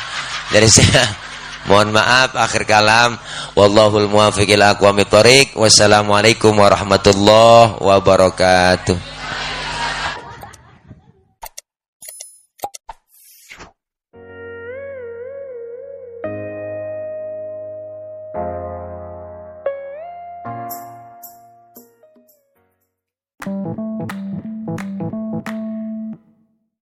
Dari 0.53 0.69
saya. 0.77 1.32
Mohon 1.67 1.95
maaf 1.95 2.35
akhir 2.35 2.67
kalam. 2.67 3.15
Wallahul 3.55 4.11
muwaffiq 4.11 4.51
ila 4.53 4.75
aqwamit 4.75 5.07
thoriq. 5.07 5.55
Wassalamualaikum 5.55 6.51
warahmatullahi 6.57 7.79
wabarakatuh. 7.79 9.22